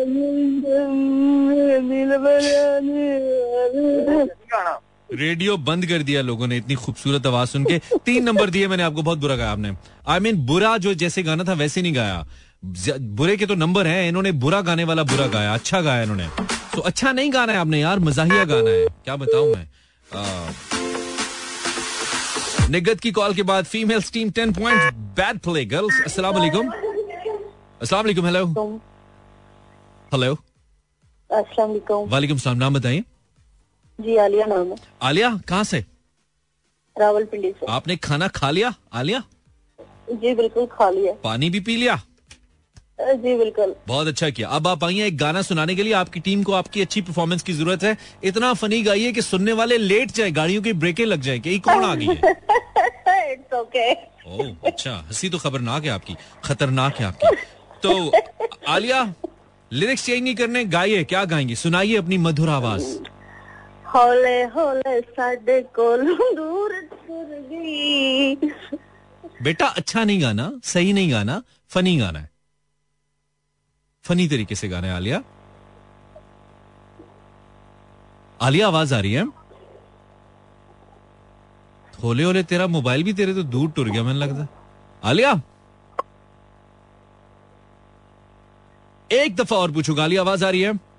दिल 1.80 2.16
भराने 2.18 3.10
वाले 3.50 3.88
है? 4.10 4.91
रेडियो 5.12 5.56
बंद 5.58 5.86
कर 5.86 6.02
दिया 6.02 6.20
लोगों 6.22 6.46
ने 6.46 6.56
इतनी 6.56 6.74
खूबसूरत 6.74 7.26
आवाज़ 7.26 7.48
सुन 7.48 7.64
के। 7.64 7.78
तीन 8.06 8.24
नंबर 8.24 8.50
दिए 8.50 8.68
मैंने 8.68 8.82
आपको 8.82 9.02
बहुत 9.02 9.18
बुरा 9.18 9.36
गाया 9.36 9.50
आपने। 9.52 9.68
आई 9.68 10.18
I 10.18 10.22
मीन 10.22 10.34
mean, 10.34 10.46
बुरा 10.46 10.76
जो 10.78 10.94
जैसे 10.94 11.22
गाना 11.22 11.44
था 11.44 11.52
वैसे 11.52 11.82
नहीं 11.82 11.94
गाया। 11.94 12.26
बुरे 13.18 13.36
के 13.36 13.46
तो 13.46 13.54
नंबर 13.54 13.86
हैं 13.86 14.08
इन्होंने 14.08 14.32
बुरा 14.32 14.60
गाने 14.60 14.84
वाला 14.84 15.02
बुरा 15.02 15.26
गाया 15.26 15.54
अच्छा 15.54 15.80
गाया 15.80 16.02
इन्होंने। 16.02 16.28
तो 16.74 16.80
अच्छा 16.80 17.12
नहीं 17.12 17.32
गाना 17.32 17.52
है 17.52 17.58
आपने 17.58 17.80
यार 17.80 17.98
मजाहिया 18.00 18.44
गाना 18.44 18.70
है 18.70 18.86
क्या 19.04 19.16
बताऊँ 19.16 19.54
मैं? 19.54 19.66
निगत 22.70 23.00
की 23.00 23.10
कॉल 23.12 23.34
के 23.34 23.42
बाद 23.42 23.64
females 23.66 24.12
team 24.12 24.30
ten 24.30 24.52
point 24.52 24.94
bad 25.18 25.38
play 25.40 25.64
girls 25.66 26.02
अस्सलाम 26.06 26.34
वालेकुम। 26.34 26.68
अस्सलाम 26.68 28.02
वालेकुम 28.02 28.26
हेलो 28.26 28.44
हेलो 30.12 30.34
अस्सलाम 31.30 31.68
वालेकुम। 31.68 32.08
वालेकुम 32.10 32.38
सलाम 32.38 32.56
नाम 32.58 32.74
बताइए। 32.74 33.04
जी 34.02 34.16
आलिया 34.16 34.46
नाम 34.46 34.68
है। 34.68 34.76
आलिया 35.02 35.30
कहाँ 35.48 35.64
से? 35.64 35.84
रावलपिंडी 36.96 37.50
से। 37.50 37.66
आपने 37.68 37.96
खाना 37.96 38.28
खा 38.28 38.50
लिया 38.50 38.74
आलिया? 38.92 39.22
जी 40.12 40.34
बिल्कुल 40.34 40.66
खा 40.72 40.88
लिया। 40.90 41.12
पानी 41.24 41.50
भी 41.50 41.60
पी 41.60 41.76
लिया? 41.76 42.00
जी 43.00 43.36
बिल्कुल। 43.38 43.74
बहुत 43.88 44.06
अच्छा 44.06 44.28
किया। 44.30 44.48
अब 44.48 44.66
आप 44.68 44.84
हैं 44.84 45.06
एक 45.06 45.16
गाना 45.18 45.42
सुनाने 45.42 45.74
के 45.74 45.82
लिए। 45.82 45.92
आपकी 45.92 46.20
टीम 46.20 46.42
को 46.42 46.52
आपकी 46.52 46.80
अच्छी 46.80 47.00
परफॉर्मेंस 47.02 47.42
की 47.42 47.52
ज़रूरत 47.52 47.82
है। 47.82 47.96
इतना 48.24 48.52
फनी 48.54 48.82
गाइए 48.82 49.12
कि 49.12 49.22
सुनने 49.22 49.52
वाले 49.52 49.78
लेट 49.78 50.10
जाए 50.10 50.30
गाड़ियों 50.30 50.62
की 50.62 50.72
ब्रेकें 50.74 51.04
लग 51.04 51.20
जाए 51.20 51.38
कि 51.38 51.58
कौन 51.58 51.84
आ 51.84 51.94
गई 51.94 52.06
है? 52.06 52.30
इट्स 53.32 53.54
ओके 53.54 53.92
ओह 53.92 54.66
अच्छा 54.66 54.92
हँसी 55.08 55.28
तो 55.30 55.38
खबरनाक 55.38 55.84
है 55.84 55.90
आपकी। 55.90 56.16
खतरनाक 56.44 56.96
है 56.96 57.06
आपकी। 57.06 57.36
तो 57.82 58.12
आलिया 58.68 59.02
लिरिक्स 59.70 60.04
चेंज 60.06 60.22
नहीं 60.22 60.34
करने 60.34 60.64
गाइए 60.66 61.04
क्या 61.04 61.24
गाएँगे? 61.24 61.54
सुनाइए 61.54 61.96
अपनी 61.96 62.18
मधुर 62.18 62.48
आवाज़। 62.50 62.84
हौले 63.94 64.42
हौले 64.42 65.00
साडे 65.00 65.62
कोलों 65.62 66.36
दूर 66.36 66.80
तुर 66.80 67.26
गई। 67.50 68.34
बेटा 69.42 69.66
अच्छा 69.66 70.04
नहीं 70.04 70.22
गाना, 70.22 70.52
सही 70.64 70.92
नहीं 70.92 71.12
गाना, 71.12 71.42
फनी 71.70 71.96
गाना 71.98 72.18
है। 72.18 72.30
फनी 74.04 74.28
तरीके 74.28 74.54
से 74.54 74.68
गाना 74.68 74.86
है, 74.86 74.94
आलिया। 74.94 75.22
आलिया, 78.40 78.66
आवाज़ 78.66 78.94
आ 78.94 78.98
रही 78.98 79.12
है? 79.12 79.24
होले 82.02 82.24
होले, 82.24 82.42
तेरा 82.42 82.66
मोबाइल 82.66 83.02
भी 83.02 83.12
तेरे 83.12 83.34
तो 83.34 83.42
दूर 83.42 83.70
टुर 83.70 83.88
गया, 83.88 84.02
मैंने 84.02 84.18
लगता। 84.18 84.46
आलिया। 85.04 85.42
एक 89.12 89.36
दफ़ा 89.36 89.56
और 89.56 89.72
पूछूँगा, 89.72 90.04
आलिया, 90.04 90.22
आवाज़ 90.22 90.44
आ 90.44 90.50
रही 90.50 90.60
है? 90.60 90.91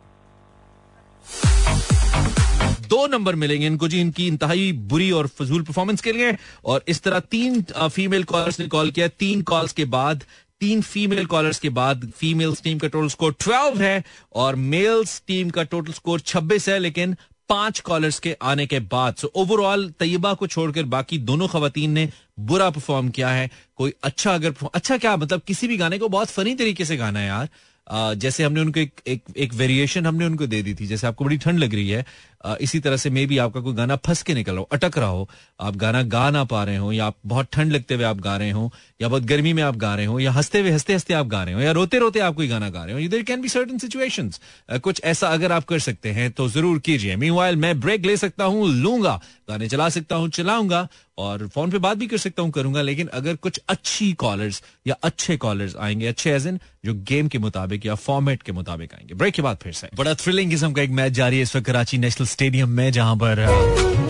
दो 2.93 3.07
नंबर 3.07 3.35
मिलेंगे 3.35 3.67
इनको 3.67 3.87
जी 3.87 4.01
इनकी 4.01 4.27
इंतहाई 4.27 4.71
बुरी 4.71 5.11
और 5.11 5.27
फजूल 5.27 5.61
परफॉर्मेंस 5.61 6.01
के 6.01 6.11
लिए। 6.11 6.37
और 6.65 6.83
इस 6.87 7.01
तरह 7.01 7.19
तीन 7.19 7.61
फीमेल 7.73 8.23
कॉलर्स 8.23 8.59
ने 8.59 8.67
कॉल 8.67 8.91
किया। 8.91 9.07
तीन 9.07 9.41
कॉल्स 9.41 9.73
के 9.73 9.85
बाद 9.85 10.23
तीन 10.59 10.81
फीमेल 10.81 11.25
कॉलर्स 11.25 11.59
के 11.59 11.69
बाद 11.69 12.11
फीमेल्स 12.17 12.61
टीम 12.63 12.77
का 12.79 12.87
टोटल 12.87 13.07
स्कोर 13.07 13.33
12 13.33 13.81
है 13.81 14.03
और 14.33 14.55
मेल्स 14.55 15.21
टीम 15.27 15.49
का 15.49 15.63
टोटल 15.63 15.91
स्कोर 15.91 16.19
26 16.19 16.69
है 16.69 16.77
लेकिन 16.79 17.15
पाँच 17.49 17.79
कॉलर्स 17.79 18.19
के 18.19 18.35
आने 18.41 18.65
के 18.65 18.79
बाद। 18.79 19.15
सो 19.15 19.31
ओवरऑल 19.35 19.89
तैयबा 19.99 20.33
को 20.33 20.47
छोड़कर 20.47 20.83
बाकी 20.83 21.17
दोनों 21.17 21.47
खवतान 21.47 21.91
ने 21.91 22.09
बुरा 22.39 22.69
परफॉर्म 22.69 23.09
किया 23.09 23.29
है। 23.29 23.49
कोई 23.75 23.93
अच्छा 24.03 24.33
अगर 24.35 24.53
अच्छा 24.73 24.97
क्या? 24.97 25.17
मतलब 25.17 25.41
किसी 25.47 25.67
भी 25.67 25.77
गाने 25.77 25.99
को 25.99 26.09
बहुत 26.09 26.27
फनी 26.27 26.55
तरीके 26.55 26.85
से 26.85 26.97
गाना 26.97 27.19
है 27.19 27.27
यार। 27.27 27.49
आ, 27.91 28.13
जैसे 28.13 28.43
हमने 28.43 28.61
उनको 28.61 28.79
एक 28.79 29.01
एक, 29.07 29.21
एक 29.37 29.53
वेरिएशन 29.53 30.05
हमने 30.05 30.25
उनको 30.25 30.47
दे 30.47 30.61
दी 30.63 30.73
थी। 30.73 30.87
जैसे 30.87 31.07
आपको 31.07 31.25
बड़ी 31.25 31.37
ठंड 31.37 31.59
लग 31.59 31.73
रही 31.75 31.89
है 31.89 32.05
इसी 32.43 32.79
तरह 32.79 32.97
से 32.97 33.09
मे 33.09 33.25
भी 33.25 33.37
आपका 33.37 33.59
कोई 33.61 33.73
गाना 33.73 33.95
फंस 33.95 34.21
के 34.23 34.33
निकल 34.33 34.51
रहा 34.51 34.59
हो, 34.59 34.67
अटक 34.71 34.97
रहा 34.97 35.09
हो। 35.09 35.29
आप 35.59 35.75
गाना 35.75 36.01
गा 36.03 36.29
ना 36.29 36.43
पा 36.43 36.63
रहे 36.63 36.77
हो, 36.77 36.91
या 36.91 37.05
आप 37.05 37.15
बहुत 37.25 37.47
ठंड 37.53 37.71
लगते 37.71 37.95
हुए 37.95 38.03
आप 38.03 38.19
गा 38.19 38.35
रहे 38.37 38.51
हो, 38.51 38.71
या 39.01 39.07
बहुत 39.07 39.23
गर्मी 39.23 39.53
में 39.53 39.61
आप 39.63 39.75
गा 39.75 39.93
रहे 39.95 40.05
हो, 40.05 40.19
या 40.19 40.31
हँसते 40.31 40.59
हुए, 40.59 40.71
हँसते 40.71 40.93
हँसते 40.93 41.13
आप 41.13 41.27
गा 41.27 41.43
रहे 41.43 41.55
हो, 41.55 41.61
या 41.61 41.71
रोते 41.71 41.99
रोते 41.99 42.19
आप 42.19 42.35
कोई 42.35 42.47
गाना 42.47 42.69
गा 42.69 42.83
रहे 42.83 42.95
हो। 42.95 43.09
There 43.09 43.23
can 43.23 43.41
be 43.41 43.49
certain 43.49 43.77
situation 43.77 44.31
कुछ 44.73 45.01
ऐसा 45.03 45.27
अगर 45.27 45.51
आप 45.51 45.65
कर 45.65 45.79
सकते 45.79 46.11
हैं 46.11 46.31
तो 46.31 46.49
ज़रूर 46.49 46.79
कीजिए। 46.79 47.15
मी 47.15 47.31
मैं 47.55 47.79
ब्रेक 47.79 48.05
ले 48.05 48.17
सकता 48.17 48.43
हूँ, 48.43 48.69
लूँगा। 48.69 49.19
गाने 49.49 49.67
चला 49.67 49.87
सकता 49.89 50.15
हूँ, 50.15 50.29
चलाऊँगा, 50.29 50.87
और 51.17 51.47
फ़ोन 51.47 51.71
पे 51.71 51.77
बात 51.77 51.97
भी 51.97 52.07
कर 52.07 52.17
सकता 52.17 52.41
हूँ, 52.41 52.51
करूँगा, 52.51 52.81
लेकिन 52.81 53.07
अगर 53.07 53.35
कुछ 53.35 53.59
अच्छी 53.69 54.11
कॉलर्स 54.13 54.61
या 54.87 54.95
अच्छे 55.03 55.35
कॉलर्स 55.37 55.75
आएँगे, 55.75 56.07
अच्छे 56.07 56.31
एज 56.31 56.47
इन 56.47 56.59
जो 56.85 56.93
गेम 57.03 57.27
के 57.27 57.37
मुताबिक 57.37 57.85
या 57.85 57.95
फॉर्मेट 57.95 58.43
के 58.43 58.51
मुताबिक 58.51 58.93
आएँगे। 58.93 59.13
ब्रेक 59.13 59.33
के 59.33 59.41
बाद 59.41 59.57
फिर 59.63 59.73
से। 59.73 59.89
बड़ा 59.95 60.13
थ्रिलिंग 60.13 60.49
किस्म 60.51 60.71
का 60.73 60.81
एक 60.81 60.89
मैच 60.91 61.11
जारी 61.13 61.37
है 61.37 61.43
इस 61.43 61.55
वक्त 61.55 61.65
कराची 61.65 61.97
नेशनल 61.97 62.27
स्टेडियम 62.33 62.69
में 62.69 62.91
जहाँ 62.91 63.15
पर 63.15 63.45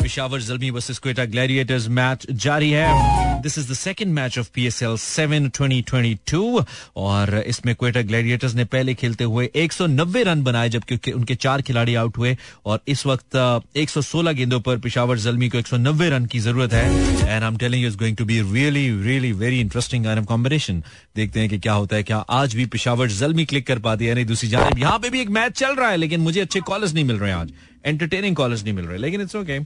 Peshawar 0.01 0.41
Zalmi 0.41 0.69
versus 0.69 0.99
Quetta 0.99 1.25
Gladiators 1.25 1.87
match 1.87 2.25
जारी 2.31 2.69
है। 2.69 3.41
This 3.41 3.57
is 3.57 3.71
the 3.71 3.75
second 3.75 4.07
match 4.07 4.39
of 4.39 4.49
PSL 4.53 4.95
7 4.97 5.49
2022 5.57 6.65
और 6.95 7.43
इसमें 7.47 7.75
क्वेटा 7.75 8.01
ग्लैडिएटर्स 8.01 8.55
ने 8.55 8.65
पहले 8.65 8.93
खेलते 8.93 9.23
हुए 9.23 9.49
190 9.55 10.23
रन 10.23 10.43
बनाए 10.43 10.69
जबकि 10.69 11.11
उनके- 11.11 11.37
चार 11.37 11.61
खिलाड़ी 11.61 11.95
आउट 11.95 12.17
हुए 12.17 12.37
और 12.65 12.79
इस 12.87 13.05
वक्त 13.05 13.35
अ, 13.35 13.59
116 13.75 14.31
गेंदों 14.31 14.59
पर 14.59 14.77
पिशावर 14.77 15.17
जलमी 15.17 15.49
को 15.49 15.57
190 15.57 16.09
रन 16.09 16.25
की 16.25 16.39
ज़रूरत 16.39 16.73
है। 16.73 16.85
And 17.19 17.43
I 17.43 17.49
am 17.49 17.57
telling 17.57 17.85
is 17.85 17.97
going 17.97 18.17
to 18.17 18.25
be 18.25 18.41
really 18.41 19.03
really 19.03 19.31
very 19.31 19.59
interesting 19.59 20.05
combination 20.25 20.83
देखते 21.15 21.39
हैं 21.39 21.49
कि 21.49 21.59
क्या 21.59 21.73
होता 21.73 21.95
है 21.95 22.03
क्या 22.03 22.17
आज 22.17 22.55
भी 22.55 22.65
पिशावर 22.65 23.07
जलमी 23.07 23.45
क्लिक 23.45 23.67
कर 23.67 23.79
पाती 23.79 24.05
है 24.05 24.15
नहीं 24.15 24.25
दूसरी 24.25 24.49
जानब 24.49 24.79
यहाँ 24.79 24.99
पे 24.99 25.09
भी 25.09 25.21
एक 25.21 25.29
मैच 25.29 25.51
चल 25.51 25.75
रहा 25.75 25.89
है 25.89 25.97
लेकिन 25.97 26.19
मुझे 26.19 26.41
अच्छे 26.41 26.59
कॉलर्स 26.59 26.93
नहीं 26.93 27.05
मिल 27.05 27.15
रहे 27.15 27.29
हैं 27.31 27.37
आज। 27.37 27.49
एंटरटेनिंग 27.85 28.35
कॉलर्स 28.35 28.63
नहीं 28.63 28.73
मिल 28.73 28.85
रहे 28.85 28.97
लेकिन 28.97 29.21
इट्स 29.21 29.35
ओके 29.35 29.59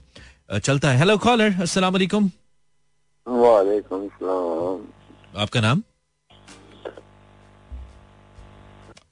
चलता 0.59 0.89
है। 0.89 0.97
हेलो 0.97 1.17
कॉलर 1.17 1.61
अस्सलाम 1.61 1.93
वालेकुम 1.93 2.29
वालेकुम 3.27 4.09
आपका 5.37 5.61
नाम? 5.61 5.83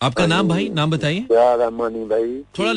आपका 0.02 0.26
नाम 0.26 0.48
भाई? 0.50 0.70
नाम 0.70 0.92
बताइए। 0.92 1.20
भाई 1.22 2.42
थोड़ा 2.60 2.74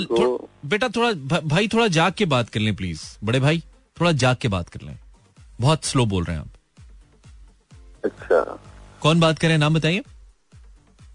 बेटा 0.69 0.89
थोड़ा 0.89 1.13
भाई 1.41 1.69
थोड़ा 1.69 1.87
जाग 1.89 2.13
के 2.13 2.25
बात 2.27 2.49
कर 2.49 2.61
लें 2.61 2.75
प्लीज़ 2.77 3.03
बड़े 3.25 3.41
भाई 3.41 3.63
थोड़ा 3.97 4.13
जाग 4.13 4.37
के 4.37 4.49
बात 4.49 4.69
कर 4.69 4.81
लें। 4.81 4.99
बहुत 5.61 5.85
स्लो 5.85 6.07
बोल 6.07 6.25
रहे 6.25 6.37
हैं 6.37 6.43
आप। 6.43 6.51
अच्छा। 8.05 8.41
कौन 9.01 9.21
बात 9.21 9.39
कर 9.39 9.47
रहे 9.47 9.53
हैं? 9.53 9.59
नाम 9.59 9.75
बताइए। 9.75 10.03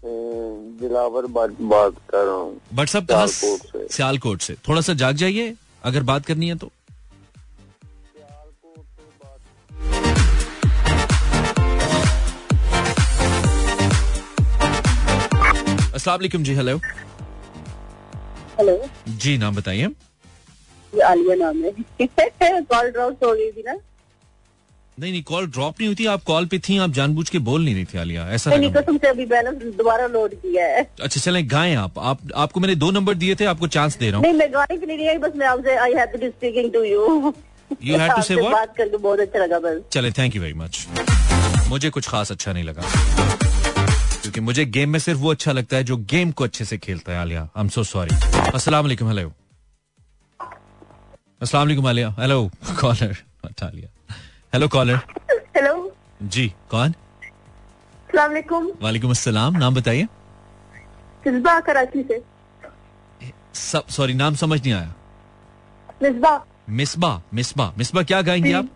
दिलावर 0.06 1.26
बात 1.36 1.50
बात 1.60 1.94
कर 2.10 2.24
रहा 2.24 2.34
हूँ। 2.34 2.60
बट 2.74 2.88
सब 2.88 3.06
कहाँ 3.06 3.26
सियालकोट 3.26 4.40
से। 4.42 4.54
थोड़ा 4.68 4.80
सा 4.80 4.94
जाग 5.02 5.16
जाइए 5.16 5.54
अगर 5.84 6.02
बात 6.12 6.26
करनी 6.26 6.48
है 6.48 6.54
तो। 6.64 6.70
अस्सलाम 15.94 16.16
वालेकुम 16.18 16.42
जी 16.44 16.54
हेलो 16.54 16.76
हेलो 18.58 18.78
जी 19.22 19.36
नाम 19.38 19.54
बताइए। 19.56 19.88
आलिया 20.92 21.34
नाम 21.36 21.62
है। 21.64 21.72
कॉल 22.72 22.90
ड्रॉप 22.90 23.24
हो 23.24 23.32
गई 23.34 23.50
थी 23.52 23.62
ना। 23.66 23.74
नहीं 25.00 25.10
नहीं 25.12 25.22
कॉल 25.28 25.46
ड्रॉप 25.50 25.80
नहीं 25.80 25.86
हुई 25.88 25.96
थी 25.98 26.04
आप 26.06 26.22
कॉल 26.24 26.44
पे 26.46 26.58
थी 26.68 26.76
आप 26.78 26.90
जानबूझ 26.96 27.28
के 27.30 27.38
बोल 27.46 27.64
नहीं 27.64 27.74
रही 27.74 27.84
थी 27.84 27.98
आलिया 27.98 28.26
ऐसा 28.34 28.50
मैंने 28.50 28.66
लगा 28.68 28.80
कसम 28.80 28.98
से 28.98 29.08
अभी 29.08 29.24
बैलेंस 29.32 29.62
दोबारा 29.76 30.06
लोड 30.06 30.34
किया 30.42 30.66
है। 30.66 30.82
अच्छा 31.02 31.20
चलें 31.20 31.42
गाएँ 31.50 31.74
आप। 31.76 31.98
आप 31.98 32.18
आपको 32.44 32.60
मैंने 32.60 32.74
दो 32.74 32.90
नंबर 32.90 33.14
दिए 33.22 33.34
थे 33.40 33.44
आपको 33.52 33.66
चांस 33.76 33.96
दे 33.98 34.10
रहा 34.10 34.18
हूँ। 34.18 34.26
नहीं 34.26 34.38
मैं 34.38 34.52
गाने 34.52 34.76
के 34.76 34.86
लिए 34.86 34.96
नहीं 35.06 35.18
बस 35.18 35.32
मैं 35.36 35.46
आपसे 35.46 35.76
I 35.76 35.94
have 35.94 36.16
to 36.16 36.28
speaking 36.28 36.72
to 36.72 36.82
you 36.84 37.34
to 37.70 38.22
say 38.22 38.36
what? 38.36 38.52
बात 38.52 38.76
करके 38.76 38.96
बहुत 38.96 39.20
अच्छा 39.20 39.38
लगा 39.44 39.58
बस। 39.58 39.80
चले 39.92 40.10
थैंक 40.18 40.36
यू 40.36 40.42
वेरी 40.42 40.54
मच 40.54 40.86
मुझे 41.68 41.90
कुछ 41.90 42.08
खास 42.08 42.32
अच्छा 42.32 42.52
नहीं 42.52 42.64
लगा। 42.64 42.82
क्योंकि 44.22 44.40
मुझे 44.40 44.64
गेम 44.76 44.90
में 44.90 44.98
सिर्फ़ 44.98 45.20
वो 45.20 45.30
अच्छा 45.30 45.52
लगता 45.52 45.76
है 45.76 45.84
जो 45.84 45.96
गेम 46.12 46.30
को 46.32 46.44
अच्छे 46.44 46.64
से 46.64 46.78
खेलता 46.78 47.12
है 47.12 47.18
Alia. 47.18 47.42
I 47.42 47.62
am 47.62 47.68
so 47.68 47.84
sorry 47.84 48.16
अस्सलाम 48.54 48.84
वालेकुम 48.84 49.08
हेलो 49.08 49.32
अस्सलाम 51.42 51.62
वालेकुम 51.62 51.86
Alia. 51.88 52.14
Hello 52.20 52.40
caller 52.80 53.16
Alia. 53.64 53.88
Hello 54.54 54.68
caller 54.68 54.96
hello 55.56 55.92
जी 56.22 56.54
कौन? 56.70 56.90
अस्सलाम 56.90 58.32
वालेकुम। 58.82 59.10
अस्सलाम 59.10 59.56
नाम 59.56 59.74
बताइए। 59.74 60.02
मिसबा 61.26 61.60
कराची 61.60 62.02
से। 62.02 62.22
सब 63.54 63.86
सॉरी 63.86 64.14
नाम 64.14 64.34
समझ 64.34 64.60
नहीं 64.60 64.72
आया। 64.72 64.94
मिसबा 66.02 66.44
मिसबा 66.70 67.22
मिसबा 67.34 67.72
मिसबा 67.78 68.02
क्या 68.02 68.22
गाएँगी 68.22 68.52
आप? 68.52 68.68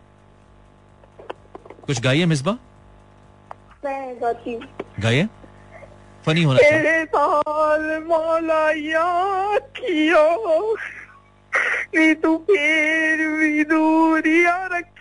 कुछ 1.87 2.01
गाइए 2.01 2.27
मिसबा। 2.27 2.59
गाइए। 5.01 5.29
फनी 6.27 6.43
होना 6.43 6.59
तेरे 6.59 7.05
पाल 7.05 8.05
मौला 8.09 8.73
किया। 8.73 10.27
नी 11.95 12.15
तू 12.15 12.37
फिर 12.37 13.29
भी 13.29 13.65
दूरिया 13.65 14.67
रखिया 14.67 14.98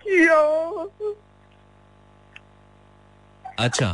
अच्छा। 3.60 3.92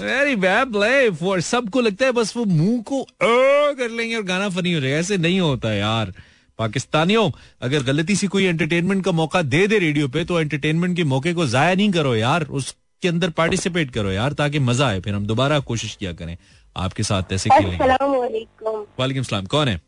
वेरी 0.00 0.36
बैड 0.36 0.72
प्ले 0.72 1.10
फॉर 1.10 1.40
सबको 1.40 1.80
लगता 1.80 2.06
है 2.06 2.12
बस 2.12 2.36
वो 2.36 2.44
मुँह 2.44 2.82
को 2.82 3.00
अ 3.00 3.76
कर 3.78 3.90
लेंगे 3.90 4.16
और 4.16 4.22
गाना 4.22 4.48
फनी 4.48 4.72
हो 4.72 4.80
जाएगा। 4.80 4.96
ऐसे 4.96 5.16
नहीं 5.16 5.40
होता 5.40 5.68
है 5.68 5.78
यार। 5.78 6.12
पाकिस्तानियों 6.58 7.30
अगर 7.62 7.82
गलती 7.82 8.16
से 8.16 8.26
कोई 8.26 8.44
एंटरटेनमेंट 8.44 9.04
का 9.04 9.12
मौका 9.12 9.42
दे 9.44 9.66
दे 9.66 9.78
रेडियो 9.78 10.08
पे 10.08 10.24
तो 10.24 10.40
एंटरटेनमेंट 10.40 10.96
के 10.96 11.04
मौके 11.04 11.32
को 11.34 11.46
जाया 11.46 11.74
नहीं 11.74 11.90
करो 11.92 12.14
यार। 12.16 12.44
उसके 12.52 13.08
अंदर 13.08 13.30
पार्टिसिपेट 13.30 13.90
करो 13.90 14.10
यार 14.10 14.32
ताकि 14.32 14.58
मज़ा 14.58 14.86
आए। 14.88 15.00
फिर 15.00 15.14
हम 15.14 15.26
दोबारा 15.26 15.58
कोशिश 15.62 15.94
किया 15.96 16.12
करें। 16.12 16.36
आपके 16.76 17.02
साथ 17.02 17.32
ऐसे 17.32 17.50
खेलेंगे। 17.50 17.88
वालेकुम 17.88 18.84
वालेकुम 18.98 19.22
सलाम। 19.22 19.46
कौन 19.46 19.68
है? 19.68 19.80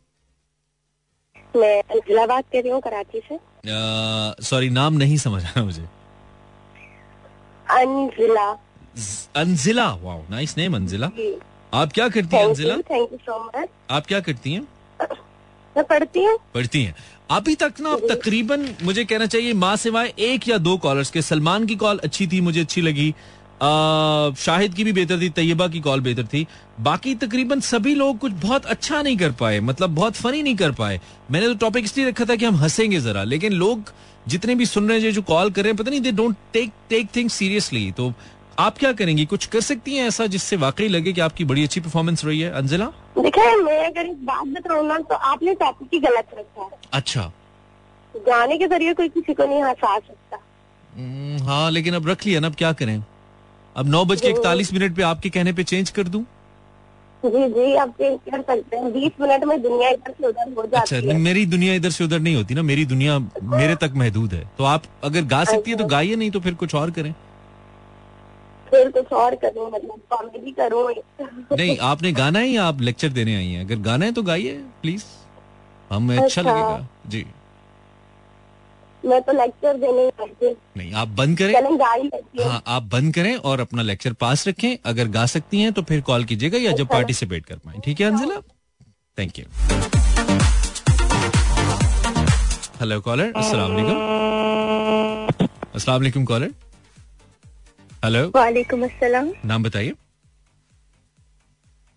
मैं 1.57 2.27
बात 2.27 2.45
कर 2.53 2.61
रही 2.61 2.71
हूँ 2.71 2.81
कराची 2.81 3.21
से। 3.27 3.37
सॉरी 4.45 4.69
नाम 4.69 4.93
नहीं 4.93 5.17
समझ 5.17 5.43
आया 5.45 5.63
मुझे। 5.63 5.83
Angela. 7.67 8.49
Angela? 9.35 9.87
Wow 9.93 10.21
nice 10.29 10.57
name 10.57 10.75
Angela. 10.75 11.09
आप 11.73 11.91
क्या 11.93 12.07
करती 12.09 12.35
हैं 12.35 12.45
Angela? 12.45 12.75
Thank 12.89 13.11
you 13.11 13.17
so 13.17 13.43
much 13.45 13.69
आप 13.91 14.05
क्या 14.05 14.19
करती 14.19 14.53
हैं? 14.53 14.61
मैं 15.75 15.83
पढ़ती 15.85 16.23
हूँ। 16.23 16.37
पढ़ती 16.53 16.83
हैं। 16.83 16.95
अभी 17.31 17.55
तक 17.55 17.79
ना 17.81 17.89
आप 17.91 18.01
तकरीबन 18.11 18.67
मुझे 18.83 19.03
कहना 19.05 19.25
चाहिए 19.25 19.53
माँ 19.53 19.75
सिवाय 19.75 20.13
एक 20.19 20.47
या 20.47 20.57
दो 20.57 20.77
कॉलर्स 20.77 21.09
के 21.11 21.21
सलमान 21.21 21.65
की 21.65 21.75
कॉल 21.75 21.97
अच्छी 22.03 22.27
थी 22.27 22.39
मुझे 22.41 22.61
अच्छी 22.61 22.81
लगी। 22.81 23.13
शाहिद 23.61 24.73
की 24.73 24.83
भी 24.83 24.91
बेहतर 24.93 25.21
थी 25.21 25.29
तैयबा 25.31 25.67
की 25.67 25.79
कॉल 25.79 26.01
बेहतर 26.01 26.25
थी। 26.25 26.45
बाकी 26.79 27.13
तकरीबन 27.17 27.59
सभी 27.61 27.93
लोग 27.95 28.17
कुछ 28.19 28.31
बहुत 28.41 28.65
अच्छा 28.65 29.01
नहीं 29.01 29.17
कर 29.17 29.31
पाए 29.31 29.59
मतलब 29.61 29.95
बहुत 29.95 30.15
फनी 30.15 30.41
नहीं 30.43 30.55
कर 30.55 30.71
पाए। 30.73 30.99
मैंने 31.31 31.47
तो 31.47 31.53
टॉपिक 31.57 31.85
इसलिए 31.85 32.07
रखा 32.07 32.25
था 32.25 32.35
कि 32.35 32.45
हम 32.45 32.55
हंसेंगे 32.55 32.99
जरा 33.01 33.23
लेकिन 33.25 33.53
लोग 33.55 33.91
जितने 34.27 34.55
भी 34.55 34.65
सुन 34.65 34.89
रहे 34.89 34.99
हैं 34.99 35.11
जो 35.13 35.21
कॉल 35.23 35.51
कर 35.51 35.61
रहे 35.61 35.71
हैं 35.71 35.77
पता 35.77 35.89
नहीं 35.89 36.01
they 36.01 36.11
don't 36.13 36.35
take 36.53 36.71
take 36.89 37.07
things 37.15 37.33
seriously 37.33 37.91
तो 37.91 38.13
आप 38.59 38.77
क्या 38.77 38.91
करेंगी? 38.93 39.25
कुछ 39.25 39.45
कर 39.45 39.61
सकती 39.61 39.95
हैं 39.95 40.07
ऐसा 40.07 40.25
जिससे 40.27 40.55
वाकई 40.57 40.87
लगे 40.87 41.13
कि 41.13 41.21
आपकी 41.21 41.45
बड़ी 41.45 41.63
अच्छी 41.63 41.81
परफॉर्मेंस 41.81 42.25
रही 42.25 42.39
है? 42.39 42.51
अंजिला? 42.51 42.85
देखिए 43.19 43.55
मैं 43.57 43.79
अगर 43.87 44.05
एक 44.05 44.25
बात 44.25 44.47
बताऊँ 44.47 45.01
तो 45.03 45.15
आपने 45.15 45.53
टॉपिक 45.55 45.89
ही 45.93 45.99
गलत 45.99 46.27
रखा 46.37 46.63
है। 46.63 46.69
अच्छा। 46.93 47.31
गाने 48.15 48.57
के 48.57 48.67
ज़रिए 48.67 48.93
कोई 48.93 49.09
किसी 49.09 49.33
को 49.33 49.45
नहीं 49.45 49.61
हंसा 49.63 49.97
सकता। 49.99 50.37
हम्म, 50.95 51.43
हाँ 51.43 51.69
लेकिन 51.71 51.93
अब 51.95 52.07
रख 52.09 52.25
लिया 52.25 52.39
ना 52.39 52.47
अब 52.47 52.55
क्या 52.55 52.71
करें? 52.73 53.03
अब 53.77 53.87
नौ 53.87 54.03
बज 54.05 54.21
के 54.21 54.27
इकतालीस 54.27 54.73
मिनट 54.73 54.95
पे 54.95 55.03
आपके 55.03 55.29
कहने 55.29 55.53
पे 55.53 55.63
चेंज 55.63 55.89
कर 55.89 56.07
दूँ? 56.07 56.25
जी 57.23 57.47
जी 57.49 57.73
आप 57.75 57.89
चेंज 57.91 58.19
कर 58.29 58.41
सकते 58.41 58.77
हैं। 58.77 58.91
बीस 58.93 59.11
मिनट 59.21 59.43
में 59.43 59.61
दुनिया 59.61 59.89
इधर 59.89 60.11
से 60.11 60.27
उधर 60.27 60.53
हो 60.53 60.61
अच्छा 60.73 60.95
है। 60.95 61.17
मेरी 61.19 61.45
दुनिया 61.45 61.73
इधर 61.73 61.89
से 61.89 62.03
उधर 62.03 62.19
नहीं 62.19 62.35
होती 62.35 62.55
ना। 62.55 62.61
मेरी 62.63 62.85
दुनिया 62.85 63.17
मेरे 63.19 63.75
तक 63.75 63.93
महदूद 63.95 64.33
है। 64.33 64.43
तो 64.57 64.63
आप 64.63 64.83
अगर 65.03 65.21
गा 65.25 65.43
सकती 65.43 65.71
है 65.71 65.77
तो 65.77 65.85
गाइए 65.85 66.15
नहीं 66.15 66.31
तो 66.31 66.39
फिर 66.39 66.53
कुछ 66.53 66.75
और 66.75 66.91
करें। 66.91 67.13
फिर 68.69 68.89
कुछ 68.91 69.13
और 69.13 69.35
करूँ 69.35 69.69
मतलब 69.71 70.01
कॉमेडी 70.09 70.51
करूँ। 70.51 70.89
नहीं 71.53 71.77
आपने 71.83 72.11
गाना 72.11 72.39
है 72.39 72.47
या 72.47 72.63
आप 72.63 72.81
लेक्चर 72.81 73.09
देने 73.09 73.35
आई 73.35 73.47
हैं। 73.47 73.65
अगर 73.65 73.79
गाना 73.81 74.05
है 74.05 74.11
तो 74.11 74.23
गाइए 74.23 74.53
प्लीज़ 74.81 75.03
हमें 75.91 76.17
अच्छा 76.17 76.41
अच्छा। 76.41 76.41
लगेगा। 76.41 76.87
जी। 77.07 77.25
मैं 79.07 79.21
तो 79.21 79.33
लेक्चर 79.33 79.77
देने 79.77 80.01
ही। 80.21 80.55
नहीं 80.77 80.93
आप 80.93 81.07
बंद 81.17 81.37
करें। 81.37 81.53
ही 81.53 82.09
आप 82.67 82.83
बंद 82.91 83.13
करें 83.13 83.35
और 83.35 83.59
अपना 83.59 83.81
लेक्चर 83.81 84.13
पास 84.21 84.47
रखें। 84.47 84.77
अगर 84.85 85.07
गा 85.09 85.25
सकती 85.25 85.61
हैं 85.61 85.71
तो 85.73 85.81
फिर 85.81 86.01
कॉल 86.01 86.23
कीजिएगा 86.25 86.57
या 86.57 86.71
जब 86.73 86.87
पार्टिसिपेट 86.87 87.45
कर 87.45 87.55
पाए। 87.57 87.79
ठीक 87.85 88.01
है 88.01 88.07
Angela 88.07 88.39
thank 89.17 89.39
you 89.39 89.45
hello 92.79 92.99
caller 93.01 93.31
अस्सलाम 93.35 93.71
वालेकुम 93.71 93.97
अस्सलाम 95.75 95.97
वालेकुम 95.97 96.25
कॉलर 96.25 96.51
हेलो 98.03 98.27
वालेकुम 98.35 98.83
अस्सलाम। 98.85 99.31
नाम 99.45 99.63
बताइए। 99.63 99.93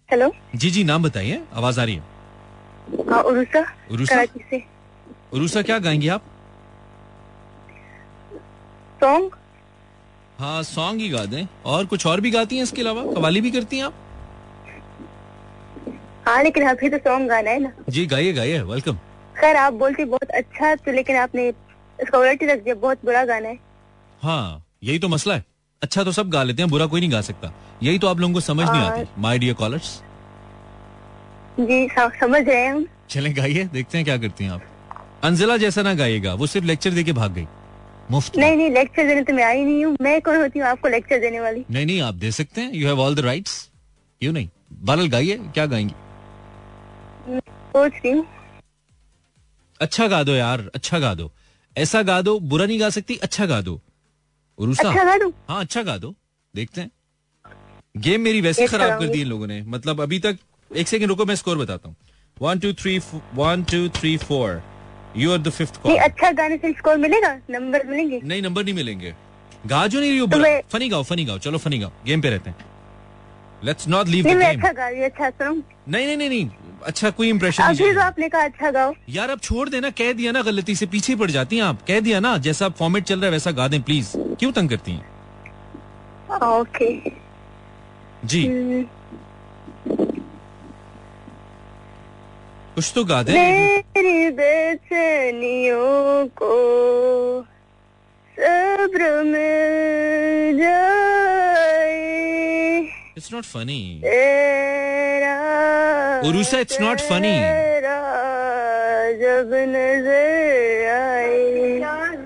हेलो। 0.09 0.31
जी 0.57 0.71
जी 0.71 0.85
नाम 0.85 1.03
बताइए। 1.03 1.43
आवाज़ 1.55 1.81
आ 1.81 1.85
रही 1.85 1.95
है। 1.95 2.03
हाँ 3.11 3.23
उरुसा। 3.23 3.61
उरुसा? 3.93 4.25
से। 4.25 4.63
उरुसा 5.33 5.63
क्या 5.63 5.79
गाएँगी 5.79 6.09
आप? 6.09 6.25
सॉन्ग 9.01 9.37
हाँ 10.39 10.63
सॉन्ग 10.63 11.01
ही 11.01 11.09
गा 11.09 11.25
दें। 11.27 11.47
और 11.67 11.87
कुछ 11.87 12.07
और 12.07 12.21
भी 12.21 12.31
गाती 12.31 12.57
हैं 12.57 12.63
इसके 12.63 12.83
अलावा? 12.83 13.03
कवाली 13.15 13.41
भी 13.41 13.51
करती 13.51 13.79
हैं 13.79 13.85
आप? 13.85 13.95
हाँ 16.27 16.43
लेकिन 16.43 16.69
अभी 16.69 16.89
तो 16.89 16.99
सॉन्ग 16.99 17.29
गाना 17.29 17.51
है 17.51 17.61
ना। 17.61 17.73
जी 17.89 18.07
गाइए 18.07 18.33
गाइए 18.33 18.61
वेलकम 18.65 18.97
खैर 19.37 19.57
आप 19.57 19.73
बोलते 19.75 20.05
बहुत 20.07 20.31
अच्छा 20.33 20.75
तो 20.77 20.93
लेकिन 20.93 21.17
आपने 21.17 21.49
इसका 21.49 22.19
उलट 22.19 22.43
ही 22.43 22.47
रख 22.49 22.63
दिया 22.65 22.75
बहुत 22.77 23.05
बुरा 23.05 23.25
गाना 23.25 23.49
है। 23.49 23.59
हाँ 24.23 24.65
यही 24.85 24.99
तो 24.99 25.09
मसला 25.09 25.35
है। 25.35 25.45
अच्छा 25.83 26.05
तो 26.05 26.13
सब 26.13 26.31
गा 26.31 26.43
लेते 26.43 26.63
हैं 26.63 26.71
बुरा 26.71 26.87
कोई 26.87 27.01
नहीं 27.01 27.13
गा 27.13 27.21
सकता। 27.21 27.53
यही 27.83 27.99
तो 27.99 28.07
आप 28.07 28.21
लोगों 28.21 28.35
को 28.35 28.41
समझ 28.43 28.69
नहीं 28.69 28.81
आती 28.81 29.21
माय 29.21 29.39
डियर 29.39 29.55
कॉलर्स 29.55 30.01
जी 31.61 31.87
समझ 31.97 32.43
रहे 32.49 32.57
हैं 32.57 32.73
हम। 32.73 32.87
चलें 33.11 33.37
गाइए 33.37 33.65
देखते 33.73 33.99
हैं 33.99 34.05
क्या 34.05 34.17
करती 34.19 34.45
हैं 34.45 34.51
आप। 34.51 34.63
अंजिला 35.25 35.57
जैसा 35.57 35.83
ना 35.83 35.95
गाइएगा 35.95 36.35
वो 36.35 36.47
सिर्फ़ 36.47 36.67
लेक्चर 36.67 36.91
देके 36.91 37.13
भाग 37.13 37.33
गई। 37.35 37.47
मुफ़्त? 38.11 38.37
नहीं 38.39 38.57
नहीं 38.57 38.71
लेक्चर 38.71 39.07
देने 39.07 39.23
तो 39.23 39.33
मैं 39.33 39.45
आई 39.45 39.65
नहीं 39.65 39.85
हूँ। 39.85 39.97
मैं 40.03 40.21
कौन 40.23 40.37
होती 40.37 40.59
हूँ? 40.59 40.67
आपको 40.69 40.89
लेक्चर 40.89 41.19
देने 41.21 41.41
वाली। 41.41 41.65
नहीं 41.71 41.87
नहीं 41.87 42.01
आप 42.03 42.15
दे 42.15 42.31
सकते 42.33 42.61
हैं। 42.61 42.73
You 42.73 42.87
have 42.87 43.01
all 43.01 43.15
the 43.15 43.21
rights 43.21 43.71
क्यों 44.23 44.33
नहीं? 44.33 44.49
बालल 44.83 45.09
गाइए 45.09 45.37
क्या 45.55 45.67
गाएँगी? 45.67 45.95
सोच 47.73 47.93
रही 48.05 48.23
अच्छा 49.81 50.07
गा 50.09 50.23
दो 50.23 50.33
यार 50.33 50.71
अच्छा 50.75 50.99
गा 50.99 51.15
दो। 51.15 51.31
ऐसा 51.77 52.03
गा 52.03 52.21
दो 52.23 52.39
बुरा 52.41 52.67
नहीं 52.67 52.81
गा 52.81 52.89
सकती 52.91 53.17
अच्छा 53.17 53.47
गा 53.47 53.61
दो। 53.61 53.81
उरुसा 54.59 54.89
अच्छा 54.89 55.05
गा 55.05 55.17
दूँ। 55.19 55.33
हाँ 55.49 55.61
अच्छा 55.61 55.83
गा 55.83 55.97
दो। 55.99 56.15
देखते 56.55 56.81
हैं। 56.81 56.91
गेम 57.97 58.21
मेरी 58.21 58.41
वैसे 58.41 58.67
खराब 58.67 58.99
कर 59.01 59.07
दी 59.07 59.21
इन 59.21 59.29
लोगों 59.29 59.47
ने। 59.47 59.63
मतलब 59.67 60.01
अभी 60.01 60.19
तक 60.19 60.39
एक 60.71 60.89
सेकंड 60.89 61.09
रुको 61.09 61.25
मैं 61.25 61.35
स्कोर 61.35 61.59
बताता 61.59 61.89
हूँ। 61.89 61.97
One 62.37 62.59
two 62.59 62.73
three 62.73 62.99
one 63.35 63.63
two 63.71 63.89
three 63.99 64.17
four 64.17 64.63
you 65.17 65.33
are 65.33 65.39
the 65.39 65.51
fifth 65.51 65.81
नहीं 65.87 65.97
कॉल 65.97 66.05
अच्छा 66.05 66.31
गाने 66.33 66.57
से 66.57 66.73
स्कोर 66.73 66.97
मिलेगा? 66.97 67.37
नंबर 67.51 67.87
मिलेंगे? 67.87 68.21
नहीं 68.25 68.43
नंबर 68.43 68.65
नहीं 68.65 68.75
मिलेंगे। 68.75 69.15
गा 69.67 69.87
जो 69.87 70.01
नहीं 70.01 70.11
रही 70.11 70.19
हो 70.19 70.27
तो 70.27 70.69
फनी 70.73 70.89
गाओ 70.89 71.03
फनी 71.03 71.25
गाओ। 71.25 71.39
चलो 71.39 71.59
फनी 71.59 71.79
गाओ। 71.79 71.91
गेम 72.07 72.21
पे 72.21 72.31
रहते 72.31 72.51
हैं। 72.51 72.57
लेट्स 73.65 73.89
नॉट 73.89 74.09
लीव 74.09 74.27
नहीं 74.27 74.35
मैं 74.35 74.57
अच्छा 74.57 74.73
गा 74.73 74.89
रही 74.89 75.03
अच्छा 75.03 75.31
सुनो। 75.31 75.53
नहीं 75.89 76.07
नहीं 76.07 76.17
नहीं 76.17 76.29
नहीं। 76.29 76.49
अच्छा 76.87 77.11
कोई 77.11 77.29
इम्प्रेशन 77.29 77.63
नहीं 77.63 77.93
तो 77.95 78.01
आपने 78.01 78.29
कहा 78.29 78.43
अच्छा 78.43 78.71
गाओ। 78.71 78.93
यार 79.09 79.31
अब 79.31 79.41
छोड़ 79.41 79.69
देना 79.69 79.91
कह 79.91 80.13
दिया 80.13 80.33
ना 80.33 80.43
गलती 80.43 80.75
से 80.75 80.87
पीछे 80.87 81.17
पड़ 81.17 81.31
जाती 81.31 81.57
हैं 81.57 81.63
आप। 81.63 81.83
कह 81.89 82.01
दिया 82.01 82.21
ना 82.21 82.37
जैसा 82.39 82.67
आप 82.67 82.77
फॉर्मेट 82.77 83.05
चल 83.05 83.17
रहा 83.17 83.27
है 83.27 83.33
वैसा 83.33 83.51
गा 83.51 83.69
दें 83.69 83.83
प्लीज़ 83.83 84.13
क्यों 84.17 84.53
तंग 84.53 84.71
करती 84.71 84.93
हैं? 84.93 85.09
ओके 86.43 86.89
जी। 88.27 88.43
कुछ 92.75 92.93
तो 92.95 93.05
गा 93.05 93.23
दें। 93.23 93.33
मेरी 93.35 94.31
बेचैनियों 94.31 96.27
को 96.43 96.55
सब्र 98.37 99.09
मिल 99.25 100.59
जाए। 100.59 101.99
It's 103.17 103.33
not 103.33 103.45
funny 103.45 103.81
Urusa, 106.29 106.59
it's 106.63 106.79
not 106.81 106.99
funny. 107.01 107.37
तेरा 107.43 107.99
जब 109.21 109.53
नज़र 109.69 110.89
आए। 110.95 112.17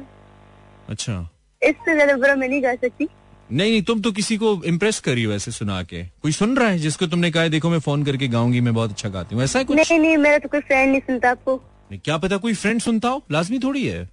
अच्छा। 0.91 1.15
इससे 1.63 1.95
ज़्यादा 1.95 2.15
बुरा 2.17 2.35
मैं 2.35 2.49
नहीं 2.49 2.63
गा 2.63 2.75
सकती। 2.75 3.09
नहीं 3.55 3.71
नहीं 3.71 3.83
तुम 3.83 4.01
तो 4.01 4.13
किसी 4.13 4.37
को 4.37 4.63
इम्प्रेस 4.65 4.99
करी 5.01 5.23
हो 5.23 5.33
ऐसे 5.33 5.51
सुना 5.51 5.83
के। 5.83 6.03
कोई 6.23 6.33
सुन 6.33 6.57
रहा 6.57 6.69
है 6.69 6.79
जिसको 6.79 7.07
तुमने 7.07 7.31
कहा 7.31 7.43
है, 7.43 7.51
देखो 7.51 7.71
मैं 7.71 7.79
फ़ोन 7.79 8.05
करके 8.05 8.29
गाऊँगी 8.29 8.61
मैं 8.61 8.75
बहुत 8.75 8.91
अच्छा 8.91 9.09
गाती 9.09 9.35
हूँ। 9.35 9.45
ऐसा 9.45 9.59
है 9.59 9.65
कुछ? 9.65 9.77
नहीं 9.77 9.99
नहीं 9.99 10.17
मेरा 10.17 10.39
तो 10.39 10.49
कोई 10.49 10.61
फ्रेंड 10.61 10.91
नहीं 10.91 11.01
सुनता 11.01 11.31
आपको। 11.31 11.57
क्या 11.95 12.17
पता 12.17 12.37
कोई 12.37 12.55
फ्रेंड 12.55 12.81
सुनता 12.81 13.09
हो? 13.09 13.25
लाजमी 13.33 13.59
थोड़ी 13.59 13.87
है। 13.87 14.09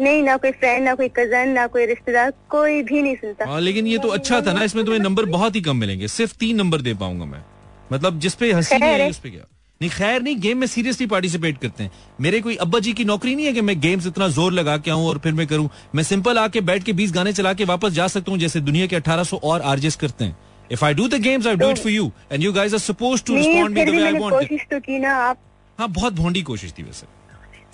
नहीं 0.00 0.22
ना 0.22 0.36
कोई 0.36 0.50
फ्रेंड 0.50 0.84
ना 0.84 0.94
कोई 0.94 1.08
कज़न 1.08 1.48
ना 1.48 1.66
कोई 1.66 1.86
रिश्तेदार 1.86 2.32
कोई 2.50 2.82
भी 2.82 3.02
नहीं 3.02 3.16
सुनता। 3.16 3.46
हाँ 3.46 3.60
लेकिन 3.60 3.86
ये 3.86 3.98
तो 3.98 4.08
अच्छा 4.08 4.40
था 4.40 4.52
ना 4.52 4.64
इसमें 4.64 4.84
तुम्हें 4.84 5.00
नंबर 5.00 5.24
बहुत 5.24 5.56
ही 5.56 5.60
कम 5.60 5.76
मिलेंगे। 5.76 6.08
सिर्फ़ 6.08 6.34
तीन 6.34 6.56
नंबर 6.56 6.80
दे 6.80 6.94
पाऊँगा 6.94 7.24
मैं। 7.24 7.44
मतलब 7.92 8.18
जिसपे 8.18 8.52
हँसी। 8.52 9.08
उस 9.08 9.18
पे 9.18 9.30
क्या? 9.30 9.59
नहीं 9.80 9.90
खैर 9.90 10.22
नहीं 10.22 10.36
गेम 10.40 10.58
में 10.58 10.66
सीरियसली 10.66 11.06
पार्टिसिपेट 11.06 11.58
करते 11.58 11.84
हैं। 11.84 11.90
मेरे 12.20 12.40
कोई 12.40 12.56
अब्बा 12.62 12.78
जी 12.78 12.92
की 12.92 13.04
नौकरी 13.04 13.34
नहीं 13.34 13.46
है 13.46 13.52
कि 13.52 13.60
मैं 13.60 13.78
गेम्स 13.80 14.06
इतना 14.06 14.26
ज़ोर 14.28 14.52
लगा 14.52 14.76
के 14.78 14.90
आऊँ 14.90 15.06
और 15.08 15.18
फिर 15.18 15.32
मैं 15.32 15.46
करूँ। 15.46 15.68
मैं 15.94 16.02
सिंपल 16.04 16.38
आके 16.38 16.60
बैठ 16.60 16.82
के 16.84 16.92
20 16.94 17.12
गाने 17.12 17.32
चला 17.32 17.52
के 17.54 17.64
वापस 17.64 17.92
जा 17.92 18.08
सकता 18.08 18.32
हूँ 18.32 18.38
जैसे 18.40 18.60
दुनिया 18.60 18.86
के 18.86 18.96
1800 18.96 19.38
और 19.42 19.62
आरजेस 19.70 19.96
करते 19.96 20.24
हैं। 20.24 20.36
If 20.72 20.84
I 20.84 20.94
do 20.94 21.08
the 21.08 21.20
games 21.22 21.46
I 21.46 21.56
do 21.56 21.70
it 21.70 21.78
for 21.78 21.92
you 21.92 22.10
and 22.32 22.42
you 22.42 22.52
guys 22.52 22.74
are 22.74 22.80
suppose 22.80 23.24
to 23.24 23.36
respond 23.36 23.78
me 23.78 23.84
the 23.84 23.88
way 23.88 24.04
I 24.04 24.12
want 24.12 24.34
कोशिश 24.34 24.66
तो 24.70 24.80
की 24.80 24.98
ना 24.98 25.14
आप 25.28 25.38
हाँ 25.78 25.88
बहुत 25.90 26.12
भोंडी 26.12 26.42
कोशिश 26.42 26.74
थी 26.78 26.82
वैसे। 26.82 27.06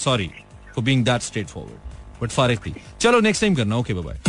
Sorry 0.05 0.31
for 0.75 0.85
being 0.85 1.05
that 1.05 1.23
straightforward 1.47 2.23
but 2.23 2.31
फारिक 2.31 2.67
थी। 2.67 2.75
चलो 3.01 3.21
नेक्स्ट 3.21 3.43
टाइम 3.43 3.55
करना। 3.55 3.77
ओके 3.77 3.95
बाय 3.95 4.21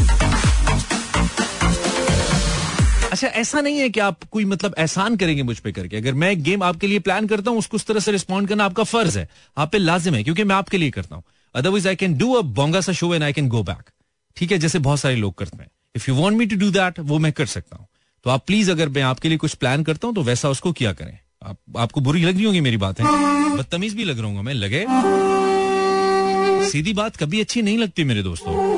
अच्छा 3.18 3.28
ऐसा 3.39 3.61
नहीं 3.61 3.78
है 3.80 3.89
कि 3.89 3.99
आप 3.99 4.24
कोई 4.24 4.43
मतलब 4.45 4.74
एहसान 4.78 5.15
करेंगे 5.18 5.43
मुझ 5.43 5.57
पे 5.59 5.72
करके। 5.72 5.97
अगर 5.97 6.13
मैं 6.13 6.43
गेम 6.43 6.63
आपके 6.63 6.88
लिए 6.88 6.99
प्लान 6.99 7.28
करता 7.28 7.51
हूँ 7.51 7.59
उसको 7.59 7.78
उस 7.78 7.86
तरह 7.86 7.99
से 7.99 8.11
रिस्पॉन्ड 8.11 8.49
करना 8.49 8.65
आपका 8.65 8.84
फ़र्ज़ 8.84 9.18
है। 9.20 9.28
आप 9.57 9.72
पे 9.72 9.78
लाजिम 9.78 10.15
है 10.15 10.24
क्योंकि 10.24 10.43
मैं 10.43 10.55
आपके 10.55 10.78
लिए 10.78 10.91
करता 10.91 11.15
हूँ। 11.15 11.24
Otherwise 11.55 11.88
I 11.88 11.95
can 11.95 12.18
do 12.18 12.34
a 12.34 12.41
बोंगा 12.59 12.82
सा 12.82 12.93
show 12.93 13.13
and 13.15 13.24
I 13.24 13.34
can 13.34 13.47
go 13.49 13.63
back 13.63 13.89
ठीक 14.38 14.51
है 14.51 14.57
जैसे 14.57 14.80
बहुत 14.80 14.99
सारे 14.99 15.15
लोग 15.15 15.34
करते 15.36 15.57
हैं। 15.57 15.70
If 15.95 16.09
you 16.11 16.15
want 16.15 16.38
me 16.38 16.45
to 16.45 16.55
do 16.55 16.70
that 16.72 16.99
वो 16.99 17.20
मैं 17.20 17.32
कर 17.34 17.45
सकता 17.45 17.78
हूँ। 17.78 17.88
तो 18.26 18.30
आप 18.30 18.45
प्लीज़ 18.47 18.72
अगर 18.72 18.89
मैं 18.89 19.01
आपके 19.01 19.30
लिए 19.30 19.38
कुछ 19.38 19.55
प्लान 19.55 19.84
करता 19.84 20.07
हूँ 20.07 20.15
तो 20.15 20.24
वैसा 20.24 20.49
उसको 20.49 20.72
किया 20.72 20.93
करें। 20.93 21.18
आप, 21.43 21.57
आपको 21.78 22.01
बुरी 22.01 22.24
लग 22.26 22.36
रही 22.36 22.43
होगी 22.43 22.61
मेरी 22.61 22.78
बातें। 22.78 23.03
बदतमीज 23.57 23.95
भी 23.95 24.03
लग 24.03 24.20
रहा 24.20 24.28
हूँ 24.28 24.43
मैं। 24.43 24.53
लगे? 24.53 24.86
सीधी 26.70 26.93
बात 26.93 27.15
कभी 27.15 27.41
अच्छी 27.41 27.61
नहीं 27.61 27.78
लगती 27.78 28.03
मेरे 28.03 28.24
दोस्तों। 28.24 28.76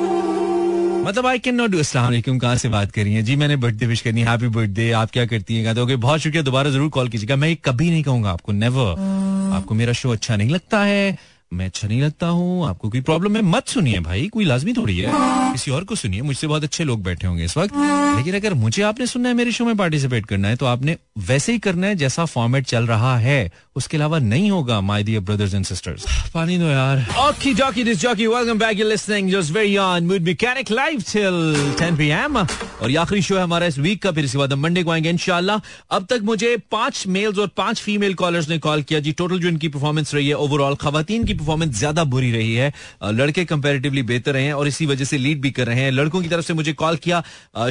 मतलब 1.00 1.26
आई 1.26 1.38
कैन 1.38 1.54
नॉट 1.54 1.70
डू 1.70 1.78
असला 1.78 2.08
कहाँ 2.20 2.56
से 2.56 2.68
बात 2.68 2.90
करी 2.92 3.12
है? 3.14 3.22
जी, 3.22 3.36
मैंने 3.36 3.56
बर्थडे 3.56 3.86
विश 3.86 4.00
करनी 4.00 4.22
हैप्पी 4.22 4.48
बर्थडे 4.48 4.90
आप 4.92 5.10
क्या 5.10 5.24
करती 5.26 5.56
हैं? 5.56 5.74
कहते 5.74 5.96
बहुत 5.96 6.20
शुक्रिया, 6.20 6.42
दोबारा 6.42 6.70
ज़रूर 6.70 6.88
कॉल 6.90 7.08
कीजिएगा। 7.08 7.36
मैं 7.36 7.54
कभी 7.56 7.90
नहीं 7.90 8.02
कहूँगा 8.02 8.30
आपको 8.30 8.52
नेवर 8.52 9.52
आपको 9.56 9.74
मेरा 9.74 9.92
शो 9.92 10.10
अच्छा 10.12 10.36
नहीं 10.36 10.50
लगता 10.50 10.82
है। 10.84 11.18
मैं 11.52 11.66
अच्छा 11.66 11.88
नहीं 11.88 12.00
लगता 12.02 12.26
हूँ 12.26 12.66
आपको 12.68 12.88
कोई 12.88 13.00
प्रॉब्लम 13.00 13.36
है? 13.36 13.40
मत 13.42 13.68
सुनिए 13.68 14.00
भाई 14.00 14.26
कोई 14.32 14.44
लाजमी 14.44 14.72
थोड़ी 14.72 14.96
है। 14.96 15.12
किसी 15.52 15.70
और 15.70 15.84
को 15.84 15.94
सुनिए 15.94 16.22
मुझसे 16.22 16.46
बहुत 16.46 16.64
अच्छे 16.64 16.84
लोग 16.84 17.02
बैठे 17.02 17.26
होंगे 17.26 17.44
इस 17.44 17.56
वक्त। 17.56 17.72
लेकिन 18.16 18.34
अगर 18.34 18.54
मुझे 18.54 18.82
आपने 18.82 19.06
सुनना 19.06 19.28
है 19.28 19.34
मेरे 19.34 19.52
शो 19.52 19.64
में 19.64 19.76
पार्टिसिपेट 19.76 20.26
करना 20.26 20.48
है 20.48 20.56
तो 20.56 20.66
आपने 20.66 20.96
वैसे 21.18 21.52
ही 21.52 21.58
करना 21.58 21.86
है 21.86 21.94
जैसा 21.94 22.24
फॉर्मेट 22.24 22.66
चल 22.66 22.86
रहा 22.86 23.16
है। 23.18 23.50
उसके 23.76 23.96
अलावा 23.96 24.18
नहीं 24.18 24.50
होगा 24.50 24.80
my 24.80 25.02
dear 25.02 25.20
brothers 25.20 25.54
and 25.54 25.64
sisters 25.64 26.04
पानी 26.34 26.58
दो 26.58 26.66
यार। 26.66 26.98
Okay 27.20 27.52
dokey 27.54 27.84
this 27.84 27.98
jockey 28.00 28.26
welcome 28.26 28.58
back 28.58 28.78
you 28.78 28.88
listening 28.88 29.30
just 29.32 29.52
very 29.52 29.76
on 29.76 30.06
mood 30.06 30.22
mechanic 30.22 30.70
live 30.70 31.02
till 31.12 31.74
10 31.80 31.96
PM 31.98 32.36
और 32.36 32.90
ये 32.90 32.96
आखिरी 32.96 33.22
शो 33.22 33.36
है 33.36 33.42
हमारा 33.42 33.66
इस 33.66 33.78
वीक 33.78 34.02
का 34.02 34.12
फिर 34.12 34.24
इसके 34.24 34.38
बाद 34.38 34.52
हम 34.52 34.60
मंडे 34.60 34.82
को 34.82 34.90
आएँगे 34.90 35.10
इंशाल्लाह। 35.10 35.60
अब 35.90 36.06
तक 36.10 36.20
मुझे 36.24 36.56
पाँच 36.70 37.06
मेल्स 37.08 37.38
और 37.38 37.50
पाँच 37.56 37.80
फीमेल 37.80 38.14
कॉलर्स 38.14 38.48
ने 38.48 38.58
कॉल 38.60 38.82
किया। 38.82 39.00
जी 39.00 39.12
टोटल 39.12 39.40
जो 39.40 39.48
इनकी 39.48 39.68
परफॉर्मेंस 39.68 40.14
रही 40.14 40.28
है 40.28 40.34
ओवरऑल 40.36 40.74
खवतान 40.76 41.24
की 41.24 41.34
परफॉर्मेंस 41.40 41.74
ज़्यादा 41.78 42.04
बुरी 42.06 42.30
रही 42.32 42.54
है। 42.54 42.72
लड़के 43.12 43.44
कंपेरेटिवली 43.46 44.02
बेहतर 44.04 44.32
रहे 44.32 44.44
हैं 44.44 44.54
और 44.54 44.68
इसी 44.68 44.86
वजह 44.86 45.04
से 45.04 45.18
लीड 45.18 45.40
भी 45.40 45.50
कर 45.50 45.66
रहे 45.66 45.80
हैं। 45.80 45.90
लड़कों 45.92 46.22
की 46.22 46.28
तरफ़ 46.28 46.46
से 46.46 46.54
मुझे 46.54 46.72
कॉल 46.74 46.96
किया। 46.98 47.22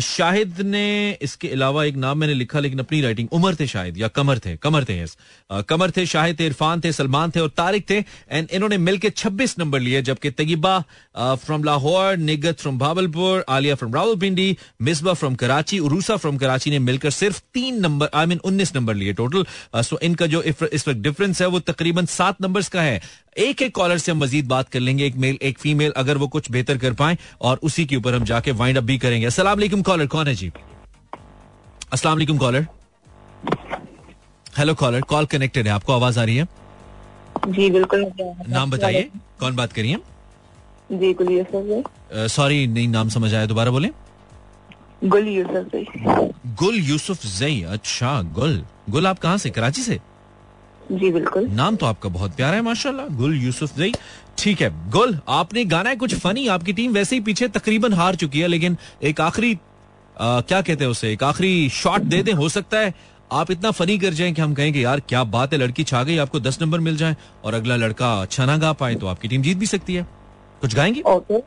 शाहिद 0.01 0.61
ने 0.65 0.87
इसके 1.21 1.47
अलावा 1.49 1.83
एक 1.85 1.95
नाम 1.97 2.17
मैंने 2.19 2.33
लिखा, 2.33 2.59
लेकिन 2.59 2.79
अपनी 2.79 3.01
राइटिंग 3.01 3.27
उमर 3.31 3.55
थे 3.55 3.67
शायद 3.67 3.97
या 3.97 4.07
कमर 4.09 4.39
थे 4.39 4.55
कमर 4.57 4.83
थे. 4.83 4.97
कमर 5.69 5.91
थे, 5.91 6.05
शाहिद 6.05 6.39
थे, 6.39 6.45
इरफान 6.45 6.81
थे, 6.81 6.91
सलमान 6.91 7.31
थे 7.31 7.39
और 7.39 7.49
तारिक 7.57 7.89
थे। 7.89 7.97
एंड 8.29 8.47
इन्होंने 8.51 8.77
मिलकर 8.79 9.09
26 9.11 9.57
नंबर 9.59 9.79
लिए, 9.79 10.01
जबकि 10.01 10.29
Tagiba 10.31 10.77
from 11.17 11.63
Lahore, 11.63 12.17
Nighat 12.19 12.59
from 12.59 12.77
Bahawalpur 12.79 13.43
Alia 13.49 13.75
from 13.75 13.95
Rawalpindi, 13.95 14.57
Misbah 14.81 15.13
from 15.13 15.35
Karachi, 15.35 15.79
Urusa 15.79 16.15
from 16.17 16.37
Karachi 16.37 16.71
ने 16.71 16.79
मिलकर 16.81 17.09
सिर्फ़ 17.11 17.41
तीन 17.53 17.79
नंबर 17.81 18.09
आई 18.13 18.25
मीन 18.25 18.39
उन्नीस 18.43 18.75
नंबर 18.75 18.95
लिए 18.95 19.13
टोटल 19.13 19.45
सो 19.83 19.99
इनका 20.03 20.27
जो 20.27 20.41
इस 20.41 20.87
वक्त 20.87 20.99
डिफरेंस 20.99 21.41
है, 21.41 21.47
वो 21.47 21.59
तकरीबन 21.61 22.05
सात 22.07 22.41
नंबर्स 22.41 22.67
का 22.69 22.81
है। 22.81 23.01
एक 23.37 23.61
एक 23.61 23.73
कॉलर 23.75 23.97
से 23.97 24.11
हम 24.11 24.17
मजीद 24.17 24.47
बात 24.47 24.69
कर 24.69 24.79
लेंगे 24.79 25.05
एक 25.05 25.15
मेल 25.15 25.37
एक 25.41 25.59
फीमेल 25.59 25.91
अगर 25.97 26.17
वो 26.17 26.27
कुछ 26.27 26.49
बेहतर 26.51 26.77
कर 26.77 26.93
पाए 26.93 27.17
और 27.41 27.59
उसी 27.63 27.85
के 27.85 27.95
ऊपर 27.95 28.13
हम 28.13 28.23
जाके 28.23 28.51
वाइंड 28.51 28.77
अप 28.77 28.83
भी 28.83 28.97
करेंगे। 28.97 29.27
वालेकुम 29.27 29.81
कॉलर 29.81 30.07
कौन 30.07 30.27
है 30.27 30.35
जी? 30.35 30.51
वालेकुम 32.05 32.37
caller 32.37 32.67
hello 34.57 34.73
caller 34.75 35.01
call 35.01 35.25
connected 35.25 35.67
है 35.67 35.73
आपको 35.73 35.93
आवाज़ 35.93 36.19
आ 36.19 36.23
रही 36.23 36.35
है? 36.35 36.47
जी 37.47 37.69
बिल्कुल 37.69 38.11
नाम 38.49 38.71
बताइए 38.71 39.09
कौन 39.39 39.55
बात 39.55 39.73
करिए 39.73 39.97
जी 40.91 41.13
गुल 41.13 41.31
यूसुफ 41.31 41.63
भाई 41.63 42.27
सॉरी 42.27 42.65
नहीं 42.67 42.87
नाम 42.87 43.09
समझ 43.09 43.33
आया 43.33 43.45
दोबारा 43.45 43.71
बोले। 43.71 43.89
गुल 45.03 45.27
यूसुफ 45.27 46.55
गुल 46.59 46.75
यूसुफ 46.75 47.25
जई 47.25 47.61
अच्छा 47.69 48.21
गुल। 48.21 48.63
गुल 48.89 49.07
आप 49.07 49.19
कहाँ 49.19 49.37
से 49.37 49.49
कराची 49.49 49.81
से? 49.81 49.99
जी 50.91 51.11
बिल्कुल। 51.11 51.47
नाम 51.47 51.75
तो 51.75 51.85
आपका 51.85 52.09
बहुत 52.09 52.35
प्यारा 52.35 52.55
है 52.55 52.61
माशाल्लाह। 52.61 53.07
गुल 53.17 53.35
यूसुफ 53.37 53.77
जई 53.77 53.93
ठीक 54.37 54.61
है 54.61 54.69
गुल 54.91 55.17
आपने 55.29 55.63
गाना 55.65 55.89
है 55.89 55.95
कुछ 55.95 56.15
फनी 56.15 56.47
आपकी 56.47 56.73
टीम 56.73 56.93
वैसे 56.93 57.15
ही 57.15 57.21
पीछे 57.21 57.47
तकरीबन 57.49 57.93
हार 57.93 58.15
चुकी 58.15 58.39
है 58.39 58.47
लेकिन 58.47 58.77
एक 59.03 59.21
आखिरी 59.21 59.57
क्या 60.17 60.61
कहते 60.61 60.83
हैं 60.83 60.91
उसे 60.91 61.11
एक 61.13 61.23
आखिरी 61.23 61.69
शॉट 61.73 62.01
दे 62.13 62.21
दें 62.23 62.33
हो 62.33 62.49
सकता 62.49 62.79
है 62.79 62.93
आप 63.31 63.51
इतना 63.51 63.71
फनी 63.71 63.97
कर 63.99 64.13
जाएँ 64.13 64.33
कि 64.33 64.41
हम 64.41 64.53
कहें 64.53 64.71
कि 64.73 64.83
यार 64.83 64.99
क्या 65.09 65.23
बात 65.33 65.53
है 65.53 65.59
लड़की 65.59 65.83
छा 65.83 66.03
गई 66.03 66.17
आपको 66.17 66.39
दस 66.39 66.61
नंबर 66.61 66.79
मिल 66.79 66.97
जाए 66.97 67.15
और 67.43 67.53
अगला 67.53 67.75
लड़का 67.75 68.13
अच्छा 68.21 68.45
ना 68.45 68.57
गा 68.57 68.71
पाए 68.73 68.95
तो 68.95 69.07
आपकी 69.07 69.27
टीम 69.27 69.41
जीत 69.41 69.57
भी 69.57 69.65
सकती 69.65 69.95
है। 69.95 70.07
कुछ 70.61 70.75
गाएँगी? 70.75 71.01
Okay. 71.07 71.39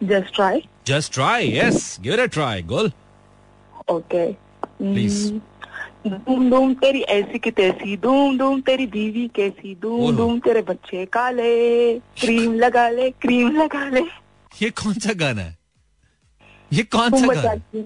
Just 0.00 0.34
try 0.34 0.62
just 0.86 1.12
try 1.14 1.52
yes 1.56 1.96
give 2.00 2.14
it 2.14 2.20
a 2.20 2.26
try 2.34 2.62
Gul. 2.64 2.90
Okay. 3.90 4.26
Please. 4.74 5.18
धूम 6.04 6.50
धूम 6.50 6.72
तेरी 6.74 7.00
ऐसी 7.12 7.38
की 7.38 7.50
तैसी 7.50 7.96
धूम 7.96 8.38
धूम 8.38 8.60
तेरी 8.60 8.86
बीवी 8.86 9.26
कैसी। 9.36 9.74
धूम 9.82 10.16
धूम 10.16 10.38
तेरे 10.38 10.62
बच्चे 10.62 11.04
काले 11.12 11.98
क्रीम 12.20 12.54
लगा 12.54 12.88
ले 12.88 13.10
क्रीम 13.22 13.50
लगा 13.56 13.88
ले। 13.88 14.00
ये 14.52 14.70
कौन 14.72 14.94
सा 14.94 15.12
गाना 15.14 15.42
है? 15.42 15.56
ये 16.70 16.82
कौन 16.84 17.10
सा 17.10 17.26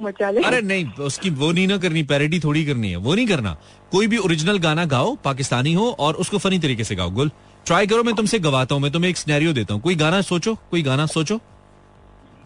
मचा 0.02 0.30
गाना 0.30 0.48
अरे 0.48 0.60
नहीं 0.62 0.86
उसकी 1.06 1.30
वो 1.32 1.50
नहीं 1.52 1.66
ना 1.68 1.76
करनी 1.78 2.02
पैरोडी 2.10 2.40
थोड़ी 2.40 2.64
करनी 2.64 2.90
है 2.90 2.96
वो 2.98 3.14
नहीं 3.14 3.26
करना। 3.26 3.56
कोई 3.92 4.06
भी 4.06 4.18
ओरिजिनल 4.18 4.58
गाना 4.58 4.84
गाओ 4.86 5.14
पाकिस्तानी 5.24 5.72
हो 5.74 5.90
और 5.98 6.14
उसको 6.16 6.38
फनी 6.38 6.58
तरीके 6.58 6.84
से 6.84 6.94
गाओ 6.96 7.10
गुल। 7.10 7.30
ट्राई 7.66 7.86
करो 7.86 8.02
मैं 8.02 8.14
तुमसे 8.14 8.38
गवाता 8.40 8.74
हूँ 8.74 8.82
मैं 8.82 8.92
तुम्हें 8.92 9.10
एक 9.10 9.16
स्नैरियो 9.16 9.52
देता 9.52 9.74
हूँ। 9.74 9.82
कोई 9.82 9.94
गाना 9.96 10.20
सोचो 10.24 10.54
कोई 10.70 10.82
गाना 10.82 11.06
सोचो। 11.08 11.40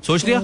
सोच 0.07 0.25
लिया? 0.27 0.41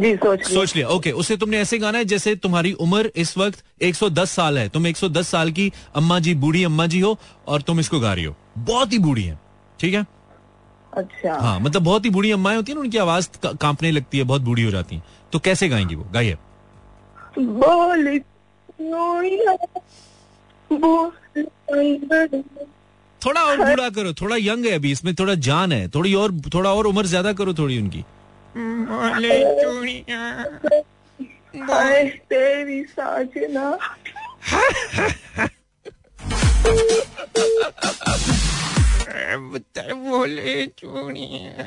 जी 0.00 0.16
सोच 0.16 0.38
लिया 0.38 0.60
सोच 0.60 0.76
लिया। 0.76 0.88
ओके 0.88 1.10
उसे 1.10 1.36
तुमने 1.36 1.58
ऐसे 1.58 1.78
गाना 1.78 1.98
है 1.98 2.04
जैसे 2.04 2.34
तुम्हारी 2.36 2.72
उम्र 2.72 3.12
इस 3.16 3.38
वक्त 3.38 3.64
110 3.82 4.30
साल 4.30 4.58
है। 4.58 4.68
तुम 4.68 4.86
110 4.86 5.28
साल 5.28 5.50
की 5.50 5.72
अम्मा 5.96 6.18
जी 6.18 6.34
बूढ़ी 6.34 6.64
अम्मा 6.64 6.86
जी 6.86 7.00
हो 7.00 7.18
और 7.46 7.62
तुम 7.62 7.80
इसको 7.80 8.00
गा 8.00 8.14
रही 8.14 8.24
हो। 8.24 8.36
बहुत 8.58 8.92
ही 8.92 8.98
बूढ़ी 8.98 9.22
है। 9.22 9.40
ठीक 9.80 9.94
है? 9.94 10.06
अच्छा। 10.92 11.34
हाँ 11.34 11.60
मतलब 11.60 11.82
बहुत 11.82 12.04
ही 12.04 12.10
बूढ़ी 12.10 12.30
अम्माएँ 12.30 12.56
होती 12.56 12.72
है 12.72 12.76
ना 12.76 12.80
उनकी 12.80 12.98
आवाज़ 12.98 13.28
का- 13.42 13.56
कांपने 13.56 13.90
लगती 13.90 14.18
है 14.18 14.24
बहुत 14.24 14.42
बूढ़ी 14.42 14.62
हो 14.62 14.70
जाती 14.70 14.96
है। 14.96 15.02
तो 15.32 15.38
कैसे 15.38 15.68
गाएँगी 15.68 15.94
वो? 15.94 16.04
गाइए। 16.12 16.36
थोड़ा 23.22 23.40
और 23.40 23.56
बूढ़ा 23.56 23.88
करो 23.88 24.12
थोड़ा 24.12 24.36
यंग 24.36 24.64
है 24.66 24.70
अभी 24.70 24.90
इसमें 24.92 25.14
थोड़ा 25.14 25.34
जान 25.34 25.72
है 25.72 25.88
थोड़ी 25.88 26.14
और 26.14 26.40
थोड़ा 26.54 26.72
और 26.72 26.86
उम्र 26.86 27.06
ज़्यादा 27.06 27.32
करो 27.32 27.54
थोड़ी 27.54 27.78
उनकी। 27.78 28.04
हाय 31.68 32.04
तेरी 32.30 32.82
साजना 32.84 33.70
बोले 39.94 40.66
चूड़िया 40.66 41.64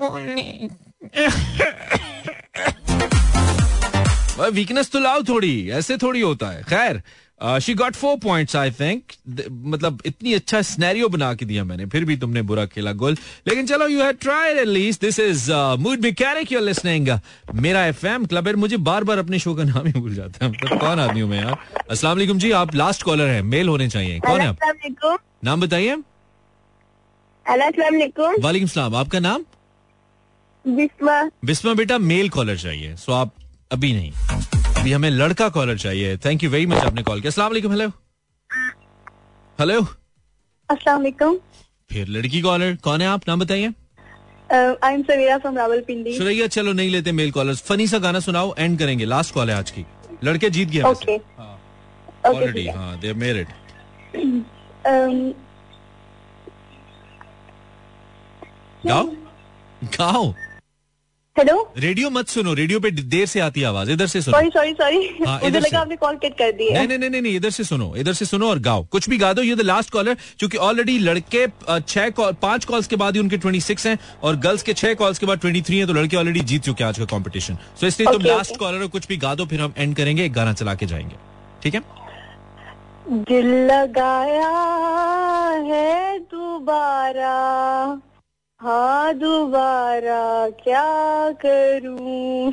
बोले 0.00 0.68
वीकनेस 4.50 4.90
तो 4.90 4.98
लाओ 4.98 5.22
थोड़ी 5.22 5.70
ऐसे 5.70 5.96
थोड़ी 5.96 6.20
होता 6.20 6.46
है। 6.46 6.62
खैर 6.62 7.02
she 7.40 7.74
got 7.74 7.94
four 7.94 8.16
points 8.18 8.56
I 8.56 8.70
think 8.70 9.12
मतलब 9.50 10.02
इतनी 10.06 10.34
अच्छा 10.34 10.60
स्नैरियो 10.62 11.08
बना 11.08 11.32
के 11.34 11.44
दिया 11.44 11.64
मैंने 11.64 11.86
फिर 11.86 12.04
भी 12.04 12.16
तुमने 12.16 12.42
बुरा 12.42 12.64
खेला 12.66 12.92
गोल 13.02 13.16
लेकिन 13.46 13.66
चलो 13.66 13.88
you 13.88 14.02
had 14.02 14.18
tried 14.18 14.58
at 14.58 14.68
least 14.68 15.00
this 15.00 15.20
is 15.20 15.50
mood 15.78 16.00
mechanic 16.02 16.52
you 16.52 16.60
listening 16.60 17.08
मेरा 17.54 17.84
एफएम 17.86 18.24
क्लब 18.26 18.48
मुझे 18.56 18.76
बार 18.88 19.04
बार 19.04 19.18
अपने 19.18 19.38
शो 19.38 19.54
का 19.54 19.64
नाम 19.64 19.86
ही 19.86 19.92
भूल 19.92 20.14
जाता 20.14 20.44
है। 20.44 20.50
मतलब 20.50 20.78
कौन 20.80 21.00
आदमी 21.00 21.20
हूँ 21.20 21.30
मैं 21.30 21.38
यार? 21.38 21.56
अस्सलाम 21.90 22.16
वालेकुम 22.16 22.38
जी 22.38 22.50
आप 22.52 22.74
लास्ट 22.74 23.02
कॉलर 23.02 23.28
हैं 23.28 23.42
मेल 23.44 23.68
होने 23.68 23.88
चाहिए। 23.88 24.18
कौन 24.20 24.40
है 24.40 24.46
आप? 24.48 25.18
नाम 25.44 25.60
बताइए। 25.60 25.94
वालेकुम 27.46 28.68
सलाम 28.68 28.94
आपका 28.96 29.18
नाम? 29.20 29.44
बिस्मा। 30.64 31.22
बिस्मा 31.44 31.74
बेटा 31.74 31.98
मेल 31.98 32.28
कॉलर 32.28 32.56
चाहिए 32.58 32.96
सो 32.96 33.12
आप 33.12 33.34
अभी 33.72 33.92
नहीं। 33.92 34.12
अभी 34.86 34.92
हमें 34.92 35.10
लड़का 35.10 35.48
कॉलर 35.48 35.78
चाहिए। 35.78 36.16
थैंक 36.24 36.42
यू 36.44 36.48
वेरी 36.50 36.66
मच 36.66 36.84
आपने 36.86 37.02
कॉल 37.02 37.20
किया। 37.20 37.30
अस्सलाम 37.30 37.48
वालेकुम 37.50 37.72
हेलो 37.72 37.88
हेलो 39.58 39.80
अस्सलाम 40.68 41.38
फिर 41.90 42.08
लड़की 42.08 42.40
कॉलर 42.40 42.76
कौन 42.84 43.00
है 43.00 43.06
आप? 43.08 43.22
नाम 43.28 43.40
बताइए। 43.40 43.72
I 44.84 44.94
am 44.94 45.02
from 45.02 45.56
Rawalpindi 45.58 46.16
Suraiya 46.18 46.46
चलो 46.48 46.72
नहीं 46.72 46.90
लेते 46.90 47.12
मेल 47.12 47.30
कॉलर्स 47.32 47.62
फनी 47.68 47.86
सा 47.86 47.98
गाना 47.98 48.20
सुनाओ 48.20 48.54
एंड 48.58 48.78
करेंगे। 48.78 49.04
लास्ट 49.04 49.34
कॉल 49.34 49.50
है 49.50 49.56
आज 49.56 49.70
की। 49.70 49.84
लड़के 50.24 50.50
जीत 50.50 50.68
गए 50.68 50.82
ओके 50.82 51.16
ओके 51.16 52.28
ऑलरेडी 52.28 52.66
हाँ। 52.68 52.98
दे 53.00 53.12
मेड 53.14 53.36
इट 53.36 53.48
गाओ। 58.86 59.06
गाओ। 59.98 60.34
हेलो 61.36 61.54
रेडियो 61.78 62.08
मत 62.10 62.28
सुनो 62.28 62.52
रेडियो 62.54 62.78
पे 62.80 62.90
देर 62.90 63.26
से 63.26 63.40
आती 63.40 63.62
आवाज़ 63.70 63.90
इधर 63.90 64.06
से 64.06 64.20
सुनो। 64.22 64.36
सॉरी 64.36 64.50
सॉरी 64.50 64.72
सॉरी 64.74 65.24
हाँ, 65.26 65.38
मुझे। 65.42 65.58
लगा 65.60 65.80
आपने 65.80 65.96
कॉल 65.96 66.14
कट 66.22 66.36
कर 66.38 66.52
दी। 66.52 66.68
है 66.72 66.86
नहीं 66.86 66.98
नहीं 66.98 67.20
नहीं 67.22 67.34
इधर 67.36 67.50
से 67.50 67.64
सुनो 67.64 67.92
इधर 67.96 68.12
से 68.12 68.24
सुनो 68.24 68.48
और 68.50 68.58
गाओ। 68.68 68.84
कुछ 68.92 69.08
भी 69.10 69.18
गा 69.18 69.32
दो 69.32 69.42
ये 69.42 69.54
द 69.56 69.60
लास्ट 69.60 69.90
कॉलर 69.92 70.16
क्योंकि 70.38 70.58
ऑलरेडी 70.68 70.98
लड़के 70.98 71.46
छह 71.88 72.08
कॉल 72.20 72.32
पाँच 72.42 72.64
कॉल्स 72.64 72.86
के 72.86 72.96
बाद 73.02 73.14
ही 73.14 73.20
उनके 73.20 73.38
26 73.38 73.86
हैं 73.86 73.98
और 74.22 74.36
गर्ल्स 74.46 74.62
के 74.62 74.72
छह 74.72 74.94
कॉल्स 75.02 75.18
के 75.18 75.26
बाद 75.26 75.40
23 75.44 75.70
हैं 75.70 75.86
तो 75.86 75.92
लड़के 75.92 76.16
ऑलरेडी 76.16 76.40
जीत 76.52 76.62
चुके 76.62 76.84
हैं 76.84 76.88
आज 76.88 76.98
का 76.98 77.04
कंपटीशन 77.16 77.58
सो 77.80 77.86
इसलिए 77.86 78.12
तुम 78.12 78.22
लास्ट 78.26 78.56
कॉलर 78.56 78.82
हो 78.82 78.88
कुछ 78.96 79.08
भी 79.08 79.16
गा 79.26 79.34
दो 79.34 79.46
फिर 79.52 79.60
हम 79.60 79.74
एंड 79.78 79.94
करेंगे 79.96 80.24
एक 80.24 80.32
गाना 80.32 80.52
चला 80.62 80.74
के 80.74 80.86
जाएँगे। 80.86 81.16
ठीक 81.62 81.74
है? 81.74 81.80
दिल 83.28 83.46
लगाया 83.70 84.48
है 85.70 86.18
दोबारा। 86.18 87.34
हाँ 88.66 89.14
दोबारा 89.14 90.50
क्या 90.50 91.30
करूँ? 91.30 92.52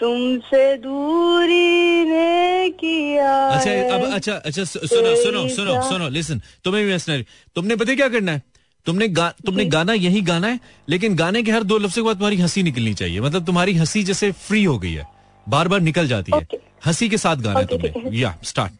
तुमसे 0.00 0.76
दूरी 0.76 2.04
ने 2.04 2.70
किया 2.70 3.48
अच्छा। 3.48 3.96
अब 3.96 4.12
अच्छा 4.12 4.32
अच्छा 4.32 4.64
सुनो 4.64 5.16
सुनो 5.16 5.48
सुनो 5.48 5.82
सुनो 5.82 6.08
लिसन 6.08 6.40
तुम्हें 6.64 6.84
भी 6.86 6.90
मैं 6.90 7.24
तुमने 7.54 7.76
पता 7.76 7.94
क्या 7.94 8.08
करना 8.08 8.32
है? 8.32 8.42
तुमने 8.86 9.08
गा, 9.08 9.34
तुमने 9.46 9.64
गाना 9.64 9.92
यही 9.92 10.20
गाना 10.20 10.46
है 10.46 10.60
लेकिन 10.88 11.16
गाने 11.16 11.42
के 11.42 11.50
हर 11.50 11.62
दो 11.62 11.78
लफ्जों 11.78 12.02
के 12.02 12.06
बाद 12.06 12.16
तुम्हारी 12.16 12.36
हँसी 12.36 12.62
निकलनी 12.62 12.94
चाहिए। 12.94 13.20
मतलब 13.20 13.46
तुम्हारी 13.46 13.74
हँसी 13.74 14.02
जैसे 14.02 14.32
फ्री 14.32 14.64
हो 14.64 14.78
गई 14.78 14.92
है। 14.92 15.06
बार 15.48 15.68
बार 15.68 15.80
निकल 15.80 16.06
जाती 16.06 16.32
है। 16.34 16.46
हँसी 16.86 17.08
के 17.08 17.16
साथ 17.16 17.36
गाना 17.36 17.60
है 17.60 17.66
Okay, 17.66 17.92
तुम्हें। 17.92 18.12
या 18.12 18.38
स्टार्ट 18.44 18.72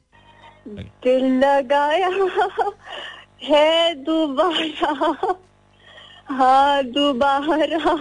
दिल 1.05 1.25
लगाया 1.25 2.09
है 3.43 3.95
दोबारा। 3.95 5.35
हाँ 6.31 6.85
दोबारा। 6.85 7.95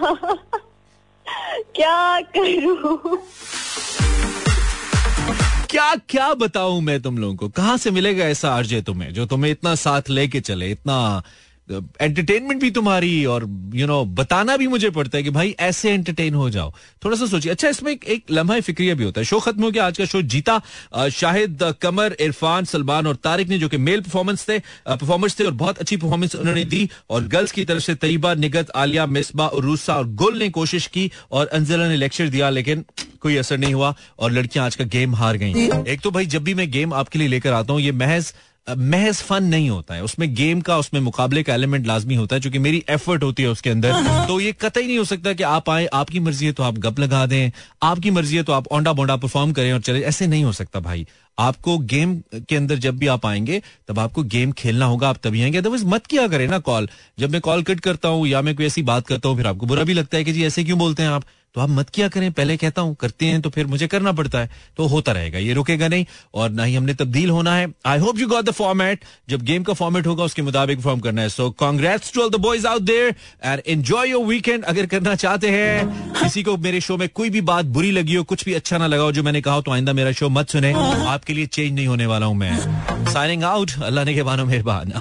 क्या 1.76 2.20
करूँ? 2.20 3.18
क्या 5.70 5.94
क्या 5.94 6.34
बताऊँ 6.34 6.80
मैं 6.80 7.02
तुम 7.02 7.18
लोगों 7.18 7.36
को? 7.36 7.48
कहाँ 7.48 7.76
से 7.76 7.90
मिलेगा 7.90 8.24
ऐसा 8.24 8.54
आरजे 8.54 8.82
तुम्हें, 8.82 9.14
जो 9.14 9.26
तुम्हें 9.26 9.50
इतना 9.52 9.74
साथ 9.74 10.02
लेके 10.10 10.40
चले, 10.40 10.70
इतना 10.70 11.22
एंटरटेनमेंट 11.70 12.60
भी 12.60 12.70
तुम्हारी 12.70 13.24
और 13.24 13.42
यू 13.42 13.78
you 13.78 13.86
नो 13.86 14.02
know, 14.02 14.16
बताना 14.18 14.56
भी 14.56 14.66
मुझे 14.66 14.90
पड़ता 14.90 15.16
है 15.18 15.22
कि 15.24 15.30
भाई 15.30 15.54
ऐसे 15.60 15.90
एंटरटेन 15.90 16.34
हो 16.34 16.48
जाओ। 16.50 16.72
थोड़ा 17.04 17.16
सा 17.16 17.26
सोचिए। 17.26 17.52
अच्छा 17.52 17.68
इसमें 17.68 17.90
एक, 17.92 18.04
एक 18.04 18.24
लम्हा 18.30 18.58
फिक्रिया 18.60 18.94
भी 18.94 19.04
होता 19.04 19.20
है। 19.20 19.24
शो 19.24 19.40
खत्म 19.40 19.62
हो 19.62 19.70
गया 19.70 19.86
आज 19.86 19.98
का 19.98 20.04
शो 20.04 20.22
जीता 20.24 20.60
शाहिद 21.12 21.62
कमर 21.82 22.16
इरफान 22.20 22.64
सलमान 22.64 23.06
और 23.06 23.16
तारिक 23.24 23.48
ने 23.48 23.58
जो 23.58 23.68
कि 23.68 23.76
मेल 23.78 24.00
परफॉर्मेंस 24.00 24.48
थे 24.48 24.58
परफॉर्मेंस 24.88 25.38
थे 25.40 25.44
और 25.44 25.52
बहुत 25.54 25.78
अच्छी 25.78 25.96
परफॉर्मेंस 25.96 26.34
उन्होंने 26.36 26.64
दी। 26.66 26.88
और 27.10 27.26
गर्ल्स 27.28 27.52
की 27.52 27.64
तरफ़ 27.64 27.82
से 27.82 27.94
तयबा 27.96 28.34
निगत 28.36 28.70
आलिया 28.76 29.06
मिसबा 29.08 29.46
और 29.46 29.62
रूसा 29.62 29.96
और 29.96 30.08
गुल 30.14 30.38
ने 30.38 30.48
कोशिश 30.50 30.86
की 30.86 31.10
और 31.32 31.46
अंजला 31.48 31.88
ने 31.88 31.96
लेक्चर 31.96 32.28
दिया 32.28 32.50
लेकिन 32.50 32.84
कोई 33.20 33.36
असर 33.36 33.58
नहीं 33.58 33.74
हुआ 33.74 33.94
और 34.18 34.32
लड़कियाँ 34.32 34.64
आज 34.66 34.76
का 34.76 34.84
गेम 34.86 35.14
हार 35.14 35.36
गई। 35.36 35.68
एक 35.92 36.00
तो 36.00 36.10
भाई 36.10 36.26
जब 36.26 36.44
भी 36.44 36.54
मैं 36.54 36.70
गेम 36.70 36.92
आपके 36.94 37.18
लिए 37.18 37.28
लेकर 37.28 37.52
आता 37.52 37.72
हूँ 37.72 37.80
ये 37.80 37.92
महज 37.92 38.32
महज 38.70 39.16
फन 39.16 39.44
नहीं 39.44 39.68
होता 39.70 39.94
है। 39.94 40.02
उसमें 40.02 40.34
गेम 40.34 40.60
का 40.60 40.76
उसमें 40.78 41.00
मुकाबले 41.00 41.42
का 41.42 41.54
एलिमेंट 41.54 41.86
लाजमी 41.86 42.14
होता 42.14 42.36
है 42.36 42.40
क्योंकि 42.40 42.58
मेरी 42.58 42.82
एफर्ट 42.90 43.22
होती 43.22 43.42
है 43.42 43.48
उसके 43.48 43.70
अंदर। 43.70 44.26
तो 44.28 44.38
ये 44.40 44.52
कतई 44.60 44.86
नहीं 44.86 44.98
हो 44.98 45.04
सकता 45.04 45.32
कि 45.32 45.42
आप 45.42 45.70
आए 45.70 45.86
आपकी 45.94 46.20
मर्ज़ी 46.20 46.46
है 46.46 46.52
तो 46.52 46.62
आप 46.62 46.78
गप 46.78 47.00
लगा 47.00 47.24
दें। 47.26 47.50
आपकी 47.82 48.10
मर्ज़ी 48.10 48.36
है 48.36 48.42
तो 48.42 48.52
आप 48.52 48.66
ओंडा 48.68 48.92
बोंडा 48.92 49.16
परफॉर्म 49.16 49.52
करें 49.52 49.72
और 49.72 49.80
चले। 49.80 50.00
ऐसे 50.02 50.26
नहीं 50.26 50.44
हो 50.44 50.52
सकता 50.52 50.80
भाई। 50.80 51.06
आपको 51.38 51.76
गेम 51.78 52.14
के 52.34 52.56
अंदर 52.56 52.78
जब 52.78 52.96
भी 52.98 53.06
आप 53.06 53.26
आएँगे 53.26 53.60
तब 53.88 53.98
आपको 53.98 54.22
गेम 54.26 54.52
खेलना 54.52 54.86
होगा 54.86 55.08
आप 55.08 55.18
तभी 55.22 55.42
आएँगे। 55.42 55.58
अदरवाइज़ 55.58 55.84
मत 55.86 56.06
किया 56.06 56.26
करें 56.28 56.46
ना 56.48 56.58
कॉल 56.60 56.88
जब 57.18 57.30
मैं 57.30 57.40
कॉल 57.40 57.62
कट 57.62 57.80
करता 57.80 58.08
हूँ 58.08 58.26
या 58.28 58.42
मैं 58.42 58.54
कोई 58.56 58.66
ऐसी 58.66 58.82
बात 58.82 59.06
करता 59.06 59.28
हूँ 59.28 59.36
फिर 59.36 59.46
आपको 59.46 59.66
बुरा 59.66 59.84
भी 59.84 59.94
लगता 59.94 60.16
है 60.16 60.24
कि 60.24 60.32
जी 60.32 60.44
ऐसे 60.44 60.64
क्यों 60.64 60.78
बोलते 60.78 61.02
हैं 61.02 61.10
आप? 61.10 61.24
तो 61.58 61.62
आप 61.62 61.70
मत 61.70 61.88
किया 61.90 62.06
करें। 62.08 62.30
पहले 62.32 62.56
कहता 62.56 62.82
हूँ, 62.82 62.94
करते 62.94 63.26
हैं 63.26 63.40
तो 63.42 63.50
फिर 63.50 63.66
मुझे 63.66 63.86
करना 63.88 64.10
पड़ता 64.12 64.38
है। 64.38 64.50
तो 64.76 64.86
होता 64.86 65.12
रहेगा, 65.12 65.38
ये 65.38 65.52
रुकेगा 65.54 65.88
नहीं 65.88 66.04
और 66.34 66.50
ना 66.50 66.64
ही 66.64 66.74
हमने 66.74 66.94
तब्दील 66.94 67.30
होना 67.30 67.54
है। 67.54 67.66
I 67.86 67.98
hope 67.98 68.18
you 68.18 68.28
got 68.28 68.44
the 68.44 68.50
format 68.50 69.04
जब 69.28 69.42
गेम 69.42 69.62
का 69.62 69.72
फॉर्मेट 69.72 70.06
होगा, 70.06 70.24
उसके 70.24 70.42
मुताबिक 70.42 70.80
फॉर्म 70.80 71.00
करना 71.00 71.22
है। 71.22 71.28
So 71.28 71.48
congrats 71.60 72.12
to 72.12 72.22
all 72.22 72.30
the 72.30 72.40
boys 72.40 72.66
out 72.66 72.82
there 72.82 73.14
and 73.44 73.62
enjoy 73.66 74.10
your 74.10 74.24
weekend 74.26 74.64
अगर 74.64 74.86
करना 74.86 75.14
चाहते 75.16 75.50
हैं, 75.50 76.12
किसी 76.22 76.42
को 76.42 76.56
मेरे 76.58 76.80
शो 76.80 76.96
में 76.96 77.08
कोई 77.10 77.30
भी 77.30 77.40
बात 77.42 77.64
बुरी 77.74 77.90
लगी 77.90 78.14
हो, 78.14 78.24
कुछ 78.24 78.44
भी 78.44 78.54
अच्छा 78.54 78.78
ना 78.78 78.86
लगा 78.86 79.02
हो, 79.02 79.12
जो 79.12 79.22
मैंने 79.22 79.40
कहा 79.40 79.60
तो 79.60 79.72
आइंदा 79.72 79.92
मेरा 79.92 80.12
शो 80.12 80.28
मत 80.30 80.50
सुने। 80.50 80.72
आपके 80.72 81.34
लिए 81.34 81.46
चेंज 81.48 81.74
नहीं 81.74 81.86
होने 81.86 82.06
वाला 82.06 82.26
हूँ 82.26 82.36
मैं। 82.36 82.56
साइनिंग 83.12 83.44
आउट 83.44 83.82
अल्लाह 83.82 84.04
ने 84.04 84.14
के 84.14 84.22
बानो 84.22 84.44
मेहरबान। 84.46 85.00